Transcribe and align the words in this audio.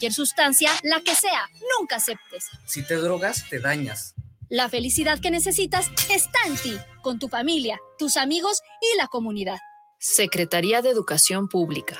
Cualquier 0.00 0.14
sustancia, 0.14 0.70
la 0.84 1.00
que 1.00 1.12
sea, 1.12 1.48
nunca 1.76 1.96
aceptes. 1.96 2.44
Si 2.64 2.86
te 2.86 2.94
drogas, 2.94 3.48
te 3.50 3.58
dañas. 3.58 4.14
La 4.48 4.68
felicidad 4.68 5.18
que 5.18 5.32
necesitas 5.32 5.90
está 6.08 6.38
en 6.46 6.54
ti, 6.54 6.78
con 7.02 7.18
tu 7.18 7.28
familia, 7.28 7.80
tus 7.98 8.16
amigos 8.16 8.60
y 8.80 8.96
la 8.96 9.08
comunidad. 9.08 9.58
Secretaría 9.98 10.82
de 10.82 10.90
Educación 10.90 11.48
Pública. 11.48 11.98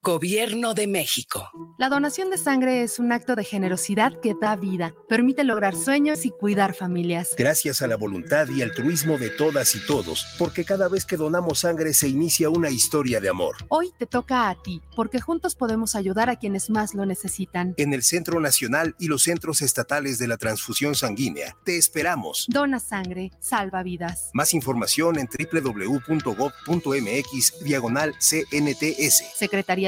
Gobierno 0.00 0.74
de 0.74 0.86
México. 0.86 1.50
La 1.76 1.88
donación 1.88 2.30
de 2.30 2.38
sangre 2.38 2.84
es 2.84 3.00
un 3.00 3.10
acto 3.10 3.34
de 3.34 3.42
generosidad 3.42 4.12
que 4.20 4.34
da 4.40 4.54
vida, 4.54 4.94
permite 5.08 5.42
lograr 5.42 5.74
sueños 5.74 6.24
y 6.24 6.30
cuidar 6.30 6.72
familias. 6.72 7.34
Gracias 7.36 7.82
a 7.82 7.88
la 7.88 7.96
voluntad 7.96 8.48
y 8.48 8.62
altruismo 8.62 9.18
de 9.18 9.30
todas 9.30 9.74
y 9.74 9.84
todos, 9.84 10.24
porque 10.38 10.64
cada 10.64 10.88
vez 10.88 11.04
que 11.04 11.16
donamos 11.16 11.58
sangre 11.58 11.92
se 11.94 12.06
inicia 12.06 12.48
una 12.48 12.70
historia 12.70 13.20
de 13.20 13.28
amor. 13.28 13.56
Hoy 13.70 13.90
te 13.98 14.06
toca 14.06 14.48
a 14.48 14.62
ti, 14.62 14.80
porque 14.94 15.20
juntos 15.20 15.56
podemos 15.56 15.96
ayudar 15.96 16.30
a 16.30 16.36
quienes 16.36 16.70
más 16.70 16.94
lo 16.94 17.04
necesitan. 17.04 17.74
En 17.76 17.92
el 17.92 18.04
Centro 18.04 18.38
Nacional 18.38 18.94
y 19.00 19.08
los 19.08 19.24
centros 19.24 19.62
estatales 19.62 20.18
de 20.18 20.28
la 20.28 20.36
transfusión 20.36 20.94
sanguínea, 20.94 21.56
te 21.64 21.76
esperamos. 21.76 22.46
Dona 22.48 22.78
sangre, 22.78 23.32
salva 23.40 23.82
vidas. 23.82 24.30
Más 24.32 24.54
información 24.54 25.18
en 25.18 25.28
www.gov.mx 25.52 26.34
diagonal 27.64 28.14
CNTS. 28.20 29.24
Secretaría 29.36 29.87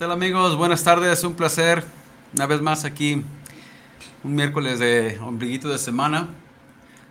¿Qué 0.00 0.06
tal 0.06 0.12
amigos? 0.12 0.56
Buenas 0.56 0.82
tardes, 0.82 1.22
un 1.24 1.34
placer 1.34 1.84
una 2.32 2.46
vez 2.46 2.62
más 2.62 2.86
aquí, 2.86 3.22
un 4.24 4.34
miércoles 4.34 4.78
de 4.78 5.18
ombliguito 5.18 5.68
de 5.68 5.76
semana, 5.76 6.26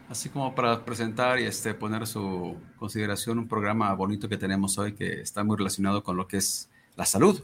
así 0.10 0.28
como 0.30 0.56
para 0.56 0.84
presentar 0.84 1.40
y 1.40 1.44
este, 1.44 1.76
poner 1.76 2.08
su 2.08 2.58
consideración 2.78 3.38
un 3.38 3.48
programa 3.48 3.94
bonito 3.94 4.28
que 4.28 4.38
tenemos 4.38 4.80
hoy 4.80 4.94
que 4.94 5.22
está 5.22 5.44
muy 5.44 5.56
relacionado 5.56 6.02
con 6.02 6.18
lo 6.18 6.28
que 6.28 6.38
es 6.38 6.68
la 6.96 7.06
salud. 7.06 7.40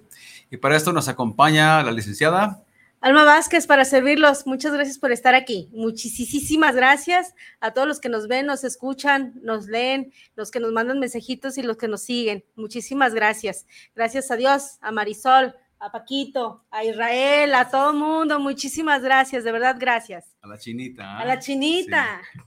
Y 0.49 0.57
para 0.57 0.75
esto 0.75 0.91
nos 0.91 1.09
acompaña 1.09 1.83
la 1.83 1.91
licenciada. 1.91 2.63
Alma 3.05 3.23
Vázquez, 3.23 3.67
para 3.67 3.85
servirlos, 3.85 4.47
muchas 4.47 4.73
gracias 4.73 4.97
por 4.97 5.11
estar 5.11 5.35
aquí. 5.35 5.69
Muchísimas 5.71 6.75
gracias 6.75 7.35
a 7.59 7.69
todos 7.69 7.87
los 7.87 7.99
que 7.99 8.09
nos 8.09 8.27
ven, 8.27 8.47
nos 8.47 8.63
escuchan, 8.63 9.39
nos 9.43 9.67
leen, 9.67 10.11
los 10.35 10.49
que 10.49 10.59
nos 10.59 10.71
mandan 10.71 10.99
mensajitos 10.99 11.59
y 11.59 11.61
los 11.61 11.77
que 11.77 11.87
nos 11.87 12.01
siguen. 12.01 12.43
Muchísimas 12.55 13.13
gracias. 13.13 13.67
Gracias 13.93 14.31
a 14.31 14.37
Dios, 14.37 14.79
a 14.81 14.91
Marisol, 14.91 15.53
a 15.77 15.91
Paquito, 15.91 16.65
a 16.71 16.83
Israel, 16.83 17.53
a 17.53 17.69
todo 17.69 17.91
el 17.91 17.97
mundo. 17.97 18.39
Muchísimas 18.39 19.03
gracias, 19.03 19.43
de 19.43 19.51
verdad, 19.51 19.75
gracias. 19.79 20.35
A 20.41 20.47
la 20.47 20.57
chinita. 20.57 21.19
A 21.19 21.25
la 21.25 21.37
chinita. 21.37 22.21
Sí. 22.33 22.39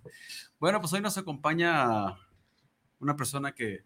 Bueno, 0.58 0.80
pues 0.80 0.92
hoy 0.92 1.00
nos 1.00 1.16
acompaña 1.16 2.16
una 2.98 3.14
persona 3.16 3.54
que 3.54 3.84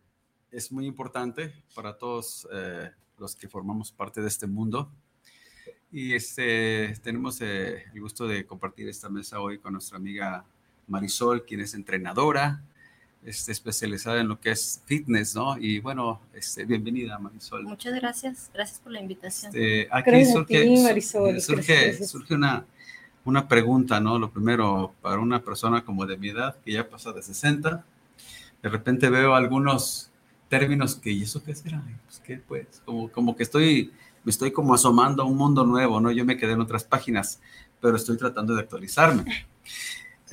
es 0.51 0.73
muy 0.73 0.87
importante 0.87 1.53
para 1.75 1.99
todos 1.99 2.49
eh, 2.51 2.91
los 3.19 3.37
que 3.37 3.47
formamos 3.47 3.93
parte 3.93 4.23
de 4.23 4.29
este 4.29 4.47
mundo. 4.47 4.91
Y 5.93 6.15
este, 6.15 6.95
tenemos 7.03 7.39
eh, 7.43 7.85
el 7.93 8.01
gusto 8.01 8.27
de 8.27 8.47
compartir 8.47 8.89
esta 8.89 9.11
mesa 9.11 9.41
hoy 9.41 9.59
con 9.59 9.75
nuestra 9.75 9.99
amiga 9.99 10.43
Marisol, 10.89 11.45
quien 11.45 11.61
es 11.61 11.75
entrenadora, 11.75 12.63
este, 13.27 13.53
especializada 13.53 14.23
en 14.23 14.29
lo 14.29 14.41
que 14.41 14.53
es 14.53 14.81
fitness, 14.87 15.35
¿no? 15.35 15.59
Y 15.59 15.81
bueno, 15.81 16.23
este, 16.33 16.65
bienvenida 16.65 17.19
Marisol. 17.19 17.65
Muchas 17.65 17.95
gracias, 17.95 18.51
gracias 18.55 18.81
por 18.81 18.93
la 18.93 19.03
invitación. 19.03 19.55
Este, 19.55 19.87
aquí 19.91 20.25
surge, 20.25 20.63
ti, 20.63 20.83
Marisol, 20.83 21.41
surge, 21.43 22.05
surge 22.07 22.35
una, 22.35 22.65
una 23.27 23.47
pregunta, 23.47 24.01
¿no? 24.01 24.19
Lo 24.19 24.31
primero, 24.31 24.95
para 25.03 25.19
una 25.19 25.45
persona 25.45 25.85
como 25.85 26.07
de 26.07 26.17
mi 26.17 26.31
edad, 26.31 26.57
que 26.65 26.73
ya 26.73 26.89
pasa 26.89 27.13
de 27.13 27.23
60, 27.23 27.85
de 28.63 28.69
repente 28.71 29.11
veo 29.11 29.35
algunos 29.35 30.11
términos 30.49 30.97
que, 30.97 31.11
¿y 31.11 31.25
eso 31.25 31.45
qué 31.45 31.55
será? 31.55 31.83
Pues, 32.07 32.19
¿qué 32.21 32.39
pues? 32.39 32.81
Como, 32.87 33.11
como 33.11 33.37
que 33.37 33.43
estoy 33.43 33.93
me 34.25 34.31
estoy 34.31 34.53
como 34.53 34.75
asomando 34.75 35.23
a 35.23 35.27
un 35.27 35.37
mundo 35.37 35.65
nuevo, 35.65 36.01
¿no? 36.01 36.11
Yo 36.11 36.25
me 36.25 36.37
quedé 36.37 36.53
en 36.53 36.61
otras 36.61 36.85
páginas, 36.85 37.41
pero 37.81 37.97
estoy 37.97 38.17
tratando 38.17 38.55
de 38.55 38.61
actualizarme. 38.61 39.25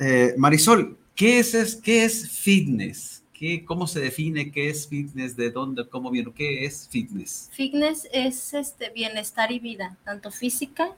Eh, 0.02 0.32
Marisol, 0.38 0.96
¿qué 1.14 1.40
es, 1.40 1.52
es, 1.52 1.76
¿qué 1.76 2.04
es 2.04 2.26
fitness? 2.30 3.22
¿Qué, 3.34 3.66
¿Cómo 3.66 3.86
se 3.86 4.00
define 4.00 4.50
qué 4.50 4.70
es 4.70 4.88
fitness? 4.88 5.36
¿De 5.36 5.50
dónde? 5.50 5.86
¿Cómo 5.86 6.10
viene? 6.10 6.32
¿Qué 6.32 6.64
es 6.64 6.88
fitness? 6.88 7.50
Fitness 7.52 8.08
es 8.10 8.54
este 8.54 8.88
bienestar 8.88 9.52
y 9.52 9.58
vida, 9.58 9.98
tanto 10.02 10.30
física, 10.30 10.88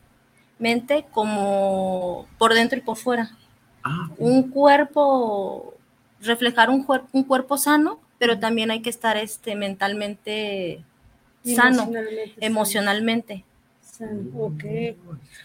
mente, 0.61 1.05
como 1.11 2.29
por 2.39 2.55
dentro 2.55 2.79
y 2.79 2.83
por 2.83 2.97
fuera. 2.97 3.37
Ah, 3.83 4.09
okay. 4.13 4.25
Un 4.25 4.51
cuerpo, 4.51 5.75
reflejar 6.21 6.71
un, 6.71 6.87
un 7.11 7.25
cuerpo 7.25 7.59
sano, 7.59 7.99
pero 8.19 8.39
también 8.39 8.71
hay 8.71 8.83
que 8.83 8.91
estar 8.91 9.17
este, 9.17 9.57
mentalmente 9.57 10.85
sano 11.45 11.83
emocionalmente. 11.83 12.47
emocionalmente. 12.47 13.45
Ok. 14.37 14.65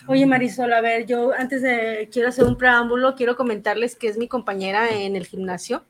Oye, 0.07 0.25
Marisol, 0.25 0.73
a 0.73 0.81
ver, 0.81 1.05
yo 1.05 1.31
antes 1.33 1.61
de, 1.61 2.09
quiero 2.11 2.29
hacer 2.29 2.45
un 2.45 2.57
preámbulo, 2.57 3.15
quiero 3.15 3.35
comentarles 3.35 3.95
que 3.95 4.07
es 4.07 4.17
mi 4.17 4.27
compañera 4.27 4.89
en 4.89 5.15
el 5.15 5.27
gimnasio. 5.27 5.83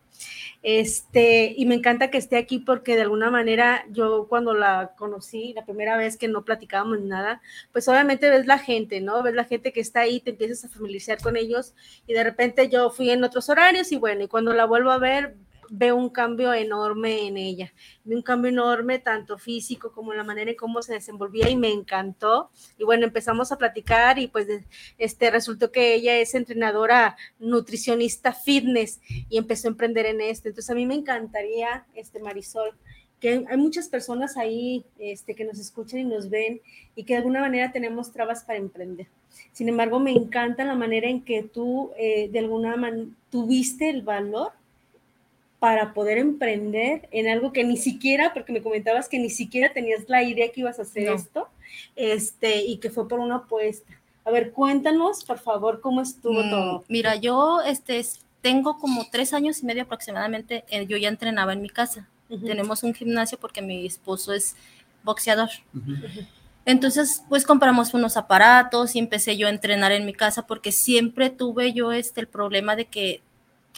Este, 0.63 1.53
y 1.55 1.65
me 1.65 1.75
encanta 1.75 2.09
que 2.09 2.17
esté 2.17 2.35
aquí 2.35 2.59
porque 2.59 2.95
de 2.95 3.03
alguna 3.03 3.29
manera 3.29 3.85
yo 3.91 4.25
cuando 4.27 4.53
la 4.53 4.93
conocí, 4.97 5.53
la 5.53 5.63
primera 5.63 5.95
vez 5.95 6.17
que 6.17 6.27
no 6.27 6.43
platicábamos 6.43 6.99
nada, 7.01 7.41
pues 7.71 7.87
obviamente 7.87 8.29
ves 8.29 8.47
la 8.47 8.57
gente, 8.57 8.99
¿no? 8.99 9.21
Ves 9.21 9.35
la 9.35 9.45
gente 9.45 9.71
que 9.71 9.79
está 9.79 10.01
ahí, 10.01 10.19
te 10.19 10.31
empiezas 10.31 10.65
a 10.65 10.69
familiarizar 10.69 11.21
con 11.21 11.37
ellos 11.37 11.73
y 12.07 12.13
de 12.13 12.23
repente 12.23 12.69
yo 12.69 12.89
fui 12.89 13.11
en 13.11 13.23
otros 13.23 13.49
horarios 13.49 13.91
y 13.91 13.97
bueno, 13.97 14.23
y 14.23 14.27
cuando 14.27 14.53
la 14.53 14.65
vuelvo 14.65 14.89
a 14.91 14.97
ver, 14.97 15.35
veo 15.69 15.95
un 15.95 16.09
cambio 16.09 16.53
enorme 16.53 17.27
en 17.27 17.37
ella, 17.37 17.73
un 18.05 18.21
cambio 18.21 18.49
enorme 18.49 18.99
tanto 18.99 19.37
físico 19.37 19.91
como 19.91 20.13
la 20.13 20.23
manera 20.23 20.51
en 20.51 20.57
cómo 20.57 20.81
se 20.81 20.93
desenvolvía 20.93 21.49
y 21.49 21.55
me 21.55 21.71
encantó. 21.71 22.51
Y 22.77 22.83
bueno, 22.83 23.05
empezamos 23.05 23.51
a 23.51 23.57
platicar 23.57 24.19
y 24.19 24.27
pues 24.27 24.47
este 24.97 25.31
resultó 25.31 25.71
que 25.71 25.93
ella 25.93 26.17
es 26.17 26.35
entrenadora 26.35 27.17
nutricionista 27.39 28.33
fitness 28.33 28.99
y 29.29 29.37
empezó 29.37 29.67
a 29.67 29.71
emprender 29.71 30.05
en 30.05 30.21
esto. 30.21 30.47
Entonces 30.47 30.69
a 30.69 30.75
mí 30.75 30.85
me 30.85 30.95
encantaría, 30.95 31.85
este 31.95 32.19
Marisol, 32.19 32.75
que 33.19 33.45
hay 33.49 33.57
muchas 33.57 33.89
personas 33.89 34.37
ahí 34.37 34.85
este, 34.99 35.33
que 35.33 35.43
nos 35.43 35.59
escuchan 35.59 35.99
y 36.01 36.05
nos 36.05 36.29
ven 36.29 36.61
y 36.95 37.03
que 37.03 37.13
de 37.13 37.17
alguna 37.17 37.41
manera 37.41 37.71
tenemos 37.71 38.11
trabas 38.11 38.43
para 38.43 38.59
emprender. 38.59 39.07
Sin 39.51 39.69
embargo, 39.69 39.99
me 39.99 40.11
encanta 40.11 40.65
la 40.65 40.75
manera 40.75 41.07
en 41.07 41.23
que 41.23 41.43
tú 41.43 41.91
eh, 41.97 42.29
de 42.29 42.39
alguna 42.39 42.75
manera 42.75 43.07
tuviste 43.29 43.89
el 43.89 44.01
valor 44.03 44.51
para 45.67 45.93
poder 45.93 46.17
emprender 46.17 47.09
en 47.11 47.27
algo 47.27 47.51
que 47.51 47.65
ni 47.65 47.75
siquiera, 47.75 48.33
porque 48.33 48.53
me 48.53 48.61
comentabas 48.61 49.09
que 49.09 49.19
ni 49.19 49.29
siquiera 49.29 49.73
tenías 49.73 50.07
la 50.07 50.23
idea 50.23 50.49
que 50.49 50.61
ibas 50.61 50.79
a 50.79 50.83
hacer 50.83 51.09
no. 51.09 51.15
esto, 51.15 51.49
este, 51.97 52.63
y 52.63 52.77
que 52.77 52.89
fue 52.89 53.05
por 53.05 53.19
una 53.19 53.35
apuesta. 53.35 53.91
A 54.23 54.31
ver, 54.31 54.53
cuéntanos, 54.53 55.25
por 55.25 55.39
favor, 55.39 55.81
cómo 55.81 55.99
estuvo 55.99 56.41
mm, 56.41 56.49
todo. 56.49 56.85
Mira, 56.87 57.17
yo 57.17 57.59
este, 57.59 58.01
tengo 58.41 58.79
como 58.79 59.07
tres 59.11 59.33
años 59.33 59.61
y 59.61 59.65
medio 59.65 59.83
aproximadamente, 59.83 60.63
eh, 60.69 60.85
yo 60.87 60.95
ya 60.95 61.09
entrenaba 61.09 61.51
en 61.51 61.61
mi 61.61 61.69
casa. 61.69 62.07
Uh 62.29 62.37
-huh. 62.37 62.47
Tenemos 62.47 62.83
un 62.83 62.93
gimnasio 62.93 63.37
porque 63.37 63.61
mi 63.61 63.85
esposo 63.85 64.31
es 64.31 64.55
boxeador. 65.03 65.49
Uh 65.73 65.79
-huh. 65.79 66.27
Entonces, 66.63 67.23
pues 67.27 67.43
compramos 67.43 67.93
unos 67.93 68.15
aparatos 68.15 68.95
y 68.95 68.99
empecé 68.99 69.35
yo 69.35 69.47
a 69.47 69.49
entrenar 69.49 69.91
en 69.91 70.05
mi 70.05 70.13
casa 70.13 70.47
porque 70.47 70.71
siempre 70.71 71.29
tuve 71.29 71.73
yo 71.73 71.91
este, 71.91 72.21
el 72.21 72.27
problema 72.29 72.77
de 72.77 72.85
que 72.85 73.21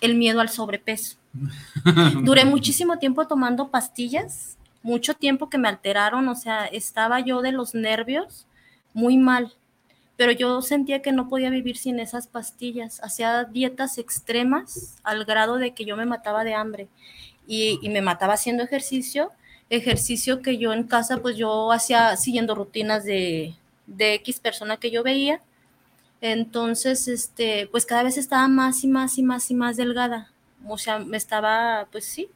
el 0.01 0.15
miedo 0.15 0.41
al 0.41 0.49
sobrepeso. 0.49 1.17
Duré 2.23 2.45
muchísimo 2.45 2.97
tiempo 2.97 3.27
tomando 3.27 3.69
pastillas, 3.69 4.57
mucho 4.81 5.13
tiempo 5.13 5.49
que 5.49 5.57
me 5.57 5.67
alteraron, 5.67 6.27
o 6.27 6.35
sea, 6.35 6.65
estaba 6.65 7.19
yo 7.19 7.41
de 7.41 7.51
los 7.51 7.75
nervios 7.75 8.47
muy 8.93 9.17
mal, 9.17 9.53
pero 10.15 10.31
yo 10.31 10.61
sentía 10.61 11.01
que 11.01 11.11
no 11.11 11.29
podía 11.29 11.49
vivir 11.49 11.77
sin 11.77 11.99
esas 11.99 12.27
pastillas, 12.27 13.01
hacía 13.03 13.43
dietas 13.45 13.97
extremas 13.97 14.97
al 15.03 15.25
grado 15.25 15.57
de 15.57 15.73
que 15.73 15.85
yo 15.85 15.95
me 15.95 16.05
mataba 16.05 16.43
de 16.43 16.55
hambre 16.55 16.87
y, 17.47 17.79
y 17.81 17.89
me 17.89 18.01
mataba 18.01 18.33
haciendo 18.33 18.63
ejercicio, 18.63 19.31
ejercicio 19.69 20.41
que 20.41 20.57
yo 20.57 20.73
en 20.73 20.83
casa 20.83 21.17
pues 21.17 21.37
yo 21.37 21.71
hacía 21.71 22.15
siguiendo 22.17 22.55
rutinas 22.55 23.03
de, 23.03 23.55
de 23.85 24.15
X 24.15 24.39
persona 24.39 24.77
que 24.77 24.91
yo 24.91 25.03
veía 25.03 25.41
Entonces, 26.21 27.07
este, 27.07 27.67
pues 27.71 27.85
cada 27.85 28.03
vez 28.03 28.17
estaba 28.17 28.47
más 28.47 28.83
y 28.83 28.87
más 28.87 29.17
y 29.17 29.23
más 29.23 29.49
y 29.49 29.55
más 29.55 29.77
delgada. 29.77 30.31
O 30.67 30.77
sea, 30.77 30.99
me 30.99 31.17
estaba, 31.17 31.87
pues 31.91 32.05
sí, 32.05 32.29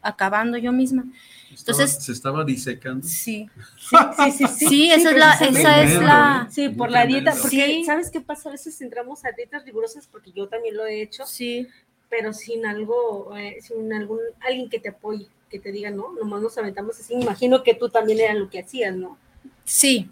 acabando 0.00 0.56
yo 0.56 0.72
misma. 0.72 1.04
Entonces, 1.50 2.02
se 2.02 2.12
estaba 2.12 2.44
disecando. 2.44 3.06
Sí. 3.06 3.48
Sí, 3.78 4.32
sí, 4.32 4.46
sí. 4.46 4.66
Sí, 4.66 4.90
esa 4.90 5.10
es 5.10 5.16
la, 5.16 5.32
esa 5.34 5.82
es 5.82 6.02
la. 6.02 6.48
Sí, 6.50 6.68
por 6.70 6.90
la 6.90 7.06
dieta. 7.06 7.34
Porque, 7.40 7.82
¿sabes 7.84 8.10
qué 8.10 8.20
pasa? 8.20 8.48
A 8.48 8.52
veces 8.52 8.80
entramos 8.80 9.24
a 9.24 9.30
dietas 9.36 9.64
rigurosas 9.64 10.08
porque 10.10 10.32
yo 10.32 10.48
también 10.48 10.76
lo 10.76 10.86
he 10.86 11.02
hecho. 11.02 11.24
Sí. 11.26 11.68
Pero 12.08 12.32
sin 12.32 12.64
algo, 12.66 13.36
eh, 13.36 13.58
sin 13.60 13.92
algún, 13.92 14.20
alguien 14.40 14.70
que 14.70 14.78
te 14.78 14.90
apoye, 14.90 15.26
que 15.50 15.58
te 15.58 15.72
diga, 15.72 15.90
no, 15.90 16.12
nomás 16.12 16.40
nos 16.40 16.56
aventamos 16.56 16.98
así. 16.98 17.14
Imagino 17.14 17.62
que 17.62 17.74
tú 17.74 17.88
también 17.88 18.20
era 18.20 18.34
lo 18.34 18.48
que 18.48 18.60
hacías, 18.60 18.94
¿no? 18.94 19.18
Sí, 19.64 20.08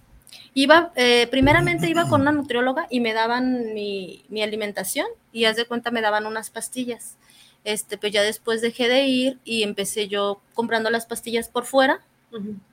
Iba, 0.54 0.92
eh, 0.94 1.26
primeramente 1.30 1.90
iba 1.90 2.08
con 2.08 2.20
una 2.20 2.30
nutrióloga 2.30 2.86
y 2.88 3.00
me 3.00 3.12
daban 3.12 3.74
mi, 3.74 4.24
alimentación 4.40 5.06
y 5.32 5.46
haz 5.46 5.56
de 5.56 5.66
cuenta 5.66 5.90
me 5.90 6.00
daban 6.00 6.26
unas 6.26 6.50
pastillas. 6.50 7.16
Este, 7.64 7.98
pues 7.98 8.12
ya 8.12 8.22
después 8.22 8.60
dejé 8.60 8.88
de 8.88 9.06
ir 9.06 9.38
y 9.44 9.64
empecé 9.64 10.06
yo 10.06 10.40
comprando 10.54 10.90
las 10.90 11.06
pastillas 11.06 11.48
por 11.48 11.64
fuera 11.64 12.00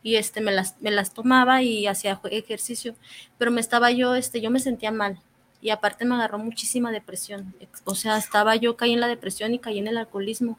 y 0.03 0.15
este, 0.15 0.41
me 0.41 0.51
las, 0.51 0.75
me 0.81 0.91
las 0.91 1.13
tomaba 1.13 1.61
y 1.61 1.85
hacía 1.85 2.19
ejercicio, 2.31 2.95
pero 3.37 3.51
me 3.51 3.61
estaba 3.61 3.91
yo, 3.91 4.15
este, 4.15 4.41
yo 4.41 4.49
me 4.49 4.59
sentía 4.59 4.91
mal 4.91 5.19
y 5.61 5.69
aparte 5.69 6.03
me 6.05 6.15
agarró 6.15 6.39
muchísima 6.39 6.91
depresión. 6.91 7.53
O 7.85 7.95
sea, 7.95 8.17
estaba 8.17 8.55
yo, 8.55 8.75
caí 8.75 8.93
en 8.93 8.99
la 8.99 9.07
depresión 9.07 9.53
y 9.53 9.59
caí 9.59 9.79
en 9.79 9.87
el 9.87 9.97
alcoholismo 9.97 10.57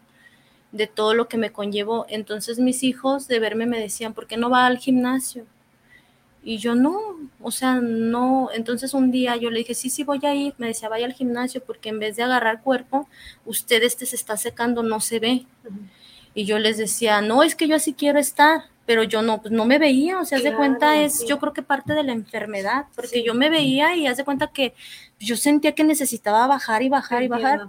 de 0.70 0.86
todo 0.86 1.14
lo 1.14 1.28
que 1.28 1.36
me 1.36 1.52
conllevó. 1.52 2.06
Entonces 2.08 2.58
mis 2.58 2.82
hijos 2.82 3.28
de 3.28 3.40
verme 3.40 3.66
me 3.66 3.80
decían, 3.80 4.14
¿por 4.14 4.26
qué 4.26 4.36
no 4.36 4.50
va 4.50 4.66
al 4.66 4.78
gimnasio? 4.78 5.46
Y 6.44 6.58
yo 6.58 6.74
no, 6.74 6.98
o 7.40 7.50
sea, 7.50 7.76
no. 7.76 8.50
Entonces 8.52 8.94
un 8.94 9.10
día 9.10 9.36
yo 9.36 9.50
le 9.50 9.58
dije, 9.58 9.74
sí, 9.74 9.90
sí 9.90 10.02
voy 10.02 10.20
a 10.24 10.34
ir. 10.34 10.54
Me 10.58 10.66
decía, 10.68 10.88
vaya 10.88 11.06
al 11.06 11.12
gimnasio 11.12 11.62
porque 11.62 11.90
en 11.90 11.98
vez 11.98 12.16
de 12.16 12.24
agarrar 12.24 12.62
cuerpo, 12.62 13.08
usted 13.44 13.82
este 13.82 14.06
se 14.06 14.16
está 14.16 14.36
secando, 14.36 14.82
no 14.82 15.00
se 15.00 15.20
ve. 15.20 15.46
Y 16.34 16.44
yo 16.44 16.58
les 16.58 16.78
decía, 16.78 17.20
no, 17.20 17.42
es 17.42 17.54
que 17.54 17.68
yo 17.68 17.76
así 17.76 17.92
quiero 17.92 18.18
estar, 18.18 18.62
pero 18.86 19.04
yo 19.04 19.22
no, 19.22 19.40
pues 19.40 19.52
no 19.52 19.64
me 19.64 19.78
veía. 19.78 20.18
O 20.18 20.24
sea, 20.24 20.38
haz 20.38 20.44
de 20.44 20.54
cuenta, 20.54 21.00
es 21.00 21.24
yo 21.26 21.38
creo 21.38 21.52
que 21.52 21.62
parte 21.62 21.94
de 21.94 22.02
la 22.02 22.12
enfermedad, 22.12 22.86
porque 22.96 23.22
yo 23.22 23.34
me 23.34 23.48
veía 23.48 23.94
y 23.94 24.06
haz 24.06 24.16
de 24.16 24.24
cuenta 24.24 24.48
que 24.48 24.74
yo 25.20 25.36
sentía 25.36 25.74
que 25.74 25.84
necesitaba 25.84 26.46
bajar 26.46 26.82
y 26.82 26.88
bajar 26.88 27.22
y 27.22 27.28
bajar. 27.28 27.68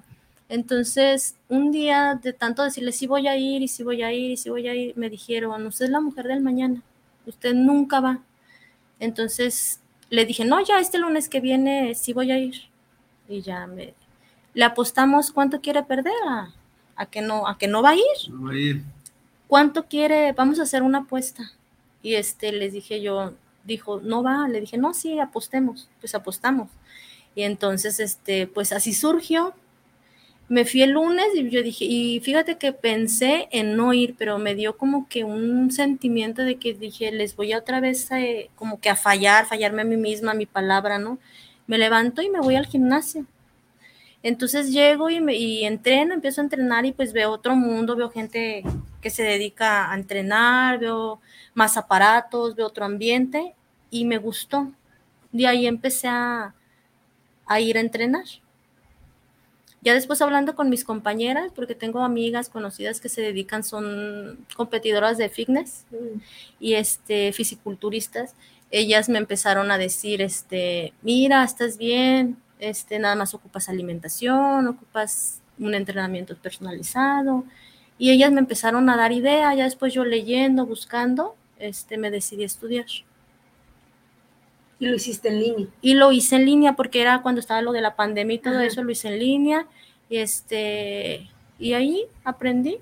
Entonces, 0.49 1.35
un 1.49 1.71
día 1.71 2.19
de 2.21 2.33
tanto 2.33 2.63
decirle, 2.63 2.91
sí 2.91 3.07
voy 3.07 3.27
a 3.27 3.37
ir 3.37 3.61
y 3.61 3.67
sí 3.67 3.83
voy 3.83 4.03
a 4.03 4.11
ir 4.11 4.31
y 4.31 4.37
sí 4.37 4.49
voy 4.49 4.67
a 4.67 4.75
ir, 4.75 4.95
me 4.97 5.09
dijeron, 5.09 5.65
usted 5.65 5.85
es 5.85 5.91
la 5.91 5.99
mujer 5.99 6.27
del 6.27 6.41
mañana, 6.41 6.81
usted 7.25 7.53
nunca 7.53 7.99
va. 7.99 8.19
Entonces 9.03 9.81
le 10.09 10.25
dije, 10.25 10.45
no, 10.45 10.63
ya 10.63 10.79
este 10.79 10.97
lunes 10.97 11.27
que 11.27 11.41
viene 11.41 11.93
sí 11.93 12.13
voy 12.13 12.31
a 12.31 12.37
ir. 12.39 12.55
Y 13.27 13.41
ya 13.41 13.67
me... 13.67 13.93
Le 14.53 14.63
apostamos 14.63 15.31
cuánto 15.31 15.59
quiere 15.59 15.83
perder 15.83 16.13
a, 16.95 17.05
que, 17.07 17.21
no, 17.21 17.47
a 17.47 17.57
que 17.57 17.67
no 17.67 17.81
va 17.81 17.89
a 17.89 17.95
ir. 17.95 18.29
No 18.29 18.45
va 18.45 18.51
a 18.53 18.57
ir. 18.57 18.83
¿Cuánto 19.47 19.87
quiere? 19.87 20.31
Vamos 20.31 20.59
a 20.59 20.63
hacer 20.63 20.83
una 20.83 20.99
apuesta. 20.99 21.51
Y 22.01 22.13
este 22.13 22.51
les 22.51 22.71
dije 22.71 23.01
yo, 23.01 23.33
dijo, 23.65 23.99
no 23.99 24.23
va. 24.23 24.47
Le 24.47 24.61
dije, 24.61 24.77
no, 24.77 24.93
sí, 24.93 25.19
apostemos. 25.19 25.89
Pues 25.99 26.15
apostamos. 26.15 26.69
Y 27.35 27.43
entonces, 27.43 27.99
este, 27.99 28.47
pues 28.47 28.71
así 28.71 28.93
surgió 28.93 29.53
me 30.49 30.65
fui 30.65 30.81
el 30.83 30.91
lunes 30.91 31.25
y 31.35 31.49
yo 31.49 31.63
dije, 31.63 31.85
y 31.85 32.19
fíjate 32.19 32.57
que 32.57 32.73
pensé 32.73 33.47
en 33.51 33.75
no 33.77 33.93
ir, 33.93 34.15
pero 34.17 34.37
me 34.39 34.55
dio 34.55 34.77
como 34.77 35.07
que 35.07 35.23
un 35.23 35.71
sentimiento 35.71 36.43
de 36.43 36.57
que 36.57 36.73
dije, 36.73 37.11
les 37.11 37.35
voy 37.35 37.53
a 37.53 37.59
otra 37.59 37.79
vez 37.79 38.11
eh, 38.11 38.49
como 38.55 38.79
que 38.79 38.89
a 38.89 38.95
fallar, 38.95 39.45
fallarme 39.45 39.83
a 39.83 39.85
mí 39.85 39.97
misma, 39.97 40.31
a 40.31 40.35
mi 40.35 40.45
palabra, 40.45 40.99
¿no? 40.99 41.17
Me 41.65 41.77
levanto 41.77 42.21
y 42.21 42.29
me 42.29 42.39
voy 42.39 42.55
al 42.55 42.67
gimnasio. 42.67 43.25
Entonces 44.21 44.71
llego 44.71 45.09
y, 45.09 45.21
me, 45.21 45.35
y 45.35 45.65
entreno, 45.65 46.13
empiezo 46.13 46.41
a 46.41 46.45
entrenar 46.45 46.85
y 46.85 46.93
pues 46.93 47.13
veo 47.13 47.31
otro 47.31 47.55
mundo, 47.55 47.95
veo 47.95 48.09
gente 48.09 48.63
que 49.01 49.09
se 49.09 49.23
dedica 49.23 49.91
a 49.91 49.95
entrenar, 49.95 50.79
veo 50.79 51.19
más 51.53 51.77
aparatos, 51.77 52.55
veo 52.55 52.67
otro 52.67 52.85
ambiente 52.85 53.53
y 53.89 54.05
me 54.05 54.17
gustó. 54.17 54.71
De 55.31 55.47
ahí 55.47 55.67
empecé 55.67 56.07
a, 56.07 56.53
a 57.45 57.59
ir 57.59 57.77
a 57.77 57.81
entrenar. 57.81 58.25
Ya 59.83 59.93
después 59.93 60.21
hablando 60.21 60.55
con 60.55 60.69
mis 60.69 60.85
compañeras, 60.85 61.51
porque 61.53 61.75
tengo 61.75 62.03
amigas 62.03 62.47
conocidas 62.47 63.01
que 63.01 63.09
se 63.09 63.21
dedican, 63.21 63.65
son 63.65 64.45
competidoras 64.55 65.17
de 65.17 65.27
fitness 65.27 65.85
y 66.57 66.75
este, 66.75 67.33
fisiculturistas, 67.33 68.33
ellas 68.71 69.09
me 69.09 69.17
empezaron 69.17 69.71
a 69.71 69.77
decir, 69.77 70.21
este, 70.21 70.93
mira, 71.01 71.43
estás 71.43 71.77
bien, 71.77 72.37
este, 72.59 72.97
nada 72.97 73.15
más 73.15 73.33
ocupas 73.33 73.67
alimentación, 73.67 74.67
ocupas 74.67 75.41
un 75.59 75.75
entrenamiento 75.75 76.35
personalizado. 76.37 77.43
Y 77.97 78.11
ellas 78.11 78.31
me 78.31 78.39
empezaron 78.39 78.89
a 78.89 78.95
dar 78.95 79.11
idea, 79.11 79.53
ya 79.53 79.65
después 79.65 79.93
yo 79.93 80.05
leyendo, 80.05 80.65
buscando, 80.65 81.35
este, 81.59 81.97
me 81.97 82.09
decidí 82.09 82.45
estudiar. 82.45 82.85
Y 84.79 84.87
lo 84.87 84.95
hiciste 84.95 85.29
en 85.29 85.39
línea. 85.39 85.67
Y 85.81 85.93
lo 85.93 86.11
hice 86.11 86.35
en 86.35 86.45
línea 86.45 86.75
porque 86.75 87.01
era 87.01 87.21
cuando 87.21 87.39
estaba 87.39 87.61
lo 87.61 87.71
de 87.71 87.81
la 87.81 87.95
pandemia 87.95 88.35
y 88.35 88.39
todo 88.39 88.59
eso, 88.59 88.83
lo 88.83 88.91
hice 88.91 89.09
en 89.09 89.19
línea. 89.19 89.67
Y, 90.09 90.17
este, 90.17 91.29
y 91.59 91.73
ahí 91.73 92.05
aprendí. 92.23 92.77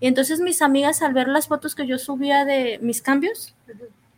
Y 0.00 0.06
entonces 0.06 0.40
mis 0.40 0.62
amigas 0.62 1.02
al 1.02 1.14
ver 1.14 1.28
las 1.28 1.48
fotos 1.48 1.74
que 1.74 1.86
yo 1.86 1.98
subía 1.98 2.44
de 2.44 2.78
mis 2.82 3.00
cambios, 3.00 3.54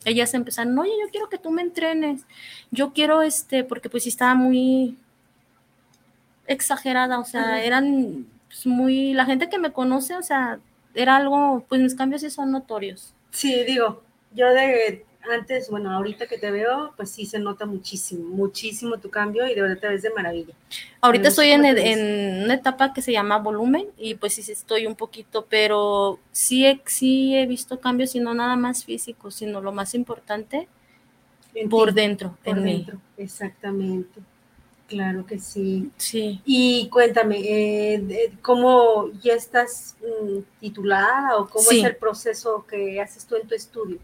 ellas 0.05 0.35
empezaron, 0.35 0.79
oye, 0.79 0.93
yo 1.03 1.11
quiero 1.11 1.29
que 1.29 1.39
tú 1.39 1.51
me 1.51 1.63
entrenes. 1.63 2.23
Yo 2.71 2.93
quiero, 2.93 3.23
este, 3.23 3.65
porque 3.65 3.91
pues 3.91 4.07
estaba 4.07 4.35
muy 4.35 4.97
exagerada, 6.47 7.19
o 7.19 7.25
sea, 7.25 7.63
eran 7.63 8.27
pues, 8.47 8.67
muy, 8.67 9.13
la 9.13 9.27
gente 9.27 9.49
que 9.49 9.59
me 9.59 9.73
conoce, 9.73 10.17
o 10.17 10.23
sea, 10.23 10.61
era 10.95 11.17
algo, 11.17 11.65
pues 11.69 11.81
mis 11.81 11.95
cambios 11.95 12.23
sí 12.23 12.31
son 12.31 12.53
notorios. 12.53 13.15
Sí, 13.31 13.65
digo, 13.65 14.03
yo 14.33 14.53
de 14.53 15.05
antes, 15.31 15.71
bueno, 15.71 15.91
ahorita 15.91 16.27
que 16.27 16.39
te 16.39 16.51
veo, 16.51 16.93
pues 16.97 17.11
sí 17.11 17.27
se 17.27 17.39
nota 17.39 17.67
muchísimo, 17.67 18.29
muchísimo 18.29 18.99
tu 18.99 19.11
cambio 19.11 19.47
y 19.47 19.55
de 19.55 19.63
verdad 19.63 19.79
te 19.79 19.89
ves 19.89 20.03
de 20.03 20.11
maravilla. 20.11 20.55
Ahorita 21.01 21.29
estoy 21.29 21.49
en, 21.49 21.63
una 22.45 22.55
etapa 22.55 22.93
que 22.93 23.03
se 23.03 23.13
llama 23.13 23.39
volumen 23.39 23.87
y 23.97 24.15
pues 24.15 24.35
sí 24.35 24.51
estoy 24.51 24.87
un 24.87 24.95
poquito, 24.95 25.47
pero 25.49 26.19
sí 26.33 26.67
he, 26.67 26.81
sí 26.87 27.37
he 27.37 27.47
visto 27.47 27.81
cambios 27.81 28.15
y 28.15 28.21
no 28.21 28.35
nada 28.35 28.57
más 28.57 28.85
físico, 28.85 29.31
sino 29.31 29.61
lo 29.61 29.73
más 29.73 29.95
importante 29.95 30.69
por 31.71 31.93
dentro, 31.93 32.37
por 32.45 32.61
dentro. 32.61 33.01
Exactamente. 33.17 34.21
Claro 34.89 35.27
que 35.27 35.39
sí. 35.41 35.91
Sí. 35.97 36.41
Y 36.45 36.89
cuéntame, 36.91 37.41
eh, 37.41 38.33
¿cómo 38.41 39.11
ya 39.21 39.35
estás 39.35 39.97
mm, 40.01 40.39
titulada 40.61 41.39
o 41.39 41.49
cómo 41.49 41.71
es 41.71 41.83
el 41.83 41.97
proceso 41.97 42.65
que 42.69 43.01
haces 43.01 43.27
tú 43.27 43.35
en 43.37 43.49
tu 43.49 43.55
estudio? 43.55 43.99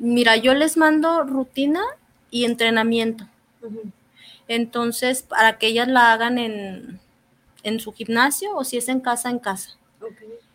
Mira, 0.00 0.36
yo 0.36 0.54
les 0.54 0.78
mando 0.78 1.24
rutina 1.24 1.82
y 2.30 2.46
entrenamiento. 2.46 3.28
Entonces, 4.48 5.22
para 5.22 5.58
que 5.58 5.66
ellas 5.66 5.88
la 5.88 6.14
hagan 6.14 6.38
en, 6.38 7.00
su 7.80 7.92
gimnasio 7.92 8.56
o 8.56 8.64
si 8.64 8.78
es 8.78 8.88
en 8.88 9.00
casa, 9.00 9.28
en 9.28 9.38
casa. 9.38 9.76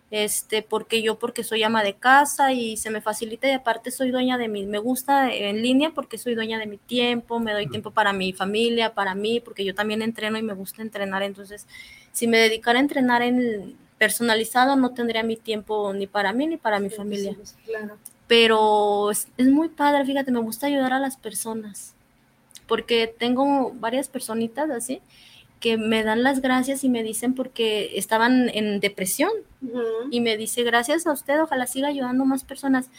Este, 0.10 0.64
porque 0.64 1.04
yo 1.04 1.20
porque 1.20 1.44
soy 1.44 1.62
ama 1.62 1.84
de 1.84 1.94
casa 1.94 2.54
y 2.54 2.78
se 2.78 2.90
me 2.90 3.02
facilita 3.02 3.48
y 3.48 3.52
aparte 3.52 3.92
soy 3.92 4.10
dueña 4.10 4.40
de 4.40 4.48
mí. 4.48 4.66
Me 4.66 4.80
gusta 4.80 5.32
en 5.32 5.62
línea 5.62 5.92
porque 5.92 6.18
soy 6.18 6.34
dueña 6.34 6.58
de 6.58 6.66
mi 6.66 6.78
tiempo, 6.78 7.40
me 7.40 7.54
doy 7.54 7.68
tiempo 7.68 7.92
para 7.92 8.14
mi 8.14 8.34
familia, 8.34 8.96
para 8.96 9.14
mí, 9.14 9.42
porque 9.42 9.64
yo 9.64 9.76
también 9.76 10.02
entreno 10.02 10.40
y 10.40 10.42
me 10.42 10.54
gusta 10.54 10.82
entrenar. 10.82 11.22
Entonces, 11.22 11.68
si 12.14 12.28
me 12.28 12.40
dedicara 12.40 12.80
a 12.80 12.82
entrenar 12.82 13.22
en 13.22 13.78
personalizado, 14.00 14.76
no 14.76 14.92
tendría 14.96 15.22
mi 15.22 15.38
tiempo 15.38 15.94
ni 15.94 16.08
para 16.08 16.34
mí 16.34 16.48
ni 16.48 16.58
para 16.58 16.80
mi 16.80 16.90
familia. 16.90 17.36
claro 17.64 18.00
pero 18.28 19.12
es, 19.12 19.28
muy 19.38 19.70
padre, 19.70 20.06
fíjate, 20.06 20.32
me 20.32 20.40
gusta 20.40 20.68
ayudar 20.68 20.94
a 20.94 21.00
las 21.00 21.18
personas, 21.18 21.94
porque 22.68 23.14
tengo 23.18 23.72
varias 23.76 24.08
personitas 24.08 24.70
así 24.70 25.02
que 25.60 25.78
me 25.78 26.04
dan 26.04 26.22
las 26.22 26.42
gracias 26.42 26.84
y 26.84 26.90
me 26.90 27.02
dicen 27.02 27.34
porque 27.34 27.98
estaban 27.98 28.50
en 28.50 28.80
depresión 28.80 29.32
y 30.12 30.22
me 30.22 30.38
dice 30.38 30.64
gracias 30.64 31.08
a 31.08 31.12
usted, 31.12 31.42
ojalá 31.42 31.66
siga 31.66 31.88
ayudando 31.88 32.26
más 32.26 32.44
personas. 32.44 32.90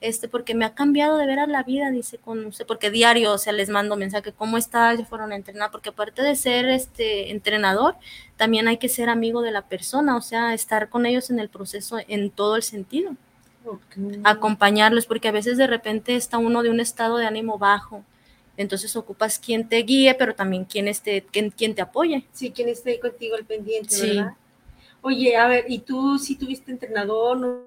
Este, 0.00 0.28
porque 0.28 0.56
me 0.56 0.64
ha 0.64 0.74
cambiado 0.74 1.16
de 1.16 1.26
ver 1.26 1.38
a 1.38 1.46
la 1.46 1.62
vida, 1.62 1.92
dice 1.92 2.18
con 2.18 2.44
usted, 2.46 2.66
porque 2.66 2.90
diario, 2.90 3.32
o 3.32 3.38
sea, 3.38 3.52
les 3.52 3.68
mando 3.68 3.96
mensaje, 3.96 4.32
¿cómo 4.32 4.58
está? 4.58 4.92
Ya 4.94 5.04
fueron 5.04 5.30
a 5.30 5.36
entrenar, 5.36 5.70
porque 5.70 5.90
aparte 5.90 6.22
de 6.22 6.34
ser 6.34 6.68
este 6.68 7.30
entrenador, 7.30 7.94
también 8.36 8.66
hay 8.66 8.78
que 8.78 8.88
ser 8.88 9.08
amigo 9.08 9.42
de 9.42 9.52
la 9.52 9.62
persona, 9.62 10.16
o 10.16 10.20
sea, 10.20 10.54
estar 10.54 10.88
con 10.88 11.06
ellos 11.06 11.30
en 11.30 11.38
el 11.38 11.48
proceso 11.48 11.98
en 12.08 12.30
todo 12.30 12.56
el 12.56 12.64
sentido 12.64 13.16
acompañarlos, 14.24 15.06
porque 15.06 15.28
a 15.28 15.32
veces 15.32 15.56
de 15.56 15.66
repente 15.66 16.16
está 16.16 16.38
uno 16.38 16.62
de 16.62 16.70
un 16.70 16.80
estado 16.80 17.16
de 17.16 17.26
ánimo 17.26 17.58
bajo. 17.58 18.04
Entonces 18.56 18.94
ocupas 18.96 19.38
quien 19.38 19.68
te 19.68 19.78
guíe, 19.78 20.14
pero 20.14 20.34
también 20.34 20.64
quien, 20.64 20.88
esté, 20.88 21.22
quien, 21.22 21.50
quien 21.50 21.74
te 21.74 21.82
apoye. 21.82 22.26
Sí, 22.32 22.50
quien 22.50 22.68
esté 22.68 23.00
contigo 23.00 23.36
al 23.36 23.44
pendiente, 23.44 23.98
¿verdad? 24.00 24.34
Oye, 25.00 25.36
a 25.36 25.48
ver, 25.48 25.64
¿y 25.68 25.78
tú 25.78 26.18
si 26.18 26.36
tuviste 26.36 26.70
entrenador? 26.70 27.66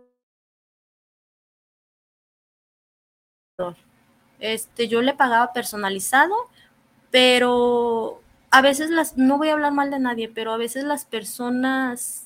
Este, 4.40 4.88
yo 4.88 5.02
le 5.02 5.14
pagaba 5.14 5.54
personalizado, 5.54 6.36
pero 7.10 8.22
a 8.52 8.62
veces 8.62 8.90
las, 8.90 9.18
no 9.18 9.38
voy 9.38 9.50
a 9.50 9.54
hablar 9.54 9.74
mal 9.74 9.92
de 9.92 10.00
nadie, 10.00 10.30
pero 10.30 10.54
a 10.54 10.58
veces 10.58 10.84
las 10.84 11.06
personas 11.06 12.25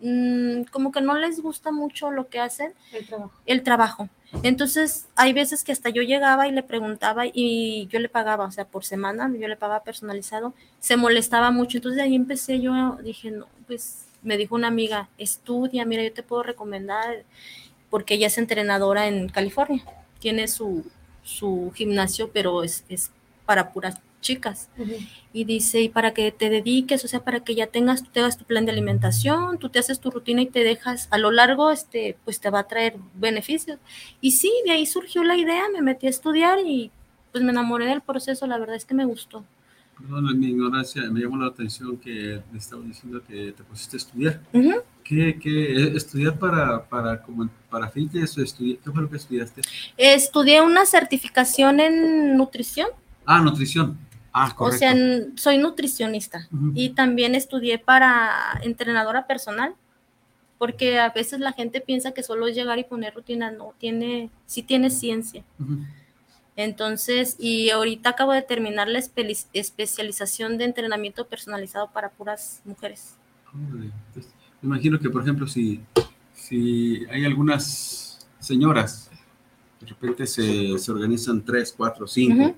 mm, 0.00 0.64
como 0.70 0.92
que 0.92 1.00
no 1.00 1.16
les 1.16 1.40
gusta 1.40 1.72
mucho 1.72 2.10
lo 2.10 2.28
que 2.28 2.40
hacen. 2.40 2.72
El 2.92 3.06
trabajo. 3.06 3.32
El 3.46 3.62
trabajo. 3.62 4.08
Entonces, 4.42 5.06
hay 5.16 5.32
veces 5.32 5.64
que 5.64 5.72
hasta 5.72 5.90
yo 5.90 6.02
llegaba 6.02 6.46
y 6.46 6.52
le 6.52 6.62
preguntaba 6.62 7.24
y 7.26 7.88
yo 7.88 7.98
le 7.98 8.08
pagaba, 8.08 8.44
o 8.44 8.50
sea, 8.52 8.64
por 8.64 8.84
semana, 8.84 9.30
yo 9.36 9.48
le 9.48 9.56
pagaba 9.56 9.82
personalizado, 9.82 10.54
se 10.78 10.96
molestaba 10.96 11.50
mucho. 11.50 11.78
Entonces, 11.78 11.96
de 11.96 12.02
ahí 12.02 12.14
empecé 12.14 12.60
yo, 12.60 12.96
dije, 13.02 13.30
no, 13.30 13.46
pues 13.66 14.06
me 14.22 14.36
dijo 14.36 14.54
una 14.54 14.68
amiga, 14.68 15.08
estudia, 15.18 15.84
mira, 15.84 16.02
yo 16.04 16.12
te 16.12 16.22
puedo 16.22 16.42
recomendar, 16.42 17.24
porque 17.88 18.14
ella 18.14 18.28
es 18.28 18.38
entrenadora 18.38 19.08
en 19.08 19.28
California, 19.28 19.82
tiene 20.20 20.46
su, 20.46 20.84
su 21.22 21.72
gimnasio, 21.74 22.30
pero 22.32 22.62
es, 22.62 22.84
es 22.88 23.10
para 23.46 23.72
puras 23.72 23.98
chicas. 24.20 24.68
Y 25.32 25.44
dice, 25.44 25.80
y 25.80 25.88
para 25.88 26.12
que 26.12 26.32
te 26.32 26.50
dediques, 26.50 27.04
o 27.04 27.08
sea, 27.08 27.24
para 27.24 27.40
que 27.40 27.54
ya 27.54 27.66
tengas, 27.66 28.02
tú 28.02 28.10
tengas 28.12 28.36
tu 28.36 28.44
plan 28.44 28.66
de 28.66 28.72
alimentación, 28.72 29.58
tú 29.58 29.68
te 29.68 29.78
haces 29.78 30.00
tu 30.00 30.10
rutina 30.10 30.42
y 30.42 30.46
te 30.46 30.64
dejas, 30.64 31.08
a 31.10 31.18
lo 31.18 31.30
largo, 31.30 31.70
este, 31.70 32.16
pues 32.24 32.40
te 32.40 32.50
va 32.50 32.60
a 32.60 32.68
traer 32.68 32.96
beneficios. 33.14 33.78
Y 34.20 34.32
sí, 34.32 34.52
de 34.64 34.72
ahí 34.72 34.86
surgió 34.86 35.24
la 35.24 35.36
idea, 35.36 35.64
me 35.72 35.82
metí 35.82 36.06
a 36.06 36.10
estudiar 36.10 36.58
y 36.64 36.90
pues 37.32 37.44
me 37.44 37.50
enamoré 37.50 37.86
del 37.86 38.00
proceso, 38.00 38.46
la 38.46 38.58
verdad 38.58 38.76
es 38.76 38.84
que 38.84 38.94
me 38.94 39.04
gustó. 39.04 39.44
Perdón, 40.00 40.28
en 40.30 40.40
mi 40.40 40.48
ignorancia, 40.48 41.02
me 41.10 41.20
llamó 41.20 41.36
la 41.36 41.48
atención 41.48 41.98
que 41.98 42.40
me 42.50 42.58
estaba 42.58 42.82
diciendo 42.82 43.22
que 43.26 43.52
te 43.52 43.62
pusiste 43.62 43.96
a 43.96 43.98
estudiar. 43.98 44.40
¿Qué, 45.04 45.38
qué, 45.40 45.88
estudiar 45.94 46.38
para, 46.38 46.88
para, 46.88 47.20
como, 47.20 47.48
para 47.68 47.88
fitness 47.90 48.38
o 48.38 48.42
estudiar? 48.42 48.78
¿Qué 48.78 48.90
fue 48.90 49.02
lo 49.02 49.10
que 49.10 49.16
estudiaste? 49.16 49.60
Estudié 49.96 50.62
una 50.62 50.86
certificación 50.86 51.80
en 51.80 52.36
nutrición. 52.36 52.88
Ah, 53.26 53.42
nutrición. 53.42 53.98
Ah, 54.32 54.54
correcto. 54.54 54.76
O 54.76 54.78
sea, 54.78 54.94
soy 55.36 55.58
nutricionista 55.58 56.48
y 56.74 56.90
también 56.90 57.34
estudié 57.34 57.78
para 57.78 58.60
entrenadora 58.62 59.26
personal, 59.26 59.74
porque 60.58 60.98
a 60.98 61.10
veces 61.10 61.40
la 61.40 61.52
gente 61.52 61.80
piensa 61.80 62.12
que 62.12 62.22
solo 62.22 62.48
llegar 62.48 62.78
y 62.78 62.84
poner 62.84 63.14
rutina, 63.14 63.50
no, 63.50 63.74
tiene, 63.78 64.30
sí 64.46 64.62
tiene 64.62 64.90
ciencia. 64.90 65.42
Entonces, 66.54 67.36
y 67.38 67.70
ahorita 67.70 68.10
acabo 68.10 68.32
de 68.32 68.42
terminar 68.42 68.86
la 68.88 68.98
especialización 68.98 70.58
de 70.58 70.64
entrenamiento 70.64 71.26
personalizado 71.26 71.90
para 71.90 72.10
puras 72.10 72.60
mujeres. 72.64 73.14
me 73.52 73.90
imagino 74.62 74.98
que, 74.98 75.08
por 75.08 75.22
ejemplo, 75.22 75.46
si, 75.46 75.80
si 76.34 77.06
hay 77.10 77.24
algunas 77.24 78.28
señoras, 78.38 79.10
de 79.80 79.86
repente 79.86 80.26
se, 80.26 80.78
se 80.78 80.92
organizan 80.92 81.42
tres, 81.42 81.72
cuatro, 81.74 82.06
cinco, 82.06 82.54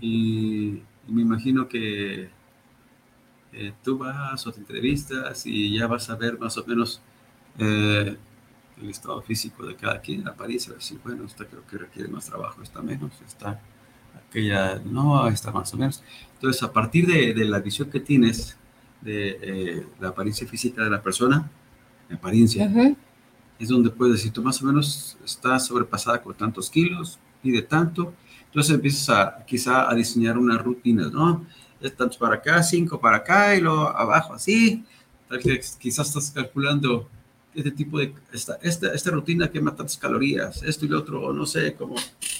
y, 0.00 0.82
me 1.08 1.22
imagino 1.22 1.68
que 1.68 2.28
eh, 3.52 3.72
tú 3.84 3.96
vas 3.96 4.44
o 4.44 4.52
te 4.52 4.58
entrevistas 4.58 5.46
y 5.46 5.78
ya 5.78 5.86
vas 5.86 6.10
a 6.10 6.16
ver 6.16 6.36
más 6.36 6.58
o 6.58 6.66
menos 6.66 7.00
eh, 7.58 8.16
el 8.82 8.90
estado 8.90 9.22
físico 9.22 9.64
de 9.64 9.76
cada 9.76 10.00
quien, 10.00 10.26
apariencia, 10.26 10.74
decir, 10.74 10.98
bueno, 11.04 11.24
esta 11.24 11.44
creo 11.44 11.64
que 11.64 11.78
requiere 11.78 12.08
más 12.08 12.26
trabajo, 12.26 12.60
está 12.60 12.82
menos, 12.82 13.12
está 13.24 13.60
aquella, 14.28 14.80
no, 14.84 15.28
está 15.28 15.52
más 15.52 15.72
o 15.74 15.76
menos. 15.76 16.02
Entonces, 16.34 16.62
a 16.64 16.72
partir 16.72 17.06
de, 17.06 17.32
de 17.32 17.44
la 17.44 17.60
visión 17.60 17.88
que 17.88 18.00
tienes 18.00 18.56
de 19.00 19.38
eh, 19.40 19.86
la 20.00 20.08
apariencia 20.08 20.46
física 20.46 20.82
de 20.82 20.90
la 20.90 21.02
persona, 21.02 21.48
la 22.08 22.16
apariencia, 22.16 22.70
es 23.58 23.68
donde 23.68 23.90
puedes 23.90 24.16
decir, 24.16 24.32
tú 24.32 24.42
más 24.42 24.60
o 24.62 24.66
menos 24.66 25.16
estás 25.24 25.66
sobrepasada 25.66 26.22
con 26.22 26.34
tantos 26.34 26.68
kilos, 26.68 27.18
pide 27.42 27.62
tanto, 27.62 28.12
entonces 28.56 28.74
empiezas 28.74 29.10
a 29.10 29.44
quizá 29.44 29.90
a 29.90 29.94
diseñar 29.94 30.38
unas 30.38 30.62
rutinas, 30.62 31.12
¿no? 31.12 31.44
Es 31.78 31.94
tanto 31.94 32.16
para 32.18 32.36
acá, 32.36 32.62
cinco 32.62 32.98
para 32.98 33.18
acá 33.18 33.54
y 33.54 33.60
luego 33.60 33.88
abajo 33.88 34.32
así. 34.32 34.82
Quizás 35.78 36.08
estás 36.08 36.30
calculando 36.30 37.06
este 37.54 37.70
tipo 37.70 37.98
de, 37.98 38.14
esta, 38.32 38.58
esta, 38.62 38.94
esta 38.94 39.10
rutina 39.10 39.50
quema 39.50 39.76
tantas 39.76 39.98
calorías, 39.98 40.62
esto 40.62 40.86
y 40.86 40.88
lo 40.88 41.00
otro, 41.00 41.34
no 41.34 41.44
sé, 41.44 41.74
cómo. 41.74 41.96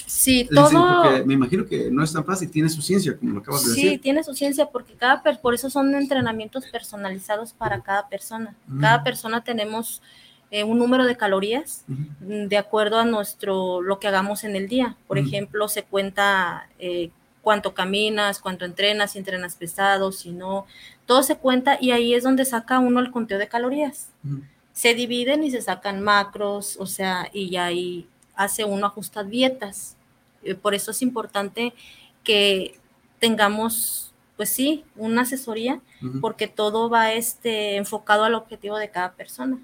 Sí, 0.07 0.49
todo. 0.51 1.23
me 1.27 1.35
imagino 1.35 1.67
que 1.67 1.91
no 1.91 2.03
es 2.03 2.15
tan 2.15 2.25
fácil, 2.25 2.51
tiene 2.51 2.71
su 2.71 2.81
ciencia, 2.81 3.15
como 3.15 3.35
lo 3.35 3.41
acabas 3.41 3.65
de 3.65 3.71
decir. 3.73 3.91
Sí, 3.91 3.99
tiene 3.99 4.25
su 4.25 4.33
ciencia, 4.33 4.71
porque 4.71 4.95
cada, 4.95 5.23
por 5.43 5.53
eso 5.53 5.69
son 5.69 5.95
entrenamientos 5.95 6.65
personalizados 6.73 7.53
para 7.53 7.83
cada 7.83 8.09
persona. 8.09 8.57
Cada 8.81 9.05
persona 9.05 9.45
tenemos 9.45 10.01
eh, 10.53 10.63
un 10.63 10.79
número 10.79 11.05
de 11.07 11.17
calorías 11.17 11.85
mm, 11.89 12.47
de 12.47 12.57
acuerdo 12.57 12.99
a 12.99 13.05
nuestro 13.05 13.83
lo 13.83 13.99
que 13.99 14.07
hagamos 14.07 14.45
en 14.45 14.55
el 14.55 14.69
día. 14.69 14.97
Por 15.09 15.19
ejemplo, 15.19 15.67
se 15.67 15.83
cuenta 15.83 16.69
eh, 16.79 17.11
cuánto 17.43 17.75
caminas, 17.75 18.39
cuánto 18.39 18.65
entrenas, 18.65 19.13
si 19.13 19.19
entrenas 19.19 19.57
pesado, 19.57 20.13
si 20.13 20.31
no, 20.31 20.67
todo 21.05 21.25
se 21.25 21.37
cuenta 21.37 21.79
y 21.81 21.91
ahí 21.91 22.15
es 22.15 22.23
donde 22.23 22.45
saca 22.45 22.79
uno 22.79 23.01
el 23.01 23.11
conteo 23.11 23.39
de 23.39 23.49
calorías. 23.49 24.11
Se 24.73 24.95
dividen 24.95 25.43
y 25.43 25.51
se 25.51 25.63
sacan 25.63 26.01
macros, 26.01 26.77
o 26.79 26.87
sea, 26.87 27.29
y 27.33 27.57
ahí 27.57 28.07
hace 28.37 28.65
uno 28.65 28.87
ajusta 28.87 29.25
dietas. 29.25 29.97
Eh, 30.45 30.55
por 30.55 30.75
eso 30.75 30.93
es 30.93 31.03
importante 31.03 31.75
que 32.23 32.79
tengamos, 33.19 34.13
pues 34.37 34.51
sí, 34.51 34.85
una 34.95 35.23
asesoría, 35.23 35.81
porque 36.21 36.47
todo 36.47 36.89
va 36.89 37.15
este, 37.15 37.77
enfocado 37.77 38.23
al 38.25 38.35
objetivo 38.35 38.77
de 38.77 38.91
cada 38.91 39.13
persona 39.15 39.59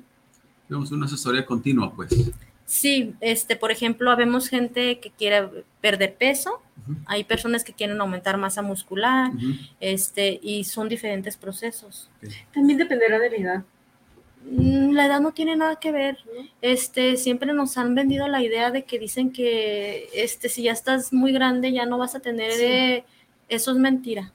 una 0.76 1.07
asesoría 1.07 1.45
continua, 1.45 1.93
pues. 1.95 2.33
Sí, 2.64 3.14
este, 3.21 3.57
por 3.57 3.71
ejemplo, 3.71 4.11
habemos 4.11 4.49
gente 4.49 4.99
que 4.99 5.11
quiere 5.11 5.64
perder 5.81 6.14
peso, 6.14 6.62
hay 7.07 7.25
personas 7.25 7.64
que 7.64 7.73
quieren 7.73 8.00
aumentar 8.00 8.38
masa 8.38 8.62
muscular, 8.62 9.31
este, 9.81 10.41
y 10.43 10.64
son 10.64 10.88
diferentes 10.88 11.37
procesos. 11.37 12.09
También 12.55 12.79
dependerá 12.79 13.19
de 13.19 13.31
la 13.31 13.37
edad. 13.37 13.64
Mm, 14.45 14.93
la 14.93 15.07
edad 15.07 15.21
no 15.21 15.33
tiene 15.33 15.57
nada 15.57 15.76
que 15.76 15.93
ver. 15.93 16.19
Este, 16.61 17.17
siempre 17.17 17.52
nos 17.52 17.76
han 17.79 17.95
vendido 17.95 18.26
la 18.29 18.43
idea 18.43 18.71
de 18.71 18.85
que 18.85 18.99
dicen 18.99 19.33
que 19.33 20.09
este, 20.14 20.49
si 20.49 20.62
ya 20.62 20.73
estás 20.73 21.12
muy 21.12 21.33
grande 21.33 21.73
ya 21.73 21.87
no 21.87 21.99
vas 21.99 22.14
a 22.14 22.21
tener 22.21 22.52
de... 22.57 23.05
eso 23.49 23.73
es 23.73 23.76
mentira. 23.76 24.33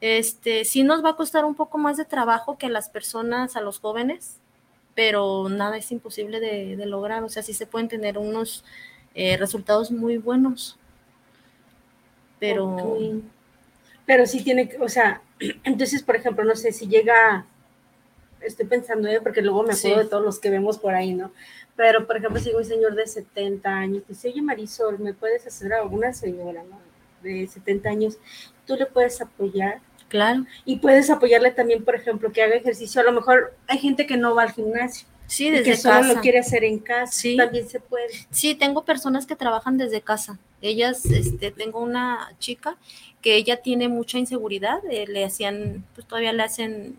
Este, 0.00 0.64
sí 0.64 0.82
nos 0.82 1.04
va 1.04 1.10
a 1.10 1.16
costar 1.16 1.44
un 1.44 1.54
poco 1.54 1.78
más 1.78 1.96
de 1.96 2.04
trabajo 2.04 2.58
que 2.58 2.66
a 2.66 2.70
las 2.70 2.88
personas, 2.88 3.56
a 3.56 3.60
los 3.60 3.78
jóvenes, 3.78 4.40
pero 4.96 5.48
nada 5.48 5.76
es 5.76 5.92
imposible 5.92 6.40
de, 6.40 6.84
lograr, 6.86 7.22
o 7.22 7.28
sea, 7.28 7.44
sí 7.44 7.52
se 7.52 7.66
pueden 7.66 7.86
tener 7.86 8.18
unos 8.18 8.64
eh, 9.14 9.36
resultados 9.36 9.92
muy 9.92 10.16
buenos, 10.16 10.76
pero... 12.40 12.98
Pero 14.06 14.24
sí 14.24 14.42
tiene 14.42 14.68
que, 14.68 14.78
o 14.78 14.88
sea, 14.88 15.20
entonces, 15.64 16.02
por 16.02 16.16
ejemplo, 16.16 16.44
no 16.44 16.56
sé 16.56 16.72
si 16.72 16.86
llega, 16.86 17.44
estoy 18.40 18.66
pensando, 18.66 19.08
¿eh? 19.08 19.20
porque 19.20 19.42
luego 19.42 19.64
me 19.64 19.74
acuerdo 19.74 19.98
de 19.98 20.06
todos 20.06 20.24
los 20.24 20.38
que 20.38 20.48
vemos 20.48 20.78
por 20.78 20.94
ahí, 20.94 21.12
¿no? 21.12 21.30
Pero, 21.74 22.06
por 22.06 22.16
ejemplo, 22.16 22.40
si 22.40 22.54
un 22.54 22.64
señor 22.64 22.94
de 22.94 23.06
70 23.06 23.68
años, 23.68 24.02
dice, 24.08 24.28
oye 24.28 24.40
Marisol, 24.40 24.98
¿me 24.98 25.12
puedes 25.12 25.46
hacer 25.46 25.74
alguna 25.74 26.12
señora, 26.14 26.62
¿no? 26.62 26.78
De 27.22 27.46
70 27.46 27.88
años, 27.88 28.18
tú 28.64 28.76
le 28.76 28.86
puedes 28.86 29.20
apoyar 29.20 29.80
Claro. 30.08 30.44
Y 30.64 30.76
puedes 30.76 31.10
apoyarle 31.10 31.50
también, 31.50 31.84
por 31.84 31.94
ejemplo, 31.94 32.32
que 32.32 32.42
haga 32.42 32.54
ejercicio. 32.54 33.00
A 33.00 33.04
lo 33.04 33.12
mejor 33.12 33.56
hay 33.66 33.78
gente 33.78 34.06
que 34.06 34.16
no 34.16 34.34
va 34.34 34.42
al 34.42 34.52
gimnasio. 34.52 35.06
Sí, 35.26 35.50
desde 35.50 35.64
que 35.64 35.76
solo 35.76 36.02
lo 36.02 36.20
quiere 36.20 36.38
hacer 36.38 36.62
en 36.62 36.78
casa. 36.78 37.12
Sí. 37.12 37.36
También 37.36 37.68
se 37.68 37.80
puede. 37.80 38.06
Sí, 38.30 38.54
tengo 38.54 38.84
personas 38.84 39.26
que 39.26 39.34
trabajan 39.34 39.76
desde 39.76 40.00
casa. 40.00 40.38
Ellas, 40.62 41.04
este, 41.06 41.50
tengo 41.50 41.80
una 41.80 42.32
chica 42.38 42.76
que 43.20 43.34
ella 43.34 43.56
tiene 43.56 43.88
mucha 43.88 44.18
inseguridad. 44.18 44.78
Eh, 44.88 45.06
le 45.08 45.24
hacían, 45.24 45.84
pues 45.94 46.06
todavía 46.06 46.32
le 46.32 46.44
hacen 46.44 46.96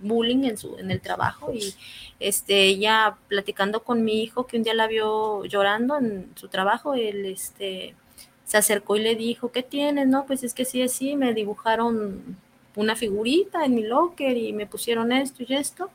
bullying 0.00 0.44
en 0.44 0.56
su 0.56 0.76
en 0.78 0.90
el 0.90 1.00
trabajo 1.00 1.52
y 1.52 1.74
este 2.20 2.64
ella 2.64 3.16
platicando 3.28 3.82
con 3.84 4.04
mi 4.04 4.22
hijo 4.22 4.46
que 4.46 4.56
un 4.56 4.62
día 4.62 4.74
la 4.74 4.86
vio 4.86 5.44
llorando 5.46 5.96
en 5.96 6.30
su 6.34 6.48
trabajo 6.48 6.94
él 6.94 7.24
este 7.24 7.94
se 8.44 8.56
acercó 8.58 8.96
y 8.96 9.00
le 9.00 9.16
dijo, 9.16 9.50
¿qué 9.50 9.62
tienes? 9.62 10.06
No, 10.06 10.26
pues 10.26 10.44
es 10.44 10.54
que 10.54 10.64
sí, 10.64 10.86
sí, 10.88 11.16
me 11.16 11.34
dibujaron 11.34 12.36
una 12.76 12.96
figurita 12.96 13.64
en 13.64 13.74
mi 13.74 13.82
locker 13.82 14.36
y 14.36 14.52
me 14.52 14.66
pusieron 14.66 15.12
esto 15.12 15.44
y 15.46 15.54
esto. 15.54 15.90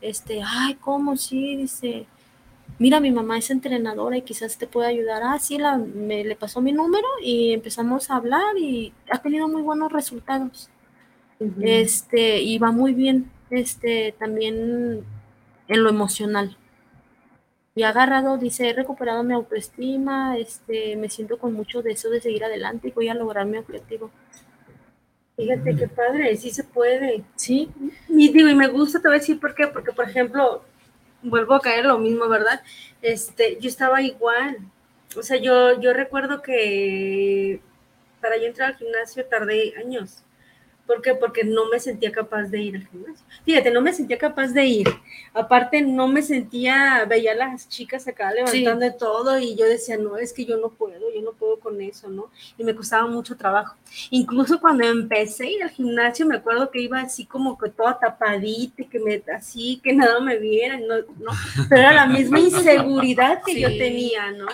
Este, 0.00 0.42
ay, 0.44 0.74
¿cómo? 0.74 1.16
Sí, 1.16 1.56
dice, 1.56 2.06
mira, 2.78 3.00
mi 3.00 3.10
mamá 3.10 3.38
es 3.38 3.50
entrenadora 3.50 4.16
y 4.16 4.22
quizás 4.22 4.58
te 4.58 4.66
pueda 4.66 4.88
ayudar. 4.88 5.22
Ah, 5.24 5.38
sí, 5.38 5.58
la, 5.58 5.78
me 5.78 6.24
le 6.24 6.36
pasó 6.36 6.60
mi 6.60 6.72
número 6.72 7.06
y 7.22 7.52
empezamos 7.52 8.10
a 8.10 8.16
hablar 8.16 8.58
y 8.58 8.92
ha 9.10 9.18
tenido 9.18 9.48
muy 9.48 9.62
buenos 9.62 9.92
resultados. 9.92 10.68
Este, 11.60 12.40
y 12.40 12.58
va 12.58 12.72
muy 12.72 12.94
bien, 12.94 13.30
este, 13.50 14.14
también 14.18 15.04
en 15.68 15.82
lo 15.82 15.90
emocional 15.90 16.56
y 17.76 17.82
agarrado, 17.82 18.38
dice, 18.38 18.70
he 18.70 18.72
recuperado 18.72 19.22
mi 19.22 19.34
autoestima, 19.34 20.38
este, 20.38 20.96
me 20.96 21.10
siento 21.10 21.38
con 21.38 21.52
mucho 21.52 21.82
deseo 21.82 22.10
de 22.10 22.22
seguir 22.22 22.42
adelante 22.42 22.88
y 22.88 22.92
voy 22.92 23.10
a 23.10 23.14
lograr 23.14 23.44
mi 23.44 23.58
objetivo. 23.58 24.10
Fíjate 25.36 25.76
qué 25.76 25.86
padre, 25.86 26.34
sí 26.38 26.50
se 26.50 26.64
puede. 26.64 27.22
Sí. 27.34 27.70
Y 28.08 28.32
digo, 28.32 28.48
y 28.48 28.54
me 28.54 28.68
gusta, 28.68 29.02
te 29.02 29.08
voy 29.08 29.18
a 29.18 29.20
decir 29.20 29.38
por 29.38 29.54
qué, 29.54 29.66
porque 29.66 29.92
por 29.92 30.08
ejemplo, 30.08 30.64
vuelvo 31.22 31.52
a 31.52 31.60
caer 31.60 31.84
lo 31.84 31.98
mismo, 31.98 32.26
¿verdad? 32.30 32.62
Este, 33.02 33.58
yo 33.60 33.68
estaba 33.68 34.00
igual. 34.00 34.56
O 35.14 35.22
sea, 35.22 35.36
yo, 35.36 35.78
yo 35.78 35.92
recuerdo 35.92 36.40
que 36.40 37.60
para 38.22 38.38
yo 38.38 38.44
entrar 38.44 38.70
al 38.70 38.78
gimnasio 38.78 39.26
tardé 39.26 39.74
años, 39.76 40.22
¿Por 40.86 41.02
qué? 41.02 41.14
Porque 41.14 41.42
no 41.42 41.68
me 41.68 41.80
sentía 41.80 42.12
capaz 42.12 42.44
de 42.44 42.60
ir 42.60 42.76
al 42.76 42.86
gimnasio. 42.86 43.26
Fíjate, 43.44 43.70
no 43.70 43.80
me 43.80 43.92
sentía 43.92 44.18
capaz 44.18 44.48
de 44.48 44.64
ir. 44.64 44.88
Aparte, 45.34 45.82
no 45.82 46.06
me 46.06 46.22
sentía, 46.22 47.04
veía 47.08 47.32
a 47.32 47.34
las 47.34 47.68
chicas 47.68 48.06
acá 48.06 48.32
levantando 48.32 48.84
de 48.84 48.92
todo 48.92 49.38
y 49.38 49.56
yo 49.56 49.66
decía, 49.66 49.96
no, 49.96 50.16
es 50.16 50.32
que 50.32 50.44
yo 50.44 50.56
no 50.58 50.70
puedo, 50.70 51.12
yo 51.12 51.22
no 51.22 51.32
puedo 51.32 51.58
con 51.58 51.80
eso, 51.80 52.08
¿no? 52.08 52.30
Y 52.56 52.64
me 52.64 52.74
costaba 52.74 53.06
mucho 53.08 53.36
trabajo. 53.36 53.76
Incluso 54.10 54.60
cuando 54.60 54.86
empecé 54.86 55.44
a 55.44 55.50
ir 55.50 55.62
al 55.64 55.70
gimnasio, 55.70 56.24
me 56.24 56.36
acuerdo 56.36 56.70
que 56.70 56.80
iba 56.80 57.00
así 57.00 57.26
como 57.26 57.58
que 57.58 57.70
toda 57.70 57.98
tapadita, 57.98 58.84
que 58.84 58.98
me, 59.00 59.22
así, 59.34 59.80
que 59.82 59.92
nada 59.92 60.20
me 60.20 60.38
viera, 60.38 60.78
no, 60.78 60.98
no, 61.18 61.32
pero 61.68 61.80
era 61.80 61.92
la 61.92 62.06
misma 62.06 62.38
inseguridad 62.40 63.42
que 63.44 63.60
yo 63.60 63.68
tenía, 63.68 64.30
¿no? 64.30 64.46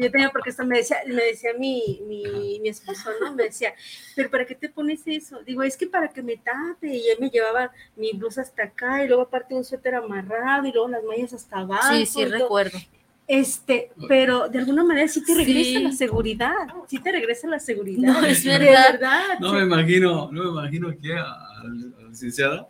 Yo 0.00 0.10
tenía, 0.10 0.30
porque 0.30 0.50
esto 0.50 0.64
me 0.64 0.78
decía, 0.78 0.98
me 1.06 1.22
decía 1.24 1.50
mi, 1.58 2.00
mi, 2.06 2.58
mi, 2.60 2.68
esposo, 2.68 3.10
¿no? 3.20 3.34
Me 3.34 3.44
decía, 3.44 3.74
pero 4.14 4.30
¿para 4.30 4.44
qué 4.44 4.54
te 4.54 4.68
pones 4.68 5.02
eso? 5.06 5.42
Digo, 5.42 5.62
es 5.62 5.76
que 5.76 5.86
para 5.86 6.08
que 6.08 6.22
me 6.22 6.36
tape, 6.36 6.88
y 6.88 7.08
él 7.08 7.18
me 7.20 7.30
llevaba 7.30 7.70
mi 7.96 8.12
blusa 8.12 8.42
hasta 8.42 8.64
acá, 8.64 9.04
y 9.04 9.08
luego 9.08 9.22
aparte 9.22 9.54
un 9.54 9.64
suéter 9.64 9.94
amarrado, 9.94 10.66
y 10.66 10.72
luego 10.72 10.88
las 10.88 11.04
mallas 11.04 11.32
hasta 11.32 11.58
abajo. 11.58 11.94
Sí, 11.94 12.06
sí, 12.06 12.24
recuerdo. 12.24 12.78
Este, 13.26 13.90
pero 14.08 14.48
de 14.48 14.58
alguna 14.58 14.82
manera 14.82 15.06
sí 15.06 15.22
te 15.22 15.34
regresa 15.34 15.80
la 15.80 15.92
seguridad, 15.92 16.54
sí 16.86 16.98
te 16.98 17.12
regresa 17.12 17.46
la 17.46 17.60
seguridad. 17.60 18.14
No, 18.14 18.24
es 18.24 18.42
verdad. 18.42 19.38
No 19.38 19.52
me 19.52 19.62
imagino, 19.62 20.30
no 20.32 20.44
me 20.44 20.48
imagino 20.48 20.94
que 20.98 21.12
a, 21.12 21.24
a 21.24 21.64
la 21.64 22.08
licenciada 22.08 22.68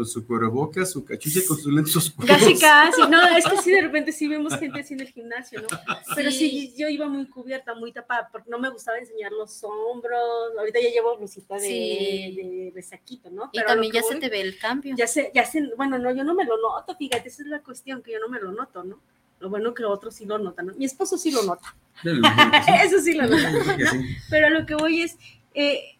con 0.00 0.06
su 0.06 0.26
cubrebocas, 0.26 0.92
su 0.92 1.04
cachucha, 1.04 1.40
con 1.46 1.58
sus 1.58 1.70
lentes 1.70 1.94
oscuros. 1.94 2.30
Casi, 2.30 2.58
casi. 2.58 3.02
No, 3.10 3.22
es 3.36 3.44
que 3.46 3.56
sí, 3.62 3.70
de 3.70 3.82
repente 3.82 4.12
sí 4.12 4.28
vemos 4.28 4.58
gente 4.58 4.80
así 4.80 4.94
en 4.94 5.00
el 5.00 5.08
gimnasio, 5.08 5.60
¿no? 5.60 5.68
Pero 6.16 6.30
sí, 6.30 6.72
yo 6.74 6.88
iba 6.88 7.06
muy 7.06 7.26
cubierta, 7.26 7.74
muy 7.74 7.92
tapada, 7.92 8.30
porque 8.32 8.48
no 8.48 8.58
me 8.58 8.70
gustaba 8.70 8.96
enseñar 8.96 9.30
los 9.30 9.62
hombros. 9.62 10.18
Ahorita 10.58 10.80
ya 10.80 10.88
llevo 10.88 11.18
blusita 11.18 11.56
de, 11.56 12.72
de, 12.74 12.82
saquito, 12.82 13.28
¿no? 13.30 13.50
Pero 13.52 13.66
y 13.66 13.68
también 13.68 13.92
ya 13.92 14.02
se 14.02 14.16
te 14.16 14.30
ve 14.30 14.40
el 14.40 14.58
cambio. 14.58 14.94
Ya 14.96 15.06
sé, 15.06 15.30
ya 15.34 15.44
sé, 15.44 15.70
bueno, 15.76 15.98
no, 15.98 16.10
yo 16.12 16.24
no 16.24 16.34
me 16.34 16.46
lo 16.46 16.56
noto, 16.56 16.96
fíjate, 16.96 17.28
esa 17.28 17.42
es 17.42 17.48
la 17.48 17.60
cuestión, 17.60 18.00
que 18.00 18.12
yo 18.12 18.20
no 18.20 18.30
me 18.30 18.40
lo 18.40 18.52
noto, 18.52 18.82
¿no? 18.82 18.98
Lo 19.38 19.50
bueno 19.50 19.74
que 19.74 19.84
otros 19.84 20.14
sí 20.14 20.24
lo 20.24 20.38
notan, 20.38 20.68
¿no? 20.68 20.74
Mi 20.76 20.86
esposo 20.86 21.18
sí 21.18 21.30
lo 21.30 21.42
nota. 21.42 21.76
Eso 22.84 23.00
sí 23.00 23.12
lo 23.12 23.26
nota. 23.26 23.52
Pero 24.30 24.48
lo 24.48 24.64
que 24.64 24.74
voy 24.76 25.02
es, 25.02 25.18
eh, 25.52 25.98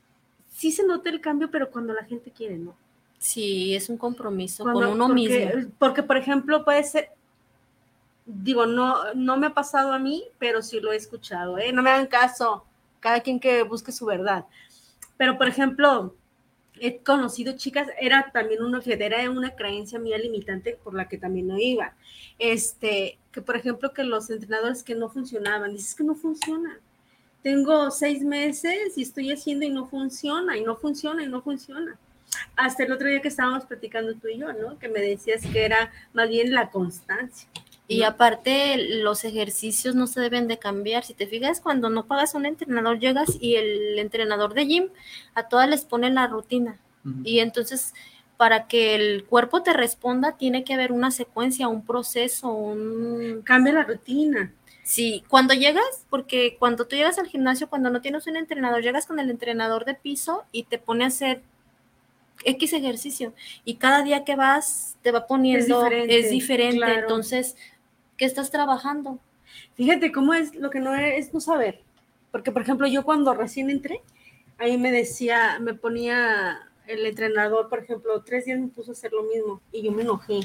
sí 0.49 0.73
se 0.73 0.87
nota 0.87 1.11
el 1.11 1.21
cambio, 1.21 1.51
pero 1.51 1.71
cuando 1.71 1.93
la 1.93 2.05
gente 2.05 2.31
quiere, 2.31 2.57
¿no? 2.57 2.75
Sí, 3.21 3.75
es 3.75 3.91
un 3.91 3.99
compromiso 3.99 4.65
con 4.65 4.83
uno 4.83 5.09
mismo. 5.11 5.69
Porque, 5.79 6.03
por 6.03 6.17
ejemplo, 6.17 6.65
puede 6.65 6.83
ser, 6.83 7.11
digo, 8.25 8.65
no, 8.65 9.13
no 9.13 9.37
me 9.37 9.49
ha 9.49 9.55
pasado 9.55 9.93
a 9.93 9.99
mí, 9.99 10.25
pero 10.39 10.63
sí 10.63 10.81
lo 10.81 10.91
he 10.91 10.97
escuchado, 10.97 11.59
¿eh? 11.59 11.71
No 11.71 11.83
me 11.83 11.91
hagan 11.91 12.07
caso, 12.07 12.65
cada 12.99 13.21
quien 13.21 13.39
que 13.39 13.63
busque 13.63 13.93
su 13.93 14.07
verdad. 14.07 14.47
Pero, 15.19 15.37
por 15.37 15.49
ejemplo, 15.49 16.15
he 16.81 16.97
conocido 17.01 17.53
chicas, 17.59 17.89
era 18.01 18.31
también 18.33 18.63
una, 18.63 18.81
era 18.87 19.31
una 19.31 19.55
creencia 19.55 19.99
mía 19.99 20.17
limitante 20.17 20.79
por 20.83 20.95
la 20.95 21.07
que 21.07 21.19
también 21.19 21.47
no 21.47 21.59
iba. 21.59 21.93
Este, 22.39 23.19
que 23.33 23.43
por 23.43 23.55
ejemplo, 23.55 23.93
que 23.93 24.03
los 24.03 24.31
entrenadores 24.31 24.83
que 24.83 24.95
no 24.95 25.11
funcionaban, 25.11 25.73
dices 25.73 25.95
que 25.95 26.05
no 26.05 26.15
funciona. 26.15 26.81
Tengo 27.43 27.91
seis 27.91 28.25
meses 28.25 28.97
y 28.97 29.03
estoy 29.03 29.31
haciendo 29.31 29.67
y 29.67 29.71
no 29.71 29.85
funciona, 29.85 30.57
y 30.57 30.65
no 30.65 30.75
funciona, 30.75 31.23
y 31.23 31.29
no 31.29 31.43
funciona 31.43 31.99
hasta 32.57 32.85
el 32.85 32.93
otro 32.93 33.09
día 33.09 33.21
que 33.21 33.29
estábamos 33.29 33.65
platicando 33.65 34.15
tú 34.15 34.29
y 34.29 34.39
yo, 34.39 34.53
¿no? 34.53 34.79
Que 34.79 34.89
me 34.89 35.01
decías 35.01 35.43
que 35.47 35.65
era 35.65 35.93
más 36.13 36.29
bien 36.29 36.53
la 36.53 36.71
constancia. 36.71 37.49
Y 37.89 38.05
aparte, 38.05 38.77
los 39.03 39.25
ejercicios 39.25 39.97
no 39.97 40.07
se 40.07 40.21
deben 40.21 40.47
de 40.47 40.61
cambiar. 40.61 41.03
Si 41.03 41.13
te 41.13 41.27
fijas, 41.27 41.61
cuando 41.61 41.91
no 41.91 42.07
pagas 42.07 42.35
a 42.35 42.39
un 42.39 42.47
entrenador, 42.47 43.01
llegas 43.01 43.37
y 43.41 43.57
el 43.57 43.99
entrenador 43.99 44.55
de 44.55 44.67
gym 44.67 44.89
a 45.35 45.49
todas 45.49 45.69
les 45.69 45.85
pone 45.85 46.09
la 46.11 46.29
rutina. 46.29 46.79
Y 47.25 47.41
entonces, 47.41 47.93
para 48.37 48.69
que 48.69 48.95
el 48.95 49.25
cuerpo 49.25 49.65
te 49.65 49.73
responda, 49.73 50.37
tiene 50.37 50.63
que 50.63 50.75
haber 50.75 50.93
una 50.93 51.11
secuencia, 51.11 51.67
un 51.67 51.85
proceso, 51.85 52.53
un... 52.53 53.43
Cambia 53.43 53.73
la 53.73 53.83
rutina. 53.83 54.53
Sí, 54.85 55.25
cuando 55.29 55.55
llegas, 55.55 56.07
porque 56.11 56.57
cuando 56.59 56.87
tú 56.87 56.95
llegas 56.95 57.19
al 57.19 57.27
gimnasio, 57.27 57.69
cuando 57.69 57.91
no 57.91 58.01
tienes 58.01 58.27
un 58.29 58.37
entrenador, 58.37 58.83
llegas 58.83 59.07
con 59.07 59.19
el 59.19 59.31
entrenador 59.31 59.85
de 59.85 59.95
piso 59.95 60.45
y 60.53 60.65
te 60.65 60.79
pone 60.79 61.05
a 61.05 61.09
hacer 61.09 61.43
X 62.45 62.73
ejercicio 62.73 63.35
y 63.65 63.75
cada 63.77 64.03
día 64.03 64.25
que 64.25 64.37
vas 64.37 64.97
te 65.03 65.13
va 65.13 65.27
poniendo, 65.27 65.87
es 65.87 66.31
diferente, 66.31 66.95
entonces, 66.95 67.57
¿qué 68.17 68.25
estás 68.25 68.51
trabajando? 68.51 69.19
Fíjate 69.75 70.13
cómo 70.13 70.35
es 70.35 70.55
lo 70.55 70.71
que 70.71 70.81
no 70.81 70.95
es 70.95 71.33
no 71.35 71.41
saber, 71.41 71.83
porque 72.31 72.53
por 72.53 72.63
ejemplo 72.63 72.87
yo 72.87 73.05
cuando 73.05 73.35
recién 73.35 73.71
entré, 73.71 74.01
ahí 74.59 74.77
me 74.79 74.93
decía, 74.93 75.59
me 75.61 75.75
ponía 75.75 76.71
el 76.87 77.07
entrenador, 77.07 77.69
por 77.69 77.81
ejemplo, 77.81 78.23
tres 78.23 78.45
días 78.45 78.59
me 78.59 78.69
puso 78.69 78.91
a 78.91 78.93
hacer 78.93 79.13
lo 79.13 79.23
mismo 79.23 79.61
y 79.73 79.83
yo 79.83 79.93
me 79.93 80.03
enojé. 80.03 80.41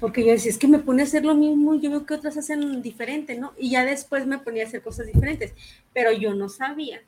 Porque 0.00 0.24
yo 0.24 0.32
decía, 0.32 0.50
es 0.50 0.58
que 0.58 0.66
me 0.68 0.78
pone 0.78 1.02
a 1.02 1.04
hacer 1.04 1.24
lo 1.24 1.34
mismo, 1.34 1.74
yo 1.76 1.90
veo 1.90 2.06
que 2.06 2.14
otras 2.14 2.36
hacen 2.36 2.82
diferente, 2.82 3.38
¿no? 3.38 3.52
Y 3.56 3.70
ya 3.70 3.84
después 3.84 4.26
me 4.26 4.38
ponía 4.38 4.64
a 4.64 4.66
hacer 4.66 4.82
cosas 4.82 5.06
diferentes, 5.06 5.54
pero 5.92 6.12
yo 6.12 6.34
no 6.34 6.48
sabía 6.48 7.02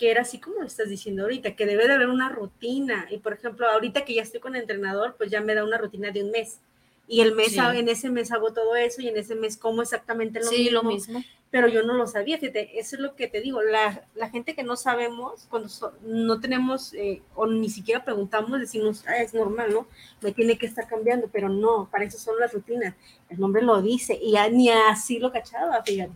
que 0.00 0.10
era 0.10 0.22
así 0.22 0.38
como 0.40 0.60
lo 0.60 0.66
estás 0.66 0.88
diciendo 0.88 1.24
ahorita, 1.24 1.54
que 1.54 1.66
debe 1.66 1.86
de 1.86 1.92
haber 1.92 2.08
una 2.08 2.30
rutina. 2.30 3.06
Y 3.10 3.18
por 3.18 3.34
ejemplo, 3.34 3.68
ahorita 3.68 4.02
que 4.06 4.14
ya 4.14 4.22
estoy 4.22 4.40
con 4.40 4.56
el 4.56 4.62
entrenador, 4.62 5.14
pues 5.18 5.30
ya 5.30 5.42
me 5.42 5.54
da 5.54 5.62
una 5.62 5.76
rutina 5.76 6.10
de 6.10 6.24
un 6.24 6.30
mes. 6.30 6.58
Y 7.06 7.20
el 7.20 7.34
mes, 7.34 7.54
en 7.54 7.86
ese 7.86 8.08
mes 8.08 8.32
hago 8.32 8.54
todo 8.54 8.76
eso 8.76 9.02
y 9.02 9.08
en 9.08 9.18
ese 9.18 9.34
mes 9.34 9.58
como 9.58 9.82
exactamente 9.82 10.40
lo, 10.40 10.50
mismo, 10.50 10.70
lo 10.70 10.82
mismo. 10.84 11.22
Pero 11.50 11.68
yo 11.68 11.82
no 11.82 11.92
lo 11.92 12.06
sabía, 12.06 12.38
fíjate, 12.38 12.80
eso 12.80 12.96
es 12.96 13.02
lo 13.02 13.14
que 13.14 13.28
te 13.28 13.42
digo. 13.42 13.60
La, 13.60 14.08
la 14.14 14.30
gente 14.30 14.54
que 14.54 14.62
no 14.62 14.74
sabemos, 14.74 15.46
cuando 15.50 15.68
no 16.02 16.40
tenemos 16.40 16.94
eh, 16.94 17.20
o 17.34 17.46
ni 17.46 17.68
siquiera 17.68 18.02
preguntamos, 18.02 18.58
decimos, 18.58 19.04
ah, 19.06 19.18
es 19.18 19.34
normal, 19.34 19.70
¿no? 19.70 19.86
Me 20.22 20.32
tiene 20.32 20.56
que 20.56 20.64
estar 20.64 20.88
cambiando, 20.88 21.28
pero 21.30 21.50
no, 21.50 21.90
para 21.92 22.04
eso 22.04 22.16
son 22.16 22.40
las 22.40 22.54
rutinas. 22.54 22.94
El 23.28 23.38
nombre 23.38 23.60
lo 23.60 23.82
dice 23.82 24.18
y 24.18 24.32
ya, 24.32 24.48
ni 24.48 24.70
así 24.70 25.18
lo 25.18 25.30
cachaba, 25.30 25.82
fíjate. 25.82 26.14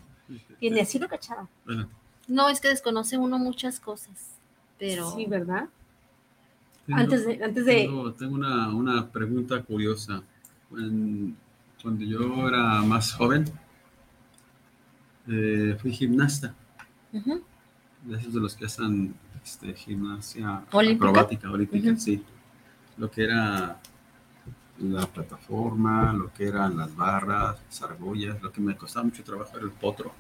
Y 0.58 0.70
ni 0.70 0.80
así 0.80 0.98
lo 0.98 1.06
cachaba. 1.06 1.46
Bueno 1.66 1.90
no, 2.28 2.48
es 2.48 2.60
que 2.60 2.68
desconoce 2.68 3.18
uno 3.18 3.38
muchas 3.38 3.80
cosas, 3.80 4.38
pero... 4.78 5.10
Sí, 5.12 5.26
¿verdad? 5.26 5.68
antes 6.90 7.26
de... 7.26 7.42
Antes 7.42 7.64
de... 7.64 8.12
Tengo, 8.18 8.34
una, 8.34 9.08
pregunta 9.10 9.62
curiosa. 9.62 10.22
Cuando, 10.68 12.04
yo 12.04 12.48
era 12.48 12.82
más 12.82 13.12
joven, 13.12 13.44
eh, 15.28 15.76
fui 15.80 15.92
gimnasta. 15.92 16.54
De 17.12 18.18
esos 18.18 18.34
de 18.34 18.40
los 18.40 18.54
que 18.56 18.66
hacen 18.66 19.14
este, 19.44 19.74
gimnasia 19.74 20.64
acrobática, 20.70 21.50
olímpica, 21.50 21.96
sí. 21.96 22.22
Lo 22.96 23.10
que 23.10 23.24
era 23.24 23.78
la 24.78 25.06
plataforma, 25.06 26.12
lo 26.12 26.32
que 26.32 26.48
eran 26.48 26.76
las 26.76 26.94
barras, 26.96 27.58
las 27.66 27.82
argollas, 27.82 28.42
lo 28.42 28.50
que 28.50 28.60
me 28.60 28.76
costaba 28.76 29.04
mucho 29.04 29.22
trabajo 29.22 29.56
era 29.56 29.66
el 29.66 29.72
potro. 29.72 30.12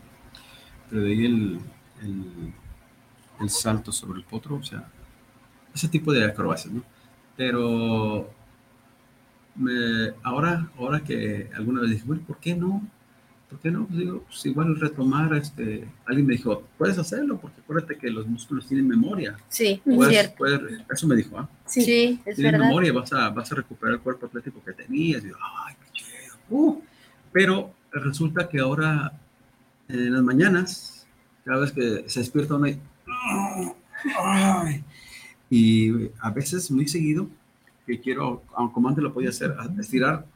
Pero 0.88 1.02
de 1.02 1.10
ahí 1.10 1.24
el, 1.24 1.60
el, 2.02 3.50
salto 3.50 3.92
sobre 3.92 4.18
el 4.18 4.24
potro, 4.24 4.56
o 4.56 4.62
sea, 4.62 4.88
ese 5.74 5.88
tipo 5.88 6.12
de 6.12 6.24
acrobacias, 6.24 6.72
¿no? 6.72 6.82
Pero 7.36 8.30
me, 9.56 10.12
ahora, 10.22 10.70
ahora 10.78 11.00
que 11.00 11.50
alguna 11.54 11.82
vez 11.82 11.90
dije, 11.90 12.04
bueno, 12.06 12.22
¿por 12.26 12.38
qué 12.38 12.54
no? 12.54 12.82
¿Por 13.50 13.58
qué 13.60 13.70
no? 13.70 13.86
Pues 13.86 13.98
digo, 13.98 14.24
pues 14.26 14.46
igual 14.46 14.80
retomar, 14.80 15.34
este, 15.34 15.86
alguien 16.06 16.26
me 16.26 16.34
dijo, 16.34 16.66
puedes 16.78 16.98
hacerlo, 16.98 17.38
porque 17.38 17.60
acuérdate 17.60 17.96
que 17.98 18.10
los 18.10 18.26
músculos 18.26 18.66
tienen 18.66 18.88
memoria. 18.88 19.36
Sí, 19.48 19.80
es 19.84 20.08
cierto. 20.08 20.44
eso 20.90 21.06
me 21.06 21.16
dijo, 21.16 21.38
¿ah? 21.38 21.48
Sí, 21.66 22.20
es 22.24 22.38
verdad. 22.38 22.60
memoria, 22.60 22.92
vas 22.92 23.12
a, 23.12 23.28
vas 23.28 23.52
a 23.52 23.56
recuperar 23.56 23.94
el 23.94 24.00
cuerpo 24.00 24.26
atlético 24.26 24.62
que 24.64 24.72
tenías. 24.72 25.22
Y 25.24 25.28
ay, 25.28 25.74
qué 25.80 25.90
chido. 25.92 26.34
Uh, 26.50 26.80
pero 27.30 27.74
resulta 27.92 28.48
que 28.48 28.60
ahora, 28.60 29.12
en 29.88 30.12
las 30.12 30.22
mañanas, 30.22 30.93
cada 31.44 31.60
vez 31.60 31.72
que 31.72 32.08
se 32.08 32.20
despierta 32.20 32.54
uno 32.54 32.68
y, 35.50 36.10
a 36.20 36.30
veces 36.30 36.70
muy 36.70 36.88
seguido 36.88 37.28
que 37.86 38.00
quiero, 38.00 38.42
como 38.72 38.88
antes 38.88 39.04
lo 39.04 39.12
podía 39.12 39.28
hacer, 39.28 39.54
estirar 39.78 40.26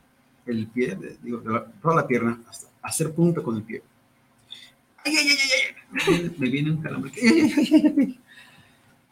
el 0.47 0.67
pie, 0.69 0.97
digo, 1.23 1.43
toda 1.83 1.97
la 1.97 2.07
pierna, 2.07 2.41
hasta 2.49 2.69
hacer 2.83 3.13
punta 3.13 3.43
con 3.43 3.57
el 3.57 3.63
pie. 3.63 3.83
Ay, 5.05 5.17
ay, 5.17 5.29
ay, 6.07 6.35
me 6.39 6.49
viene 6.51 6.71
un 6.71 6.83
calambre. 6.83 7.13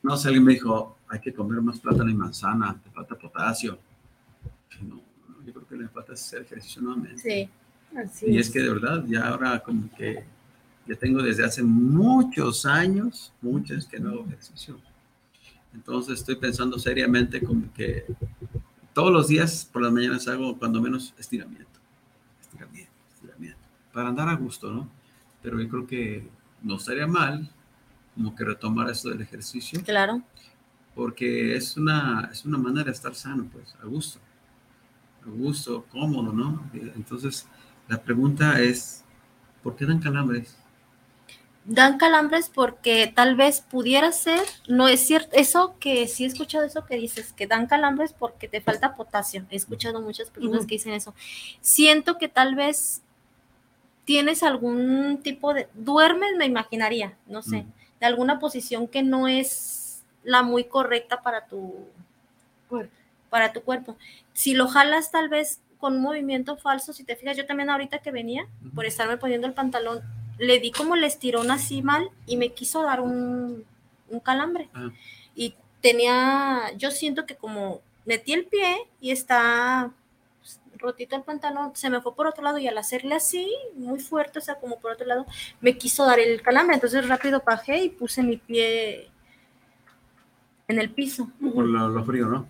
No 0.02 0.16
sé, 0.16 0.28
alguien 0.28 0.44
me 0.44 0.52
dijo, 0.52 0.98
hay 1.08 1.18
que 1.18 1.32
comer 1.32 1.60
más 1.60 1.80
plátano 1.80 2.08
y 2.08 2.14
manzana, 2.14 2.80
te 2.80 2.90
falta 2.90 3.16
potasio. 3.16 3.76
No, 4.82 5.00
yo 5.44 5.52
creo 5.52 5.66
que 5.66 5.76
le 5.76 5.88
falta 5.88 6.12
hacer 6.12 6.42
ejercicio 6.42 6.80
nuevamente. 6.82 7.20
Sí, 7.20 7.48
así 7.96 8.26
Y 8.26 8.38
es 8.38 8.50
que 8.50 8.60
de 8.60 8.72
verdad, 8.72 9.04
ya 9.08 9.28
ahora 9.28 9.58
como 9.60 9.90
que 9.96 10.22
ya 10.86 10.94
tengo 10.96 11.22
desde 11.22 11.44
hace 11.44 11.62
muchos 11.62 12.64
años, 12.66 13.32
muchos 13.42 13.86
que 13.86 13.98
no 13.98 14.10
hago 14.10 14.26
ejercicio. 14.26 14.78
Entonces 15.74 16.20
estoy 16.20 16.36
pensando 16.36 16.78
seriamente 16.78 17.42
como 17.42 17.72
que 17.72 18.04
todos 18.94 19.12
los 19.12 19.28
días 19.28 19.68
por 19.70 19.82
las 19.82 19.92
mañanas 19.92 20.26
hago 20.28 20.56
cuando 20.58 20.80
menos 20.80 21.12
estiramiento, 21.18 21.80
estiramiento, 22.40 22.92
estiramiento, 23.14 23.60
para 23.92 24.08
andar 24.08 24.28
a 24.28 24.34
gusto, 24.34 24.72
¿no? 24.72 24.88
Pero 25.42 25.60
yo 25.60 25.68
creo 25.68 25.86
que 25.86 26.28
no 26.62 26.76
estaría 26.76 27.06
mal 27.06 27.50
como 28.14 28.34
que 28.34 28.44
retomar 28.44 28.88
esto 28.88 29.10
del 29.10 29.20
ejercicio. 29.20 29.82
Claro. 29.84 30.22
porque 30.94 31.54
es 31.54 31.76
una, 31.76 32.30
es 32.32 32.46
una 32.46 32.56
manera 32.56 32.84
de 32.84 32.92
estar 32.92 33.14
sano, 33.14 33.46
pues, 33.52 33.76
a 33.82 33.84
gusto, 33.84 34.18
a 35.26 35.28
gusto, 35.28 35.84
cómodo, 35.90 36.32
¿no? 36.32 36.70
Entonces, 36.72 37.46
la 37.86 38.02
pregunta 38.02 38.58
es, 38.62 39.04
¿por 39.62 39.76
qué 39.76 39.84
dan 39.84 39.98
calambres? 39.98 40.56
Dan 41.68 41.98
calambres 41.98 42.48
porque 42.48 43.12
tal 43.12 43.34
vez 43.34 43.60
pudiera 43.60 44.12
ser, 44.12 44.40
no 44.68 44.86
es 44.86 45.04
cierto, 45.04 45.34
eso 45.36 45.74
que 45.80 46.06
sí 46.06 46.22
he 46.22 46.26
escuchado 46.28 46.64
eso 46.64 46.86
que 46.86 46.96
dices, 46.96 47.32
que 47.32 47.48
dan 47.48 47.66
calambres 47.66 48.12
porque 48.12 48.46
te 48.46 48.60
falta 48.60 48.94
potasio. 48.94 49.44
He 49.50 49.56
escuchado 49.56 50.00
muchas 50.00 50.30
personas 50.30 50.64
que 50.64 50.76
dicen 50.76 50.92
eso. 50.92 51.12
Siento 51.60 52.18
que 52.18 52.28
tal 52.28 52.54
vez 52.54 53.02
tienes 54.04 54.44
algún 54.44 55.20
tipo 55.22 55.52
de, 55.52 55.68
duermes, 55.74 56.36
me 56.36 56.46
imaginaría, 56.46 57.16
no 57.26 57.42
sé, 57.42 57.66
de 57.98 58.06
alguna 58.06 58.38
posición 58.38 58.86
que 58.86 59.02
no 59.02 59.26
es 59.26 60.04
la 60.22 60.42
muy 60.44 60.64
correcta 60.64 61.20
para 61.22 61.46
tu 61.46 61.74
cuerpo. 62.68 62.94
Para 63.28 63.52
tu 63.52 63.62
cuerpo. 63.62 63.96
Si 64.32 64.54
lo 64.54 64.68
jalas 64.68 65.10
tal 65.10 65.28
vez 65.28 65.60
con 65.78 65.96
un 65.96 66.02
movimiento 66.02 66.56
falso, 66.56 66.92
si 66.92 67.02
te 67.02 67.16
fijas, 67.16 67.36
yo 67.36 67.46
también 67.46 67.70
ahorita 67.70 67.98
que 67.98 68.12
venía, 68.12 68.46
por 68.74 68.86
estarme 68.86 69.16
poniendo 69.16 69.48
el 69.48 69.52
pantalón, 69.52 70.02
le 70.38 70.60
di 70.60 70.70
como 70.70 70.94
el 70.94 71.04
estirón 71.04 71.50
así 71.50 71.82
mal 71.82 72.10
y 72.26 72.36
me 72.36 72.52
quiso 72.52 72.82
dar 72.82 73.00
un, 73.00 73.64
calambre. 74.22 74.68
Ah. 74.74 74.90
Y 75.34 75.54
tenía, 75.80 76.72
yo 76.76 76.90
siento 76.90 77.26
que 77.26 77.36
como 77.36 77.80
metí 78.04 78.32
el 78.32 78.46
pie 78.46 78.76
y 79.00 79.10
está 79.10 79.90
rotito 80.78 81.16
el 81.16 81.22
pantalón, 81.22 81.74
se 81.74 81.90
me 81.90 82.00
fue 82.00 82.14
por 82.14 82.26
otro 82.26 82.44
lado 82.44 82.58
y 82.58 82.68
al 82.68 82.78
hacerle 82.78 83.14
así, 83.14 83.50
muy 83.74 83.98
fuerte, 83.98 84.38
o 84.38 84.42
sea, 84.42 84.56
como 84.56 84.78
por 84.78 84.92
otro 84.92 85.06
lado, 85.06 85.26
me 85.60 85.76
quiso 85.76 86.04
dar 86.04 86.18
el 86.18 86.42
calambre. 86.42 86.74
Entonces 86.74 87.08
rápido 87.08 87.42
bajé 87.44 87.84
y 87.84 87.88
puse 87.88 88.22
mi 88.22 88.36
pie 88.36 89.10
en 90.68 90.78
el 90.78 90.90
piso. 90.90 91.30
Por 91.40 91.66
lo, 91.66 92.04
frío, 92.04 92.26
¿no? 92.26 92.48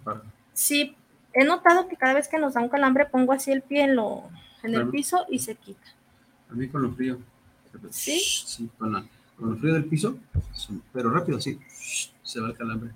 Sí, 0.53 0.97
he 1.33 1.45
notado 1.45 1.89
que 1.89 1.97
cada 1.97 2.15
vez 2.15 2.29
que 2.29 2.39
nos 2.39 2.55
da 2.55 2.61
un 2.61 2.69
calambre 2.69 3.07
pongo 3.07 3.33
así 3.33 3.53
el 3.53 3.63
pie 3.63 3.85
en, 3.85 3.97
lo, 3.97 4.25
en 4.63 4.75
el 4.75 4.89
piso 4.89 5.25
y 5.29 5.39
se 5.39 5.55
quita. 5.55 5.87
A 6.51 6.55
mí 6.55 6.69
con 6.69 6.83
lo 6.83 6.93
frío. 6.93 7.19
Sí. 7.91 8.21
Sí, 8.21 8.69
con, 8.79 8.93
la, 8.93 9.05
con 9.37 9.51
lo 9.51 9.57
frío 9.57 9.75
del 9.75 9.85
piso, 9.85 10.19
pero 10.93 11.11
rápido, 11.11 11.41
sí, 11.41 11.59
se 12.23 12.41
va 12.41 12.49
el 12.49 12.57
calambre. 12.57 12.91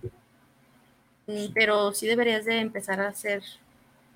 Mm, 1.27 1.53
pero 1.55 1.93
sí 1.93 2.07
deberías 2.07 2.45
de 2.45 2.59
empezar 2.59 3.01
a 3.01 3.09
hacer 3.09 3.43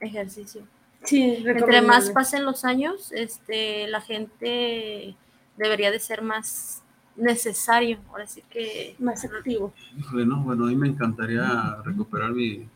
ejercicio. 0.00 0.62
Sí, 1.05 1.44
Entre 1.46 1.83
más 1.83 2.11
pasen 2.11 2.44
los 2.44 2.64
años, 2.64 3.12
este, 3.12 3.87
la 3.88 4.00
gente 4.00 5.14
debería 5.57 5.90
de 5.90 6.00
ser 6.00 6.22
más 6.22 6.83
necesario, 7.16 7.98
ahora 8.11 8.27
sí 8.27 8.42
que 8.50 8.96
más 8.98 9.24
activo. 9.24 9.72
Bueno, 10.12 10.42
bueno, 10.42 10.64
a 10.64 10.68
mí 10.68 10.77
me 10.77 10.88
encantaría 10.88 11.77
recuperar 11.85 12.33
mi 12.33 12.66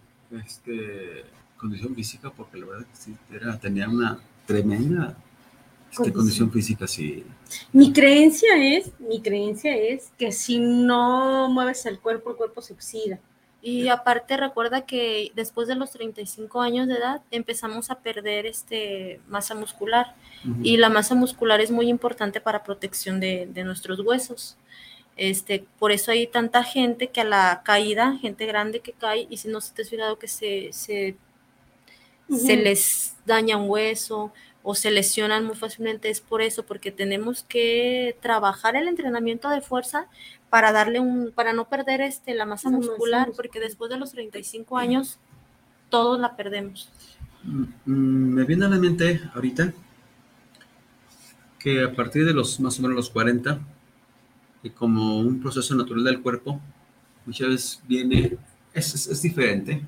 este, 0.44 1.24
condición 1.57 1.94
física 1.94 2.31
porque 2.31 2.59
la 2.59 2.66
verdad 2.66 2.87
que 2.87 2.96
sí, 2.96 3.16
era, 3.33 3.59
tenía 3.59 3.88
una 3.88 4.18
tremenda 4.46 5.16
este, 5.90 6.12
condición. 6.12 6.51
física, 6.51 6.87
sí. 6.87 7.24
Mi 7.72 7.92
creencia 7.92 8.51
es, 8.57 8.92
mi 8.98 9.20
creencia 9.20 9.77
es 9.77 10.12
que 10.18 10.33
si 10.33 10.59
no 10.59 11.48
mueves 11.48 11.87
el 11.87 11.98
cuerpo, 11.98 12.31
el 12.31 12.37
cuerpo 12.37 12.62
se 12.62 12.74
oxida. 12.74 13.18
Y 13.61 13.88
aparte 13.88 14.37
recuerda 14.37 14.87
que 14.87 15.33
después 15.35 15.66
de 15.66 15.74
los 15.74 15.90
35 15.90 16.61
años 16.61 16.87
de 16.87 16.94
edad 16.94 17.22
empezamos 17.33 17.90
a 17.90 17.96
perder 17.96 18.46
este 18.46 19.20
masa 19.27 19.57
muscular 19.57 20.14
y 20.62 20.77
la 20.77 20.88
masa 20.88 21.16
muscular 21.16 21.61
es 21.61 21.72
muy 21.72 21.88
importante 21.88 22.40
para 22.40 22.62
protección 22.62 23.18
de, 23.18 23.51
nuestros 23.64 23.98
huesos. 24.01 24.57
Este, 25.16 25.64
por 25.81 25.90
eso 25.90 26.12
hay 26.12 26.29
tanta 26.29 26.62
gente 26.62 27.09
que 27.09 27.22
a 27.22 27.24
la 27.24 27.62
caída, 27.64 28.16
gente 28.18 28.46
grande 28.46 28.79
que 28.79 28.92
cae 28.92 29.27
y 29.29 29.38
si 29.38 29.48
no 29.48 29.61
se 29.61 29.74
te 29.74 29.83
has 29.83 29.90
fijado 29.90 30.20
que 30.20 30.29
se, 30.29 30.68
se, 30.72 31.16
se 32.31 32.57
les 32.57 33.16
daña 33.27 33.57
un 33.57 33.68
hueso 33.68 34.33
o 34.62 34.75
se 34.75 34.90
lesionan 34.90 35.44
muy 35.44 35.57
fácilmente 35.57 36.11
es 36.11 36.21
por 36.21 36.42
eso, 36.42 36.64
porque 36.64 36.90
tenemos 36.90 37.42
que 37.42 38.16
trabajar 38.21 38.77
el 38.77 38.88
entrenamiento 38.88 39.49
de 39.49 39.61
fuerza 39.61 40.07
para 40.51 40.73
darle 40.73 41.01
un, 41.01 41.33
para 41.33 41.53
no 41.53 41.68
perder 41.68 42.01
este, 42.01 42.35
la 42.35 42.47
masa 42.47 42.71
muscular, 42.71 43.31
porque 43.37 43.61
después 43.61 43.90
de 43.90 43.99
los 43.99 44.12
35 44.12 44.77
años 44.77 45.18
todos 45.90 46.18
la 46.21 46.37
perdemos. 46.37 46.90
Mm, 47.44 47.62
mm, 47.87 48.35
me 48.35 48.44
viene 48.44 48.66
a 48.66 48.68
la 48.68 48.79
mente 48.79 49.21
ahorita 49.35 49.73
que 51.59 51.83
a 51.83 51.92
partir 51.92 52.25
de 52.25 52.33
los 52.33 52.61
más 52.61 52.79
o 52.79 52.83
menos 52.83 52.97
los 52.97 53.11
40, 53.11 53.59
y 54.62 54.71
como 54.71 55.18
un 55.18 55.40
proceso 55.40 55.75
natural 55.75 56.05
del 56.05 56.21
cuerpo, 56.21 56.61
muchas 57.27 57.49
veces 57.49 57.83
viene, 57.87 58.37
es, 58.73 59.07
es, 59.07 59.23
diferente 59.23 59.87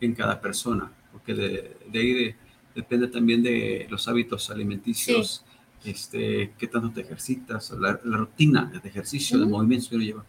en 0.00 0.14
cada 0.14 0.40
persona, 0.40 0.90
porque 1.12 1.34
de, 1.34 1.76
de 1.90 1.98
ahí 1.98 2.34
depende 2.78 3.08
también 3.08 3.42
de 3.42 3.88
los 3.90 4.06
hábitos 4.06 4.50
alimenticios, 4.50 5.44
este, 5.84 6.52
qué 6.56 6.68
tanto 6.68 6.92
te 6.92 7.00
ejercitas, 7.00 7.72
la, 7.72 7.94
rutina 7.94 8.66
de 8.66 8.88
ejercicio, 8.88 9.36
de 9.36 9.46
movimientos 9.46 9.88
que 9.88 9.96
uno 9.96 10.04
lleva. 10.04 10.24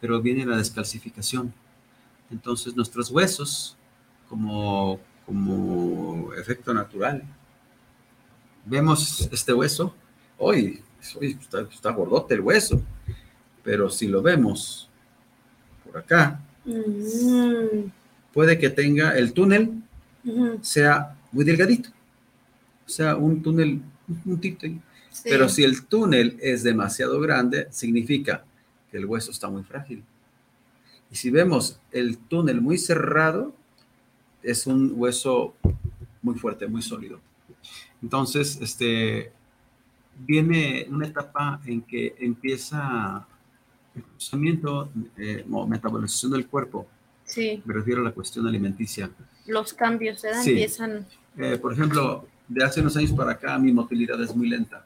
Pero 0.00 0.22
viene 0.22 0.46
la 0.46 0.56
descalcificación. 0.56 1.52
Entonces 2.30 2.74
nuestros 2.74 3.10
huesos, 3.10 3.76
como, 4.30 4.98
como 5.26 6.32
efecto 6.32 6.72
natural, 6.72 7.22
vemos 8.64 9.28
este 9.30 9.52
hueso, 9.52 9.94
hoy, 10.38 10.82
está, 11.20 11.60
está, 11.70 11.90
gordote 11.90 12.32
el 12.32 12.40
hueso, 12.40 12.80
pero 13.62 13.90
si 13.90 14.08
lo 14.08 14.22
vemos 14.22 14.88
por 15.84 15.98
acá, 15.98 16.40
mm. 16.64 17.90
puede 18.32 18.58
que 18.58 18.70
tenga 18.70 19.18
el 19.18 19.34
túnel, 19.34 19.82
sea 20.62 21.18
muy 21.34 21.44
delgadito, 21.44 21.90
o 22.86 22.88
sea, 22.88 23.16
un 23.16 23.42
túnel 23.42 23.82
un 24.08 24.40
Pero 25.22 25.48
si 25.48 25.64
el 25.64 25.86
túnel 25.86 26.38
es 26.40 26.62
demasiado 26.62 27.20
grande, 27.20 27.68
significa 27.70 28.44
que 28.90 28.98
el 28.98 29.06
hueso 29.06 29.30
está 29.30 29.48
muy 29.48 29.62
frágil. 29.62 30.02
Y 31.10 31.16
si 31.16 31.30
vemos 31.30 31.80
el 31.92 32.18
túnel 32.18 32.60
muy 32.60 32.78
cerrado, 32.78 33.54
es 34.42 34.66
un 34.66 34.92
hueso 34.96 35.54
muy 36.22 36.34
fuerte, 36.36 36.66
muy 36.66 36.82
sólido. 36.82 37.20
Entonces, 38.02 38.58
este, 38.60 39.32
viene 40.18 40.86
una 40.90 41.06
etapa 41.06 41.60
en 41.64 41.82
que 41.82 42.14
empieza 42.18 43.26
el 43.94 44.02
procesamiento 44.02 44.90
eh, 45.16 45.44
o 45.50 45.66
metabolización 45.66 46.32
del 46.32 46.46
cuerpo. 46.46 46.86
Sí. 47.24 47.62
Me 47.64 47.72
refiero 47.72 48.02
a 48.02 48.04
la 48.04 48.12
cuestión 48.12 48.46
alimenticia. 48.46 49.10
Los 49.46 49.72
cambios 49.72 50.24
¿eh? 50.24 50.32
empiezan. 50.44 51.06
Eh, 51.36 51.58
por 51.58 51.72
ejemplo, 51.72 52.26
de 52.48 52.64
hace 52.64 52.80
unos 52.80 52.96
años 52.96 53.12
para 53.12 53.32
acá 53.32 53.58
mi 53.58 53.72
motilidad 53.72 54.20
es 54.22 54.34
muy 54.34 54.48
lenta. 54.48 54.84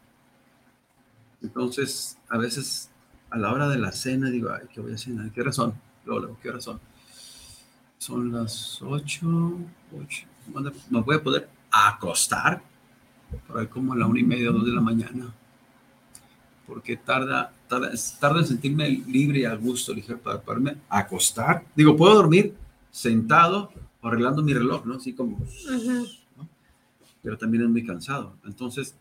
Entonces, 1.43 2.17
a 2.29 2.39
veces 2.39 2.91
a 3.31 3.39
la 3.39 3.53
hora 3.53 3.69
de 3.69 3.79
la 3.79 3.93
cena 3.93 4.31
digo, 4.31 4.51
ay, 4.51 4.67
¿qué 4.73 4.81
voy 4.81 4.95
a 4.95 4.99
cenar? 4.99 5.31
¿Qué 5.31 5.43
razón? 5.43 5.75
Luego, 6.05 6.37
¿qué 6.43 6.51
razón? 6.51 6.81
son? 7.99 8.33
las 8.33 8.81
8, 8.81 9.27
8. 10.01 10.27
¿Me 10.91 11.01
voy 11.01 11.17
a 11.17 11.23
poder 11.23 11.49
acostar? 11.71 12.63
Por 13.47 13.59
ahí 13.59 13.67
como 13.67 13.93
a 13.93 13.97
la 13.97 14.07
una 14.07 14.21
y 14.21 14.23
media, 14.23 14.51
dos 14.51 14.65
de 14.65 14.73
la 14.73 14.81
mañana. 14.81 15.35
Porque 16.67 16.97
tarda, 16.97 17.53
tarda, 17.69 17.91
tarda 18.19 18.41
en 18.41 18.47
sentirme 18.47 18.89
libre 18.89 19.41
y 19.41 19.45
a 19.45 19.55
gusto, 19.55 19.93
ligero, 19.93 20.19
para 20.19 20.41
poderme 20.41 20.77
acostar. 20.89 21.65
Digo, 21.75 21.97
puedo 21.97 22.15
dormir 22.15 22.55
sentado 22.91 23.71
arreglando 24.03 24.43
mi 24.43 24.55
reloj, 24.55 24.87
¿no? 24.87 24.95
Así 24.95 25.13
como 25.13 25.39
pero 27.29 27.37
también 27.37 27.65
es 27.65 27.69
muy 27.69 27.85
cansado. 27.85 28.33
Entonces, 28.47 28.95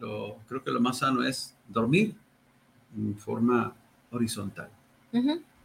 lo, 0.00 0.36
creo 0.48 0.64
que 0.64 0.72
lo 0.72 0.80
más 0.80 0.98
sano 0.98 1.22
es 1.22 1.54
dormir 1.68 2.12
en 2.96 3.16
forma 3.16 3.72
horizontal. 4.10 4.68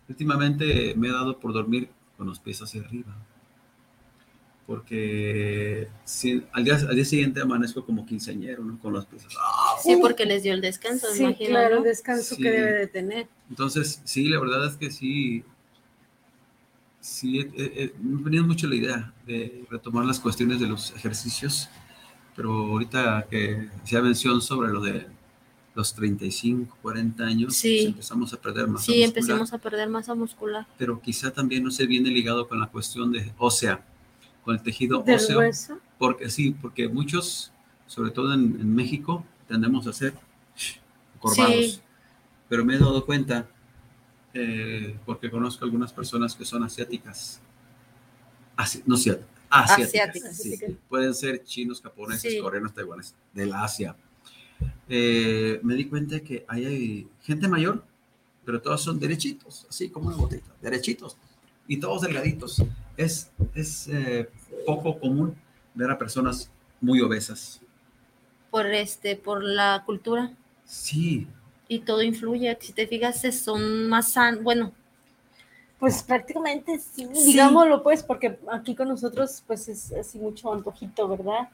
Últimamente 0.07 0.93
me 0.95 1.07
he 1.07 1.11
dado 1.11 1.39
por 1.39 1.53
dormir 1.53 1.89
con 2.15 2.27
los 2.27 2.37
pies 2.39 2.61
hacia 2.61 2.81
arriba, 2.81 3.17
porque 4.67 5.87
si, 6.03 6.43
al, 6.51 6.63
día, 6.63 6.75
al 6.75 6.95
día 6.95 7.03
siguiente 7.03 7.41
amanezco 7.41 7.83
como 7.83 8.05
quinceañero, 8.05 8.63
¿no? 8.63 8.77
Con 8.77 8.93
los 8.93 9.07
pies. 9.07 9.25
¡Ah! 9.39 9.73
Sí, 9.81 9.97
porque 9.99 10.27
les 10.27 10.43
dio 10.43 10.53
el 10.53 10.61
descanso, 10.61 11.07
sí, 11.11 11.33
claro, 11.47 11.79
el 11.79 11.83
descanso 11.83 12.37
que 12.37 12.51
debe 12.51 12.73
de 12.73 12.87
tener. 12.89 13.27
Entonces, 13.49 14.03
sí, 14.03 14.29
la 14.29 14.39
verdad 14.39 14.67
es 14.67 14.77
que 14.77 14.91
sí, 14.91 15.43
sí, 16.99 17.49
me 17.99 18.21
venido 18.21 18.43
mucho 18.43 18.67
la 18.67 18.75
idea 18.75 19.13
de 19.25 19.65
retomar 19.71 20.05
las 20.05 20.19
cuestiones 20.19 20.59
de 20.59 20.67
los 20.67 20.95
ejercicios 20.95 21.71
pero 22.35 22.51
ahorita 22.51 23.27
que 23.29 23.69
se 23.83 23.97
ha 23.97 24.01
mención 24.01 24.41
sobre 24.41 24.71
lo 24.71 24.81
de 24.81 25.05
los 25.75 25.93
35, 25.95 26.77
40 26.81 27.23
años, 27.23 27.59
pues 27.61 27.85
empezamos 27.85 28.33
a 28.33 28.37
perder 28.37 28.67
masa 28.67 28.85
sí, 28.85 29.01
empezamos 29.01 29.53
a 29.53 29.57
perder 29.57 29.89
masa 29.89 30.13
muscular. 30.13 30.67
Pero 30.77 31.01
quizá 31.01 31.31
también 31.31 31.63
no 31.63 31.71
se 31.71 31.85
viene 31.87 32.09
ligado 32.09 32.47
con 32.47 32.59
la 32.59 32.67
cuestión 32.67 33.11
de 33.11 33.31
ósea, 33.37 33.83
con 34.43 34.55
el 34.55 34.61
tejido 34.61 35.03
óseo. 35.07 35.39
Hueso? 35.39 35.79
Porque 35.97 36.29
sí, 36.29 36.55
porque 36.61 36.87
muchos, 36.87 37.51
sobre 37.87 38.11
todo 38.11 38.33
en, 38.33 38.73
México, 38.75 39.25
tendemos 39.47 39.87
a 39.87 39.93
ser 39.93 40.13
corvados. 41.19 41.81
Pero 42.49 42.65
me 42.65 42.75
he 42.75 42.79
dado 42.79 43.03
cuenta 43.05 43.47
eh, 44.33 44.97
porque 45.05 45.31
conozco 45.31 45.65
algunas 45.65 45.91
personas 45.91 46.35
que 46.35 46.45
son 46.45 46.63
asiáticas. 46.63 47.41
no 48.85 48.97
asiáticas. 49.61 50.41
Pueden 50.89 51.13
ser 51.13 51.43
chinos, 51.43 51.81
japoneses, 51.81 52.41
coreanos, 52.41 52.73
taiwaneses, 52.73 53.15
del 53.33 53.53
Asia. 53.53 53.95
Eh, 54.87 55.59
me 55.63 55.75
di 55.75 55.85
cuenta 55.85 56.19
que 56.19 56.45
hay 56.47 57.07
gente 57.21 57.47
mayor, 57.47 57.83
pero 58.45 58.61
todos 58.61 58.81
son 58.81 58.99
derechitos, 58.99 59.65
así 59.69 59.89
como 59.89 60.07
una 60.07 60.17
botita, 60.17 60.51
derechitos, 60.61 61.17
y 61.67 61.77
todos 61.77 62.01
delgaditos. 62.01 62.63
Es, 62.97 63.31
es 63.55 63.87
eh, 63.87 64.29
poco 64.65 64.99
común 64.99 65.35
ver 65.73 65.91
a 65.91 65.97
personas 65.97 66.49
muy 66.81 67.01
obesas. 67.01 67.61
Por, 68.51 68.67
este, 68.67 69.15
por 69.15 69.43
la 69.43 69.83
cultura. 69.85 70.31
Sí, 70.65 71.27
y 71.67 71.79
todo 71.79 72.03
influye. 72.03 72.55
Si 72.61 72.73
te 72.73 72.87
fijas, 72.87 73.21
son 73.35 73.87
más 73.87 74.11
sanos. 74.11 74.43
Bueno. 74.43 74.73
Pues 75.83 76.01
prácticamente 76.01 76.79
sí, 76.79 77.05
digámoslo 77.25 77.83
pues, 77.83 78.03
porque 78.03 78.39
aquí 78.49 78.73
con 78.73 78.87
nosotros 78.87 79.43
pues 79.45 79.67
es 79.67 79.91
así 79.91 80.17
mucho 80.17 80.53
antojito, 80.53 81.09
¿verdad? 81.09 81.49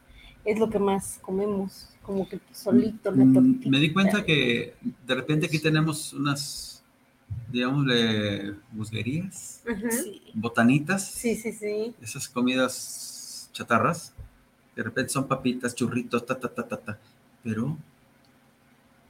Es 0.45 0.59
lo 0.59 0.69
que 0.69 0.77
más 0.77 1.17
comemos, 1.23 1.89
como 2.03 2.29
que 2.29 2.39
solito. 2.51 3.11
Mm, 3.11 3.67
me 3.67 3.79
di 3.79 3.91
cuenta 3.91 4.23
que 4.23 4.75
de 5.07 5.15
repente 5.15 5.47
aquí 5.47 5.57
tenemos 5.57 6.13
unas, 6.13 6.83
digamos, 7.51 7.87
musguerías, 8.71 9.63
botanitas. 10.35 11.07
Sí, 11.07 11.35
sí, 11.35 11.51
sí. 11.51 11.95
Esas 11.99 12.29
comidas 12.29 13.49
chatarras. 13.51 14.13
De 14.75 14.83
repente 14.83 15.09
son 15.09 15.27
papitas, 15.27 15.73
churritos, 15.73 16.23
ta, 16.23 16.39
ta, 16.39 16.53
ta, 16.53 16.67
ta, 16.67 16.77
ta. 16.77 16.99
Pero 17.43 17.75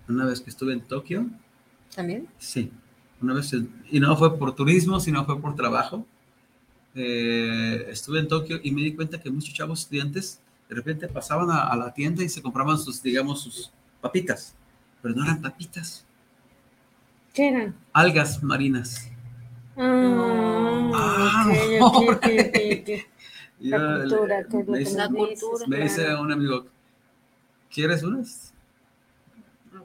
una 0.07 0.25
vez 0.25 0.39
que 0.39 0.49
estuve 0.49 0.71
en 0.71 0.79
Tokio. 0.79 1.29
¿También? 1.93 2.25
Sí, 2.37 2.71
una 3.21 3.33
vez, 3.33 3.53
y 3.91 3.99
no 3.99 4.15
fue 4.15 4.37
por 4.37 4.55
turismo, 4.55 4.99
sino 4.99 5.25
fue 5.25 5.39
por 5.39 5.55
trabajo. 5.55 6.05
Eh, 6.95 7.87
estuve 7.89 8.19
en 8.19 8.27
Tokio 8.27 8.59
y 8.63 8.71
me 8.71 8.81
di 8.81 8.95
cuenta 8.95 9.19
que 9.19 9.29
muchos 9.29 9.53
chavos 9.53 9.81
estudiantes 9.81 10.41
de 10.67 10.75
repente 10.75 11.07
pasaban 11.07 11.49
a, 11.51 11.75
la 11.75 11.93
tienda 11.93 12.23
y 12.23 12.29
se 12.29 12.41
compraban 12.41 12.77
sus, 12.77 13.01
digamos, 13.01 13.41
sus 13.41 13.71
papitas, 14.01 14.55
pero 15.01 15.15
no 15.15 15.23
eran 15.23 15.41
papitas. 15.41 16.05
¿Qué 17.33 17.49
eran? 17.49 17.75
Algas 17.93 18.43
marinas. 18.43 19.09
Ah, 19.77 20.91
ah 20.93 22.19
La 23.59 23.99
cultura, 23.99 24.45
me 24.67 24.79
dice, 24.79 24.95
la 24.95 25.07
cultura. 25.09 25.67
Me 25.67 25.79
dice 25.81 26.15
un 26.15 26.31
amigo, 26.31 26.65
¿quieres 27.69 28.03
unas? 28.03 28.53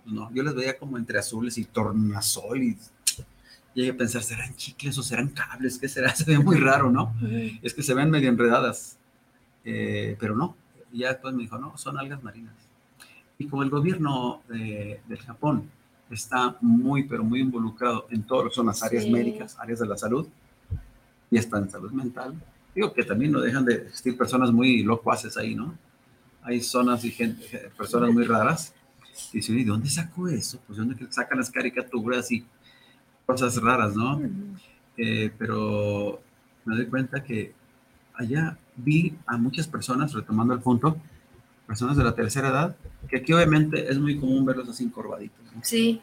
No, 0.05 0.33
yo 0.33 0.43
les 0.43 0.55
veía 0.55 0.79
como 0.79 0.97
entre 0.97 1.19
azules 1.19 1.59
y 1.59 1.65
tornasol 1.65 2.63
y 2.63 2.79
llegué 3.75 3.91
a 3.91 3.97
pensar, 3.97 4.23
¿serán 4.23 4.55
chicles 4.57 4.97
o 4.99 5.03
serán 5.03 5.29
cables? 5.29 5.79
¿Qué 5.79 5.89
será? 5.89 6.15
Se 6.15 6.25
ve 6.25 6.39
muy 6.39 6.57
raro, 6.57 6.91
¿no? 6.91 7.15
Es 7.63 7.75
que 7.75 7.83
se 7.83 7.95
ven 7.95 8.11
medio 8.11 8.29
enredadas, 8.29 8.97
eh, 9.65 10.17
pero 10.19 10.37
no. 10.37 10.57
Y 10.93 10.99
ya 10.99 11.09
después 11.09 11.35
me 11.35 11.43
dijo, 11.43 11.59
no, 11.59 11.77
son 11.77 11.99
algas 11.99 12.23
marinas. 12.23 12.55
Y 13.39 13.47
como 13.49 13.63
el 13.63 13.71
gobierno 13.71 14.43
de, 14.49 15.01
del 15.09 15.19
Japón 15.19 15.69
está 16.11 16.57
muy, 16.61 17.05
pero 17.05 17.25
muy 17.25 17.41
involucrado 17.41 18.07
en 18.11 18.23
todo 18.23 18.45
lo 18.45 18.49
que 18.51 18.55
son 18.55 18.67
las 18.67 18.83
áreas 18.83 19.07
médicas, 19.09 19.59
áreas 19.59 19.81
de 19.81 19.87
la 19.87 19.97
salud, 19.97 20.29
y 21.31 21.39
está 21.39 21.59
en 21.59 21.69
salud 21.69 21.91
mental, 21.91 22.35
digo 22.75 22.93
que 22.93 23.03
también 23.03 23.33
no 23.33 23.41
dejan 23.41 23.65
de 23.65 23.75
existir 23.75 24.17
personas 24.17 24.53
muy 24.53 24.83
locuaces 24.83 25.37
ahí, 25.37 25.55
¿no? 25.55 25.77
Hay 26.43 26.61
zonas 26.61 27.05
y 27.05 27.11
gente, 27.11 27.71
personas 27.77 28.13
muy 28.13 28.25
raras 28.25 28.75
y 29.33 29.39
dice, 29.39 29.53
¿y 29.53 29.65
dónde 29.65 29.89
sacó 29.89 30.29
eso? 30.29 30.61
Pues 30.67 30.79
dónde 30.79 30.95
sacan 31.11 31.39
las 31.39 31.51
caricaturas 31.51 32.31
y 32.31 32.45
cosas 33.27 33.61
raras, 33.61 33.95
¿no? 33.95 34.21
Eh, 34.97 35.31
pero 35.39 36.21
me 36.65 36.77
doy 36.77 36.87
cuenta 36.87 37.23
que 37.23 37.53
allá 38.15 38.59
vi 38.77 39.17
a 39.27 39.37
muchas 39.37 39.67
personas, 39.67 40.13
retomando 40.13 40.55
el 40.55 40.61
punto, 40.61 40.97
personas 41.67 41.97
de 41.97 42.05
la 42.05 42.15
tercera 42.15 42.49
edad, 42.49 42.77
que 43.09 43.19
aquí 43.19 43.33
obviamente 43.33 43.91
es 43.91 43.99
muy 43.99 44.19
común 44.19 44.45
verlos 44.45 44.69
así 44.69 44.85
encorvaditos. 44.85 45.41
Sí. 45.63 46.01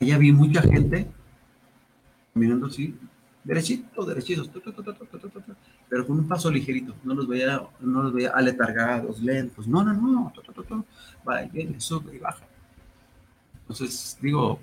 Allá 0.00 0.18
vi 0.18 0.32
mucha 0.32 0.62
gente 0.62 1.08
caminando 2.34 2.66
así, 2.66 2.94
derechito, 3.44 4.04
derechitos, 4.04 4.50
pero 5.88 6.06
con 6.06 6.18
un 6.18 6.28
paso 6.28 6.50
ligerito, 6.50 6.94
no 7.02 7.14
los 7.14 7.26
veía, 7.26 7.62
no 7.80 8.02
los 8.02 8.12
veía 8.12 8.30
aletargados, 8.30 9.22
lentos, 9.22 9.66
no, 9.66 9.82
no, 9.82 9.94
no, 9.94 10.32
va 11.26 11.44
y 11.44 11.48
viene, 11.48 11.80
sube 11.80 12.14
y 12.14 12.18
baja. 12.18 12.44
Entonces, 13.62 14.18
digo, 14.20 14.60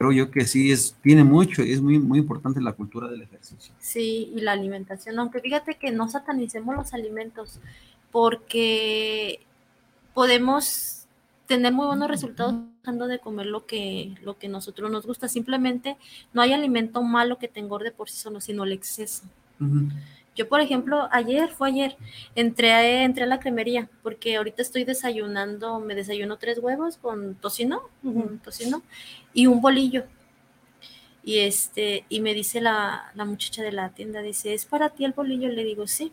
creo 0.00 0.12
yo 0.12 0.30
que 0.30 0.46
sí 0.46 0.72
es, 0.72 0.96
tiene 1.02 1.24
mucho 1.24 1.62
y 1.62 1.72
es 1.72 1.82
muy, 1.82 1.98
muy 1.98 2.20
importante 2.20 2.58
la 2.62 2.72
cultura 2.72 3.06
del 3.08 3.20
ejercicio. 3.20 3.74
Sí, 3.80 4.32
y 4.34 4.40
la 4.40 4.52
alimentación, 4.52 5.18
aunque 5.18 5.40
fíjate 5.40 5.74
que 5.74 5.90
no 5.90 6.08
satanicemos 6.08 6.74
los 6.74 6.94
alimentos, 6.94 7.60
porque 8.10 9.40
podemos 10.14 11.04
tener 11.44 11.74
muy 11.74 11.84
buenos 11.84 12.08
resultados 12.08 12.54
dejando 12.80 13.08
de 13.08 13.18
comer 13.18 13.44
lo 13.44 13.66
que, 13.66 14.14
lo 14.22 14.38
que 14.38 14.48
nosotros 14.48 14.90
nos 14.90 15.04
gusta. 15.06 15.28
Simplemente 15.28 15.98
no 16.32 16.40
hay 16.40 16.54
alimento 16.54 17.02
malo 17.02 17.36
que 17.36 17.48
te 17.48 17.60
engorde 17.60 17.90
por 17.90 18.08
sí 18.08 18.16
solo, 18.16 18.40
sino 18.40 18.64
el 18.64 18.72
exceso. 18.72 19.24
Yo, 20.36 20.48
por 20.48 20.60
ejemplo, 20.60 21.08
ayer, 21.10 21.50
fue 21.50 21.68
ayer, 21.68 21.96
entré, 22.34 23.02
entré 23.02 23.24
a 23.24 23.26
la 23.26 23.40
cremería 23.40 23.90
porque 24.02 24.36
ahorita 24.36 24.62
estoy 24.62 24.84
desayunando, 24.84 25.80
me 25.80 25.94
desayuno 25.94 26.38
tres 26.38 26.58
huevos 26.60 26.96
con 26.96 27.34
tocino, 27.34 27.82
tocino 28.42 28.82
y 29.34 29.46
un 29.46 29.60
bolillo. 29.60 30.04
Y 31.22 31.40
este, 31.40 32.04
y 32.08 32.20
me 32.20 32.32
dice 32.32 32.60
la, 32.60 33.12
la, 33.14 33.24
muchacha 33.24 33.62
de 33.62 33.72
la 33.72 33.90
tienda, 33.90 34.22
dice, 34.22 34.54
¿es 34.54 34.64
para 34.64 34.88
ti 34.88 35.04
el 35.04 35.12
bolillo? 35.12 35.48
Le 35.48 35.64
digo, 35.64 35.86
sí. 35.86 36.12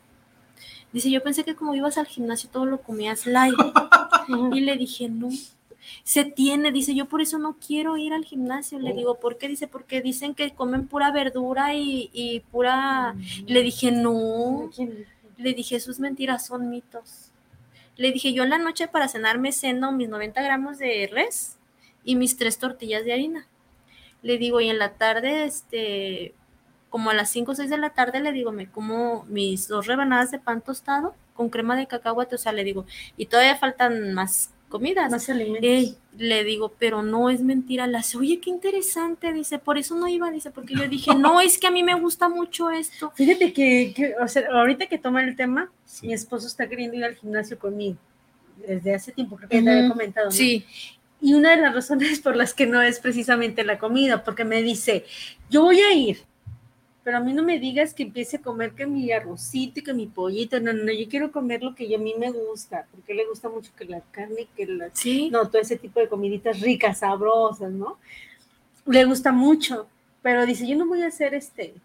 Dice, 0.91 1.10
yo 1.10 1.23
pensé 1.23 1.43
que 1.43 1.56
como 1.56 1.75
ibas 1.75 1.97
al 1.97 2.08
gimnasio 2.08 2.49
todo 2.49 2.65
lo 2.65 2.82
comías 2.82 3.25
light. 3.25 3.56
y 4.53 4.60
le 4.62 4.75
dije, 4.75 5.08
no, 5.08 5.30
se 6.04 6.26
tiene, 6.26 6.71
dice, 6.71 6.95
yo 6.95 7.06
por 7.06 7.21
eso 7.21 7.38
no 7.38 7.58
quiero 7.65 7.97
ir 7.97 8.13
al 8.13 8.26
gimnasio. 8.26 8.80
Le 8.80 8.91
oh. 8.91 8.95
digo, 8.95 9.19
¿por 9.19 9.38
qué? 9.38 9.47
Dice, 9.47 9.67
porque 9.67 10.02
dicen 10.02 10.36
que 10.36 10.52
comen 10.52 10.88
pura 10.88 11.12
verdura 11.12 11.73
y, 11.73 12.43
pura... 12.52 13.15
Le 13.45 13.62
dije, 13.62 13.91
no. 13.91 14.69
Le 15.38 15.54
dije, 15.54 15.76
eso 15.76 15.91
es 15.91 16.00
mentira, 16.00 16.39
son 16.39 16.69
mitos. 16.69 17.32
Le 17.95 18.12
dije, 18.12 18.34
yo 18.34 18.43
en 18.43 18.52
la 18.52 18.58
noche 18.58 18.88
para 18.88 19.08
cenar 19.08 19.39
me 19.39 19.52
ceno 19.52 19.91
mis 19.91 20.08
90 20.08 20.41
gramos 20.41 20.78
de 20.78 21.10
res 21.12 21.58
y 22.04 22.15
mis 22.15 22.38
tres 22.38 22.60
tortillas 22.60 23.04
de 23.04 23.13
harina. 23.13 23.47
Le 24.21 24.38
digo, 24.38 24.62
y 24.62 24.69
en 24.69 24.80
la 24.80 24.93
tarde, 24.93 25.45
este, 25.45 26.34
como 26.89 27.10
a 27.10 27.13
las 27.13 27.30
5 27.32 27.52
o 27.52 27.56
6 27.56 27.69
de 27.69 27.78
la 27.78 27.91
tarde, 27.91 28.19
le 28.19 28.32
digo, 28.32 28.52
me 28.52 28.69
como 28.69 29.26
mis 29.26 29.67
dos 29.67 29.88
rebanadas 29.88 30.32
de 30.32 30.39
pan 30.39 30.62
tostado 30.62 31.15
con 31.34 31.50
crema 31.50 31.76
de 31.76 31.88
cacahuate, 31.88 32.36
o 32.36 32.39
sea, 32.39 32.52
le 32.52 32.63
digo, 32.63 32.86
y 33.15 33.28
todavía 33.28 33.56
faltan 33.56 34.13
más 34.13 34.52
comidas. 34.69 35.12
Más 35.12 35.30
alimentos. 35.30 35.97
le 36.17 36.43
digo, 36.43 36.73
pero 36.77 37.03
no 37.03 37.30
es 37.30 37.41
mentira. 37.41 37.88
La 37.88 38.03
oye, 38.17 38.39
qué 38.39 38.49
interesante, 38.49 39.34
dice, 39.34 39.60
por 39.60 39.77
eso 39.77 39.95
no 39.95 40.08
iba, 40.08 40.32
dice, 40.32 40.51
porque 40.51 40.75
yo 40.75 40.88
dije, 40.88 41.15
no, 41.15 41.41
es 41.41 41.58
que 41.58 41.67
a 41.67 41.71
mí 41.71 41.84
me 41.84 41.95
gusta 41.95 42.30
mucho 42.30 42.69
esto. 42.69 43.12
Fíjate 43.15 43.53
que, 43.53 44.15
o 44.21 44.27
sea, 44.27 44.47
ahorita 44.51 44.88
que 44.88 44.97
toma 44.97 45.23
el 45.23 45.36
tema, 45.36 45.71
mi 46.01 46.13
esposo 46.13 46.47
está 46.47 46.67
queriendo 46.67 46.97
ir 46.97 47.03
al 47.03 47.15
gimnasio 47.15 47.58
conmigo. 47.58 47.97
Desde 48.67 48.95
hace 48.95 49.12
tiempo, 49.12 49.36
creo 49.36 49.49
que 49.49 49.62
te 49.62 49.69
había 49.69 49.89
comentado. 49.89 50.32
Sí. 50.32 50.65
Y 51.21 51.34
una 51.34 51.51
de 51.56 51.62
las 51.62 51.73
razones 51.73 52.19
por 52.21 52.36
las 52.36 52.53
que 52.53 52.67
no 52.67 52.82
es 52.82 52.99
precisamente 52.99 53.63
la 53.63 53.80
comida, 53.80 54.23
porque 54.23 54.45
me 54.45 54.62
dice, 54.62 55.06
yo 55.49 55.63
voy 55.63 55.80
a 55.80 55.93
ir, 55.93 56.19
pero 57.08 57.20
a 57.20 57.22
mí 57.22 57.32
no 57.32 57.41
me 57.41 57.58
digas 57.58 57.93
que 57.93 58.04
empiece 58.04 58.36
a 58.36 58.41
comer 58.41 58.74
que 58.74 58.86
mi 58.86 59.10
arrocito 59.13 59.80
y 59.80 59.84
que 59.84 59.93
mi 59.93 60.08
pollito, 60.08 60.60
no, 60.60 60.74
no, 60.74 60.91
yo 60.91 61.08
quiero 61.08 61.32
comer 61.32 61.63
lo 61.63 61.74
que 61.74 61.96
a 61.96 61.98
mí 61.98 62.13
me 62.20 62.32
gusta, 62.32 62.86
porque 62.91 63.13
le 63.13 63.26
gusta 63.26 63.48
mucho 63.48 63.72
que 63.78 63.86
la 63.86 64.02
carne, 64.12 64.50
que 64.58 64.65
la, 64.65 64.89
¿Sí? 64.91 65.30
no, 65.30 65.48
todo 65.48 65.62
ese 65.62 65.78
tipo 65.78 66.02
de 66.02 66.10
comiditas 66.10 66.60
ricas, 66.60 66.98
sabrosas, 66.98 67.72
¿no? 67.72 67.98
Le 68.86 69.06
gusta 69.06 69.32
mucho, 69.32 69.88
pero 70.22 70.46
dice, 70.46 70.67
yo 70.67 70.76
no 70.76 70.86
voy 70.86 71.02
a 71.02 71.08
hacer 71.08 71.34
este, 71.34 71.76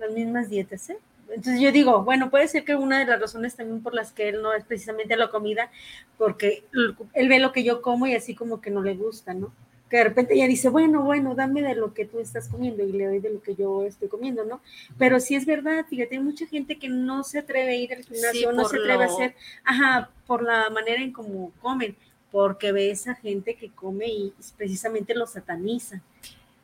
las 0.00 0.10
mismas 0.10 0.50
dietas, 0.50 0.90
¿eh? 0.90 0.98
Entonces 1.28 1.60
yo 1.60 1.70
digo, 1.70 2.02
bueno, 2.02 2.28
puede 2.28 2.48
ser 2.48 2.64
que 2.64 2.74
una 2.74 2.98
de 2.98 3.04
las 3.04 3.20
razones 3.20 3.54
también 3.54 3.84
por 3.84 3.94
las 3.94 4.10
que 4.10 4.30
él 4.30 4.42
no 4.42 4.52
es 4.52 4.64
precisamente 4.64 5.16
la 5.16 5.30
comida, 5.30 5.70
porque 6.18 6.64
él 7.12 7.28
ve 7.28 7.38
lo 7.38 7.52
que 7.52 7.62
yo 7.62 7.82
como 7.82 8.08
y 8.08 8.16
así 8.16 8.34
como 8.34 8.60
que 8.60 8.72
no 8.72 8.82
le 8.82 8.96
gusta, 8.96 9.32
¿no? 9.32 9.52
Que 9.92 9.98
de 9.98 10.04
repente 10.04 10.32
ella 10.32 10.46
dice, 10.46 10.70
bueno, 10.70 11.02
bueno, 11.02 11.34
dame 11.34 11.60
de 11.60 11.74
lo 11.74 11.92
que 11.92 12.06
tú 12.06 12.18
estás 12.18 12.48
comiendo 12.48 12.82
y 12.82 12.92
le 12.92 13.04
doy 13.04 13.18
de 13.18 13.28
lo 13.28 13.42
que 13.42 13.54
yo 13.54 13.84
estoy 13.84 14.08
comiendo, 14.08 14.42
¿no? 14.42 14.62
Pero 14.96 15.20
sí 15.20 15.34
es 15.34 15.44
verdad, 15.44 15.84
fíjate, 15.86 16.16
hay 16.16 16.22
mucha 16.22 16.46
gente 16.46 16.78
que 16.78 16.88
no 16.88 17.22
se 17.24 17.40
atreve 17.40 17.72
a 17.72 17.76
ir 17.76 17.92
al 17.92 18.02
gimnasio, 18.02 18.52
no 18.52 18.64
se 18.64 18.78
atreve 18.78 19.04
a 19.04 19.06
hacer, 19.06 19.34
ajá, 19.64 20.08
por 20.26 20.42
la 20.42 20.70
manera 20.70 21.02
en 21.02 21.12
cómo 21.12 21.52
comen, 21.60 21.94
porque 22.30 22.72
ve 22.72 22.90
esa 22.90 23.16
gente 23.16 23.54
que 23.54 23.68
come 23.68 24.06
y 24.06 24.34
precisamente 24.56 25.14
lo 25.14 25.26
sataniza. 25.26 26.00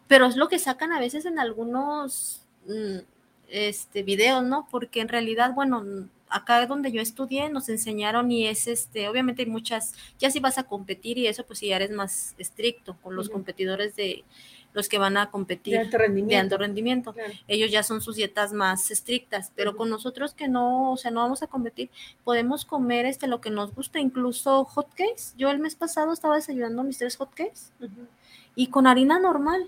Pero 0.07 0.25
es 0.25 0.37
lo 0.37 0.49
que 0.49 0.59
sacan 0.59 0.93
a 0.93 0.99
veces 0.99 1.27
en 1.27 1.39
algunos, 1.39 2.47
mm, 2.67 3.01
este 3.51 4.05
videos, 4.05 4.43
¿no? 4.43 4.67
Porque 4.71 5.03
en 5.03 5.09
realidad, 5.09 5.53
bueno, 5.53 5.85
acá 6.31 6.67
donde 6.67 6.93
yo 6.93 7.01
estudié 7.01 7.49
nos 7.51 7.69
enseñaron 7.69 8.31
y 8.31 8.47
es 8.47 8.67
este, 8.67 9.09
obviamente 9.09 9.43
hay 9.43 9.49
muchas, 9.49 9.95
ya 10.19 10.31
si 10.31 10.41
vas 10.41 10.59
a 10.59 10.65
competir 10.65 11.19
y 11.19 11.27
eso, 11.27 11.45
pues 11.45 11.61
si 11.61 11.69
ya 11.69 11.77
eres 11.77 11.91
más 11.91 12.35
estricto 12.39 12.97
con 13.03 13.17
los 13.17 13.29
competidores 13.29 13.97
de 13.97 14.25
los 14.73 14.89
que 14.89 14.99
van 14.99 15.17
a 15.17 15.31
competir 15.31 15.75
de 15.75 16.37
alto 16.37 16.59
rendimiento. 16.59 17.15
Ellos 17.47 17.71
ya 17.71 17.83
son 17.83 18.01
sus 18.01 18.17
dietas 18.17 18.53
más 18.53 18.91
estrictas, 18.91 19.53
pero 19.55 19.77
con 19.77 19.91
nosotros 19.91 20.35
que 20.35 20.49
no, 20.49 20.93
o 20.93 20.97
sea, 20.97 21.11
no 21.11 21.21
vamos 21.21 21.43
a 21.43 21.47
competir, 21.47 21.91
podemos 22.25 22.65
comer 22.65 23.07
este 23.07 23.27
lo 23.27 23.41
que 23.41 23.51
nos 23.51 23.75
gusta, 23.75 23.99
incluso 23.99 24.65
hotcakes. 24.65 25.35
Yo 25.37 25.51
el 25.51 25.59
mes 25.59 25.75
pasado 25.75 26.13
estaba 26.13 26.37
desayunando 26.37 26.83
mis 26.85 26.99
tres 26.99 27.17
hotcakes 27.17 27.73
y 28.55 28.69
con 28.69 28.87
harina 28.87 29.19
normal. 29.19 29.67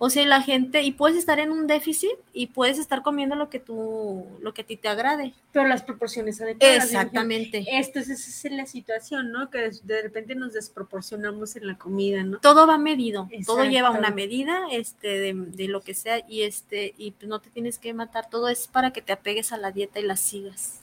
O 0.00 0.10
sea, 0.10 0.24
la 0.26 0.42
gente, 0.42 0.82
y 0.82 0.92
puedes 0.92 1.18
estar 1.18 1.40
en 1.40 1.50
un 1.50 1.66
déficit 1.66 2.12
y 2.32 2.48
puedes 2.48 2.78
estar 2.78 3.02
comiendo 3.02 3.34
lo 3.34 3.50
que 3.50 3.58
tú, 3.58 4.26
lo 4.40 4.54
que 4.54 4.62
a 4.62 4.66
ti 4.66 4.76
te 4.76 4.88
agrade. 4.88 5.34
Pero 5.52 5.66
las 5.66 5.82
proporciones 5.82 6.40
adecuadas. 6.40 6.84
Exactamente. 6.84 7.64
Esto 7.68 7.98
es, 7.98 8.08
esa 8.08 8.48
es 8.48 8.54
la 8.54 8.66
situación, 8.66 9.32
¿no? 9.32 9.50
Que 9.50 9.70
de 9.82 10.02
repente 10.02 10.36
nos 10.36 10.52
desproporcionamos 10.52 11.56
en 11.56 11.66
la 11.66 11.76
comida, 11.76 12.22
¿no? 12.22 12.38
Todo 12.38 12.66
va 12.66 12.78
medido, 12.78 13.28
todo 13.44 13.64
lleva 13.64 13.90
una 13.90 14.10
medida, 14.10 14.62
este, 14.70 15.08
de, 15.18 15.34
de, 15.34 15.68
lo 15.68 15.80
que 15.80 15.94
sea, 15.94 16.24
y 16.28 16.42
este, 16.42 16.94
y 16.96 17.10
pues 17.12 17.28
no 17.28 17.40
te 17.40 17.50
tienes 17.50 17.78
que 17.78 17.92
matar, 17.92 18.30
todo 18.30 18.48
es 18.48 18.68
para 18.68 18.92
que 18.92 19.02
te 19.02 19.12
apegues 19.12 19.52
a 19.52 19.58
la 19.58 19.72
dieta 19.72 19.98
y 19.98 20.04
la 20.04 20.16
sigas. 20.16 20.80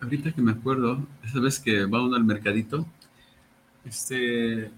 Ahorita 0.00 0.32
que 0.32 0.42
me 0.42 0.52
acuerdo, 0.52 1.06
esa 1.24 1.40
vez 1.40 1.58
que 1.58 1.84
va 1.84 2.04
uno 2.04 2.14
al 2.14 2.24
mercadito, 2.24 2.86
este, 3.84 4.70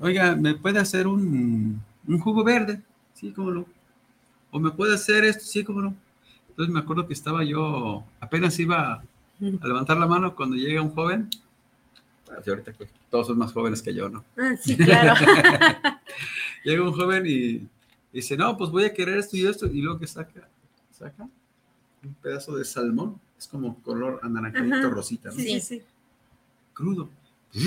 oiga, 0.00 0.34
¿me 0.36 0.54
puede 0.54 0.78
hacer 0.78 1.06
un, 1.06 1.80
jugo 2.20 2.44
verde? 2.44 2.80
Sí, 3.14 3.32
cómo 3.32 3.50
no. 3.50 3.66
O 4.50 4.58
me 4.58 4.70
puede 4.70 4.94
hacer 4.94 5.24
esto, 5.24 5.44
sí, 5.44 5.64
cómo 5.64 5.80
no. 5.80 5.94
Entonces 6.50 6.72
me 6.72 6.80
acuerdo 6.80 7.06
que 7.06 7.12
estaba 7.12 7.44
yo, 7.44 8.04
apenas 8.20 8.58
iba 8.58 9.02
a 9.60 9.66
levantar 9.66 9.96
la 9.98 10.06
mano 10.06 10.34
cuando 10.34 10.56
llega 10.56 10.80
un 10.80 10.94
joven. 10.94 11.28
ahorita 12.46 12.72
todos 13.10 13.26
son 13.26 13.38
más 13.38 13.52
jóvenes 13.52 13.82
que 13.82 13.94
yo, 13.94 14.08
¿no? 14.08 14.24
Ah, 14.36 14.54
sí, 14.60 14.76
claro. 14.76 15.14
llega 16.64 16.82
un 16.82 16.92
joven 16.92 17.24
y 17.26 17.68
dice, 18.12 18.36
no, 18.36 18.56
pues 18.56 18.70
voy 18.70 18.84
a 18.84 18.94
querer 18.94 19.18
esto 19.18 19.36
y 19.36 19.46
esto. 19.46 19.66
Y 19.66 19.82
luego 19.82 19.98
que 19.98 20.06
saca, 20.06 20.48
saca 20.90 21.28
un 22.02 22.14
pedazo 22.14 22.56
de 22.56 22.64
salmón. 22.64 23.20
Es 23.38 23.46
como 23.46 23.82
color 23.82 24.18
anaranjadito 24.22 24.88
rosita, 24.88 25.28
¿no? 25.28 25.34
Sí, 25.34 25.60
sí. 25.60 25.82
Crudo. 26.72 27.10
Y 27.56 27.64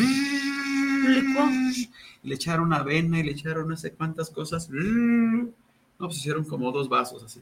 le 2.28 2.36
echaron 2.36 2.72
avena 2.74 3.20
y 3.20 3.24
le 3.24 3.32
echaron 3.32 3.70
no 3.70 3.76
sé 3.76 3.94
cuántas 3.94 4.30
cosas. 4.30 4.70
No, 4.70 5.50
pues 5.98 6.18
hicieron 6.18 6.44
como 6.44 6.72
dos 6.72 6.88
vasos 6.88 7.24
así. 7.24 7.42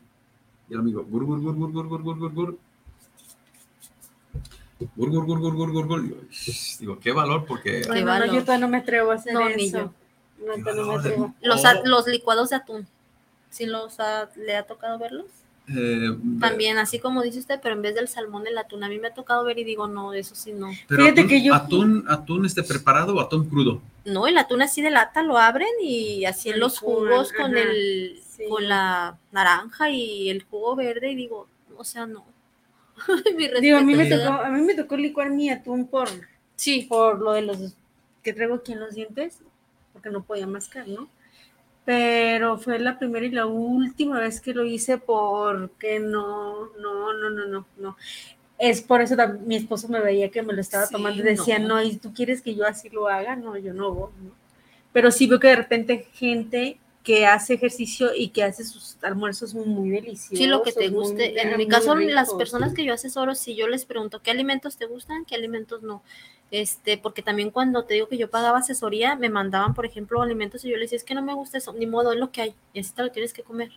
Y 0.70 0.74
el 0.74 0.80
amigo, 0.80 1.04
gur, 1.04 1.26
gur, 1.26 1.42
gur, 1.42 1.56
gur, 1.56 1.72
gur, 1.72 1.88
gur, 1.88 2.04
gur, 2.04 2.18
gur, 2.18 2.34
gur. 2.34 2.58
Gur, 4.96 5.10
gur, 5.10 5.26
gur, 5.26 5.40
gur, 5.40 5.56
gur, 5.56 5.72
gur, 5.72 5.88
gur. 5.88 6.28
Digo, 6.80 7.00
qué 7.00 7.12
valor, 7.12 7.46
porque. 7.46 7.82
Qué 7.82 8.04
valor. 8.04 8.28
yo 8.28 8.42
todavía 8.42 8.66
no 8.66 8.70
me 8.70 8.78
atrevo 8.78 9.12
a 9.12 9.16
hacer 9.16 9.34
no, 9.34 9.48
eso. 9.48 9.94
No, 10.40 10.58
no 10.58 10.86
me 10.86 10.96
atrevo. 10.96 11.34
Los, 11.42 11.64
los 11.84 12.08
licuados 12.08 12.52
de 12.52 12.58
atún. 12.58 12.88
¿Sí 13.50 13.66
los 13.66 14.00
ha, 14.00 14.30
le 14.36 14.56
ha 14.56 14.64
tocado 14.64 15.00
verlos? 15.00 15.26
Eh, 15.70 16.18
También, 16.40 16.78
así 16.78 17.00
como 17.00 17.22
dice 17.22 17.40
usted, 17.40 17.60
pero 17.62 17.76
en 17.76 17.82
vez 17.82 17.94
del 17.94 18.08
salmón, 18.08 18.48
el 18.48 18.58
atún. 18.58 18.84
A 18.84 18.90
mí 18.90 19.00
me 19.00 19.08
ha 19.08 19.14
tocado 19.14 19.44
ver 19.44 19.60
y 19.60 19.64
digo, 19.64 19.88
no, 19.88 20.14
eso 20.14 20.34
sí 20.34 20.54
no. 20.54 20.72
Fíjate 20.88 21.22
atún, 21.22 21.28
que 21.28 21.44
yo. 21.44 21.54
¿Atún, 21.54 22.06
atún 22.08 22.46
este 22.46 22.64
preparado 22.64 23.16
o 23.16 23.20
atún 23.20 23.50
crudo? 23.50 23.82
No, 24.06 24.28
el 24.28 24.38
atún 24.38 24.62
así 24.62 24.82
de 24.82 24.92
lata 24.92 25.24
lo 25.24 25.38
abren 25.38 25.68
y 25.82 26.24
así 26.26 26.50
en 26.50 26.60
los 26.60 26.80
jugos 26.80 27.34
con 27.34 27.58
el 27.58 28.22
con 28.50 28.68
la 28.70 29.18
naranja 29.32 29.90
y 29.90 30.30
el 30.30 30.44
jugo 30.44 30.76
verde 30.76 31.12
y 31.12 31.16
digo, 31.16 31.48
o 31.76 31.84
sea, 31.84 32.06
no. 32.06 32.26
digo, 33.62 33.78
a 33.78 33.82
mí, 33.82 33.96
me 33.96 34.06
tocó, 34.06 34.30
a 34.30 34.50
mí 34.50 34.62
me 34.62 34.76
tocó 34.76 34.96
licuar 34.96 35.30
mi 35.32 35.50
atún 35.50 35.88
por, 35.88 36.08
sí. 36.56 36.86
por 36.88 37.20
lo 37.20 37.34
de 37.34 37.42
los 37.44 37.74
que 38.24 38.34
traigo 38.34 38.56
aquí 38.56 38.74
en 38.74 38.80
los 38.80 38.96
dientes, 38.96 39.40
porque 39.94 40.10
no 40.10 40.24
podía 40.24 40.48
mascar, 40.48 40.88
¿no? 40.88 41.10
Pero 41.88 42.58
fue 42.58 42.80
la 42.80 43.00
primera 43.00 43.26
y 43.26 43.32
la 43.32 43.46
última 43.46 44.20
vez 44.20 44.42
que 44.42 44.54
lo 44.54 44.66
hice 44.66 44.98
porque 44.98 46.02
no, 46.02 46.66
no, 46.82 47.14
no, 47.14 47.30
no, 47.30 47.46
no, 47.46 47.66
no. 47.78 47.96
Es 48.60 48.82
por 48.82 49.02
eso 49.02 49.16
mi 49.46 49.56
esposo 49.56 49.88
me 49.88 50.02
veía 50.02 50.30
que 50.30 50.42
me 50.42 50.52
lo 50.52 50.60
estaba 50.60 50.90
tomando 50.90 51.22
y 51.22 51.26
decía, 51.26 51.60
no. 51.60 51.82
¿y 51.82 51.96
tú 51.96 52.14
quieres 52.14 52.42
que 52.42 52.54
yo 52.56 52.68
así 52.68 52.90
lo 52.90 53.08
haga? 53.08 53.38
No, 53.38 53.56
yo 53.58 53.74
no 53.74 53.94
voy. 53.94 54.10
Pero 54.92 55.12
sí 55.12 55.28
veo 55.28 55.40
que 55.40 55.48
de 55.48 55.56
repente 55.56 56.10
gente 56.12 56.78
que 57.08 57.26
hace 57.26 57.54
ejercicio 57.54 58.14
y 58.14 58.28
que 58.30 58.44
hace 58.44 58.66
sus 58.66 58.98
almuerzos 59.02 59.56
muy, 59.56 59.92
deliciosos. 59.92 60.38
Sí, 60.38 60.46
lo 60.46 60.62
que 60.62 60.74
te 60.74 60.90
guste. 60.90 61.42
en 61.42 61.56
mi 61.56 61.66
caso, 61.66 61.96
las 61.96 62.34
personas 62.34 62.74
que 62.74 62.84
yo 62.84 62.94
asesoro, 62.94 63.34
si 63.34 63.56
yo 63.56 63.70
les 63.70 63.86
pregunto 63.86 64.22
qué 64.22 64.32
alimentos 64.32 64.76
te 64.76 64.88
gustan, 64.88 65.24
qué 65.24 65.36
alimentos 65.36 65.84
no 65.84 66.04
este, 66.52 66.98
porque 66.98 67.22
también 67.22 67.50
cuando 67.50 67.86
te 67.86 67.94
digo 67.94 68.10
que 68.10 68.18
yo 68.18 68.30
pagaba 68.30 68.60
asesoría, 68.60 69.16
me 69.16 69.30
mandaban, 69.30 69.74
por 69.74 69.86
ejemplo, 69.86 70.22
alimentos 70.22 70.66
y 70.66 70.70
yo 70.70 70.76
les 70.76 70.88
decía, 70.88 70.98
es 70.98 71.04
que 71.06 71.16
no 71.16 71.22
me 71.22 71.34
gusta 71.34 71.58
eso, 71.58 71.72
ni 71.72 71.86
modo, 71.86 72.12
es 72.12 72.20
lo 72.20 72.30
que 72.32 72.42
hay, 72.42 72.56
y 72.74 72.82
así 72.82 72.94
te 72.94 73.04
lo 73.04 73.12
tienes 73.12 73.32
que 73.32 73.44
comer. 73.44 73.72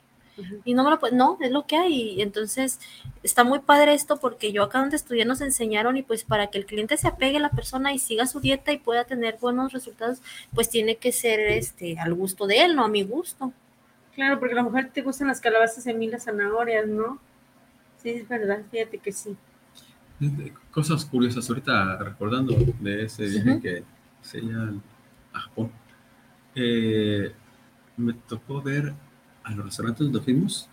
Y 0.64 0.74
no 0.74 0.84
me 0.84 0.90
lo 0.90 0.98
puedes, 0.98 1.16
no, 1.16 1.38
es 1.40 1.50
lo 1.50 1.66
que 1.66 1.76
hay. 1.76 2.12
Y 2.12 2.22
entonces 2.22 2.78
está 3.22 3.44
muy 3.44 3.60
padre 3.60 3.94
esto 3.94 4.18
porque 4.18 4.52
yo 4.52 4.62
acá 4.62 4.80
donde 4.80 4.96
estudié 4.96 5.24
nos 5.24 5.40
enseñaron 5.40 5.96
y 5.96 6.02
pues 6.02 6.24
para 6.24 6.48
que 6.48 6.58
el 6.58 6.66
cliente 6.66 6.96
se 6.96 7.08
apegue 7.08 7.38
a 7.38 7.40
la 7.40 7.50
persona 7.50 7.92
y 7.92 7.98
siga 7.98 8.26
su 8.26 8.40
dieta 8.40 8.72
y 8.72 8.78
pueda 8.78 9.04
tener 9.04 9.38
buenos 9.40 9.72
resultados, 9.72 10.22
pues 10.54 10.68
tiene 10.68 10.96
que 10.96 11.12
ser 11.12 11.40
este 11.40 11.98
al 11.98 12.14
gusto 12.14 12.46
de 12.46 12.64
él, 12.64 12.76
no 12.76 12.84
a 12.84 12.88
mi 12.88 13.02
gusto. 13.02 13.52
Claro, 14.14 14.38
porque 14.38 14.54
a 14.54 14.62
lo 14.62 14.70
mejor 14.70 14.90
te 14.92 15.02
gustan 15.02 15.28
las 15.28 15.40
calabazas 15.40 15.86
y 15.86 15.90
a 15.90 15.94
mí 15.94 16.08
las 16.08 16.24
zanahorias, 16.24 16.86
¿no? 16.86 17.18
Sí, 18.02 18.10
es 18.10 18.28
verdad, 18.28 18.62
fíjate 18.70 18.98
que 18.98 19.12
sí. 19.12 19.36
Cosas 20.70 21.04
curiosas, 21.06 21.48
ahorita 21.48 21.96
recordando 21.96 22.54
de 22.80 23.04
ese 23.04 23.26
viaje 23.26 23.60
que 23.60 23.84
se 24.20 24.40
a 25.32 25.38
Japón, 25.38 25.72
eh, 26.54 27.32
me 27.96 28.12
tocó 28.12 28.60
ver 28.60 28.92
a 29.44 29.52
los 29.52 29.66
restaurantes 29.66 30.06
donde 30.06 30.20
fuimos, 30.20 30.68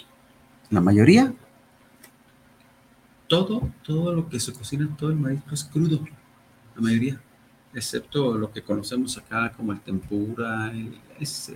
la 0.70 0.82
mayoría, 0.82 1.34
todo, 3.28 3.70
todo 3.84 4.14
lo 4.14 4.30
que 4.30 4.40
se 4.40 4.54
cocina, 4.54 4.90
todo 4.98 5.10
el 5.10 5.18
marisco 5.18 5.54
es 5.54 5.64
crudo, 5.64 6.06
la 6.76 6.82
mayoría, 6.82 7.22
excepto 7.74 8.38
lo 8.38 8.52
que 8.52 8.62
conocemos 8.62 9.18
acá 9.18 9.52
como 9.52 9.72
el 9.72 9.80
tempura, 9.82 10.72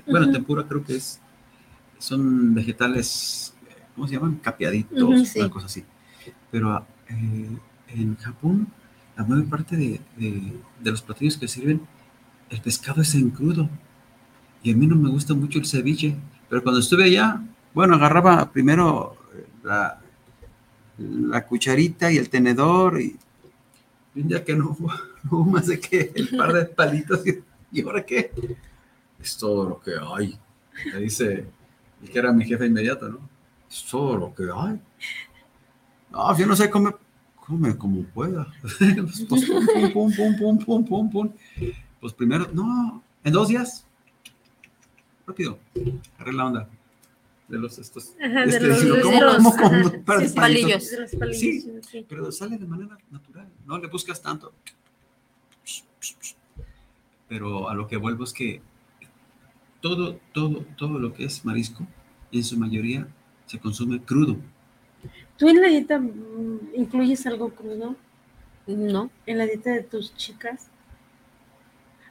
bueno, 0.08 0.26
el 0.26 0.32
tempura 0.32 0.67
creo 0.67 0.84
que 0.84 0.95
es, 0.95 1.19
son 1.97 2.54
vegetales, 2.54 3.54
¿cómo 3.95 4.08
se 4.08 4.15
llaman? 4.15 4.38
Capeaditos, 4.38 5.36
una 5.36 5.50
cosa 5.50 5.67
así. 5.67 5.84
Pero 6.52 6.86
eh, 7.08 7.58
en 7.89 8.15
Japón, 8.17 8.67
la 9.15 9.24
mayor 9.24 9.47
parte 9.47 9.76
de, 9.78 10.02
de, 10.17 10.91
los 10.91 11.02
platillos 11.02 11.38
que 11.38 11.47
sirven, 11.47 11.82
el 12.50 12.62
pescado 12.62 13.02
es 13.02 13.13
en 13.15 13.30
crudo. 13.30 13.69
Y 14.63 14.71
a 14.71 14.76
mí 14.76 14.88
no 14.88 14.95
me 14.95 15.10
gusta 15.10 15.34
mucho 15.34 15.60
el 15.60 15.65
ceviche, 15.65 16.15
pero 16.52 16.64
cuando 16.64 16.82
estuve 16.82 17.06
allá, 17.06 17.42
bueno, 17.74 17.96
agarraba 17.96 18.52
primero 18.52 19.16
la, 19.64 20.02
la 20.98 21.48
cucharita 21.48 22.12
y 22.12 22.18
el 22.18 22.30
tenedor 22.30 23.00
y, 23.00 23.18
un 24.16 24.28
día 24.28 24.44
que 24.44 24.54
no, 24.54 24.76
hubo 25.30 25.46
más 25.46 25.68
de 25.68 25.80
que 25.80 26.12
el 26.14 26.28
par 26.36 26.52
de 26.52 26.66
palitos 26.76 27.22
y, 27.26 27.82
ahora 27.84 28.06
qué, 28.06 28.34
es 29.18 29.38
todo 29.38 29.70
lo 29.70 29.80
que 29.80 29.92
hay. 30.14 30.38
Me 30.94 31.00
dice 31.00 31.46
el 32.04 32.10
que 32.10 32.20
era 32.20 32.34
mi 32.34 32.44
jefe 32.44 32.66
inmediato, 32.66 33.08
¿no? 33.08 33.20
Es 33.70 33.86
todo 33.90 34.18
lo 34.18 34.36
que 34.36 34.44
hay. 34.54 34.78
No, 36.12 36.38
yo 36.38 36.46
no 36.46 36.56
sé 36.58 36.70
cómo 36.70 37.00
come 37.38 37.78
como 37.78 38.04
pueda. 38.04 38.46
pues, 38.62 39.22
pum, 39.22 39.40
pum, 39.94 40.12
pum, 40.12 40.38
pum, 40.38 40.66
pum, 40.66 40.86
pum, 40.86 41.10
pum, 41.10 41.30
Pues 42.02 42.12
primero, 42.12 42.50
no, 42.52 43.02
en 43.24 43.32
dos 43.32 43.48
días. 43.48 43.86
Rápido, 45.32 45.60
agarré 46.17 46.34
la 46.34 46.46
onda. 46.46 46.70
De 47.48 47.58
los 47.58 47.80
estos. 47.80 48.15
Ajá, 48.22 48.46
de 48.46 48.60
los, 48.60 48.84
de 48.84 50.30
palillos. 50.36 50.91
Sí, 51.32 51.65
pero 52.10 52.30
sale 52.34 52.58
de 52.58 52.65
manera 52.65 52.98
natural. 53.10 53.48
No 53.65 53.78
le 53.78 53.88
buscas 53.88 54.22
tanto. 54.22 54.52
Pero 57.30 57.70
a 57.70 57.76
lo 57.76 57.88
que 57.88 57.95
vuelvo 57.95 58.26
es 58.26 58.34
que 58.34 58.62
todo, 59.80 60.20
todo, 60.34 60.66
todo 60.78 60.99
lo 60.99 61.14
que 61.14 61.24
es 61.24 61.45
marisco, 61.45 61.88
en 62.34 62.43
su 62.43 62.58
mayoría, 62.58 63.08
se 63.45 63.58
consume 63.58 64.01
crudo. 64.01 64.36
¿Tú 65.38 65.47
en 65.47 65.62
la 65.62 65.70
dieta 65.70 65.97
mm, 65.97 66.76
incluyes 66.76 67.26
algo 67.26 67.51
crudo? 67.51 67.95
No. 68.68 69.10
¿En 69.26 69.38
la 69.38 69.45
dieta 69.45 69.72
de 69.72 69.84
tus 69.84 70.14
chicas? 70.16 70.68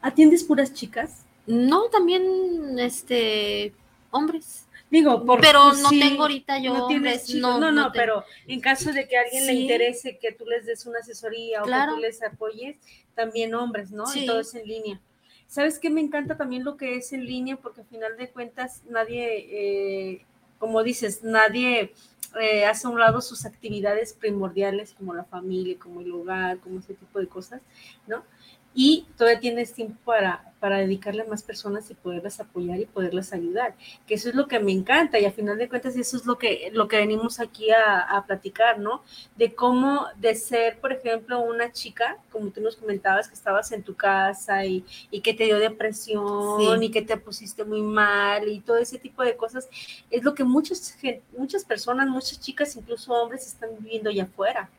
¿Atiendes 0.01 0.42
puras 0.42 0.72
chicas? 0.72 1.26
No, 1.47 1.88
también 1.88 2.78
este 2.78 3.72
hombres. 4.11 4.66
Digo, 4.91 5.24
pero 5.41 5.72
no 5.72 5.88
tengo 5.88 6.22
ahorita 6.22 6.59
yo 6.59 6.74
no 6.74 6.88
tienes 6.88 7.32
no, 7.36 7.61
no, 7.61 7.70
no, 7.70 7.93
pero 7.93 8.24
en 8.49 8.61
caso 8.61 8.93
de 8.93 9.07
que 9.07 9.16
a 9.16 9.20
alguien 9.20 9.47
le 9.47 9.53
interese 9.53 10.18
que 10.18 10.32
tú 10.32 10.45
les 10.47 10.66
des 10.66 10.84
una 10.84 10.99
asesoría 10.99 11.62
o 11.62 11.64
que 11.64 11.72
tú 11.95 11.97
les 11.99 12.20
apoyes, 12.22 12.76
también 13.14 13.55
hombres, 13.55 13.93
¿no? 13.93 14.05
Y 14.14 14.26
todo 14.26 14.41
es 14.41 14.53
en 14.55 14.66
línea. 14.66 15.01
¿Sabes 15.47 15.78
qué? 15.78 15.91
Me 15.91 16.01
encanta 16.01 16.36
también 16.36 16.64
lo 16.64 16.76
que 16.76 16.97
es 16.97 17.12
en 17.12 17.24
línea 17.24 17.57
porque 17.57 17.82
al 17.82 17.86
final 17.86 18.16
de 18.16 18.30
cuentas 18.30 18.82
nadie 18.88 19.47
eh, 19.51 20.26
como 20.61 20.82
dices, 20.82 21.24
nadie 21.24 21.95
eh, 22.38 22.66
hace 22.66 22.86
a 22.86 22.91
un 22.91 23.01
lado 23.01 23.22
sus 23.22 23.47
actividades 23.47 24.12
primordiales 24.12 24.93
como 24.93 25.14
la 25.14 25.24
familia, 25.24 25.76
como 25.78 26.03
el 26.03 26.09
lugar, 26.09 26.59
como 26.59 26.80
ese 26.80 26.93
tipo 26.93 27.18
de 27.18 27.26
cosas, 27.26 27.62
¿no? 28.07 28.22
Y 28.74 29.06
todavía 29.16 29.40
tienes 29.40 29.72
tiempo 29.72 29.98
para, 30.04 30.52
para 30.60 30.78
dedicarle 30.78 31.22
a 31.22 31.26
más 31.26 31.42
personas 31.42 31.90
y 31.90 31.94
poderlas 31.94 32.38
apoyar 32.38 32.78
y 32.78 32.86
poderlas 32.86 33.32
ayudar, 33.32 33.74
que 34.06 34.14
eso 34.14 34.28
es 34.28 34.34
lo 34.34 34.46
que 34.46 34.60
me 34.60 34.70
encanta 34.70 35.18
y 35.18 35.24
a 35.24 35.32
final 35.32 35.58
de 35.58 35.68
cuentas 35.68 35.96
eso 35.96 36.16
es 36.16 36.26
lo 36.26 36.38
que, 36.38 36.70
lo 36.72 36.86
que 36.86 36.98
venimos 36.98 37.40
aquí 37.40 37.70
a, 37.70 38.00
a 38.00 38.26
platicar, 38.26 38.78
¿no? 38.78 39.02
De 39.36 39.54
cómo 39.54 40.06
de 40.16 40.34
ser, 40.36 40.78
por 40.78 40.92
ejemplo, 40.92 41.40
una 41.40 41.72
chica, 41.72 42.18
como 42.30 42.50
tú 42.50 42.60
nos 42.60 42.76
comentabas, 42.76 43.26
que 43.28 43.34
estabas 43.34 43.72
en 43.72 43.82
tu 43.82 43.96
casa 43.96 44.64
y, 44.64 44.84
y 45.10 45.20
que 45.20 45.34
te 45.34 45.44
dio 45.44 45.58
depresión 45.58 46.82
y 46.82 46.90
que 46.90 47.02
te 47.02 47.16
pusiste 47.16 47.64
muy 47.64 47.82
mal 47.82 48.46
y 48.48 48.60
todo 48.60 48.78
ese 48.78 48.98
tipo 48.98 49.22
de 49.22 49.36
cosas, 49.36 49.68
es 50.10 50.22
lo 50.22 50.34
que 50.34 50.44
muchas, 50.44 50.96
muchas 51.36 51.64
personas, 51.64 52.08
muchas 52.08 52.40
chicas, 52.40 52.76
incluso 52.76 53.12
hombres, 53.12 53.46
están 53.46 53.70
viviendo 53.80 54.10
allá 54.10 54.24
afuera 54.24 54.70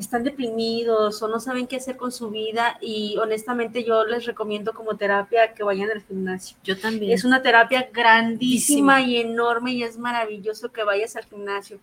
están 0.00 0.24
deprimidos 0.24 1.22
o 1.22 1.28
no 1.28 1.40
saben 1.40 1.66
qué 1.66 1.76
hacer 1.76 1.96
con 1.96 2.10
su 2.10 2.30
vida 2.30 2.78
y 2.80 3.16
honestamente 3.18 3.84
yo 3.84 4.04
les 4.04 4.24
recomiendo 4.24 4.72
como 4.72 4.96
terapia 4.96 5.52
que 5.52 5.62
vayan 5.62 5.90
al 5.90 6.02
gimnasio. 6.02 6.56
Yo 6.64 6.78
también. 6.78 7.12
Es 7.12 7.24
una 7.24 7.42
terapia 7.42 7.88
grandísima 7.92 9.02
y 9.02 9.18
enorme 9.18 9.72
y 9.72 9.82
es 9.82 9.98
maravilloso 9.98 10.72
que 10.72 10.84
vayas 10.84 11.16
al 11.16 11.24
gimnasio. 11.26 11.78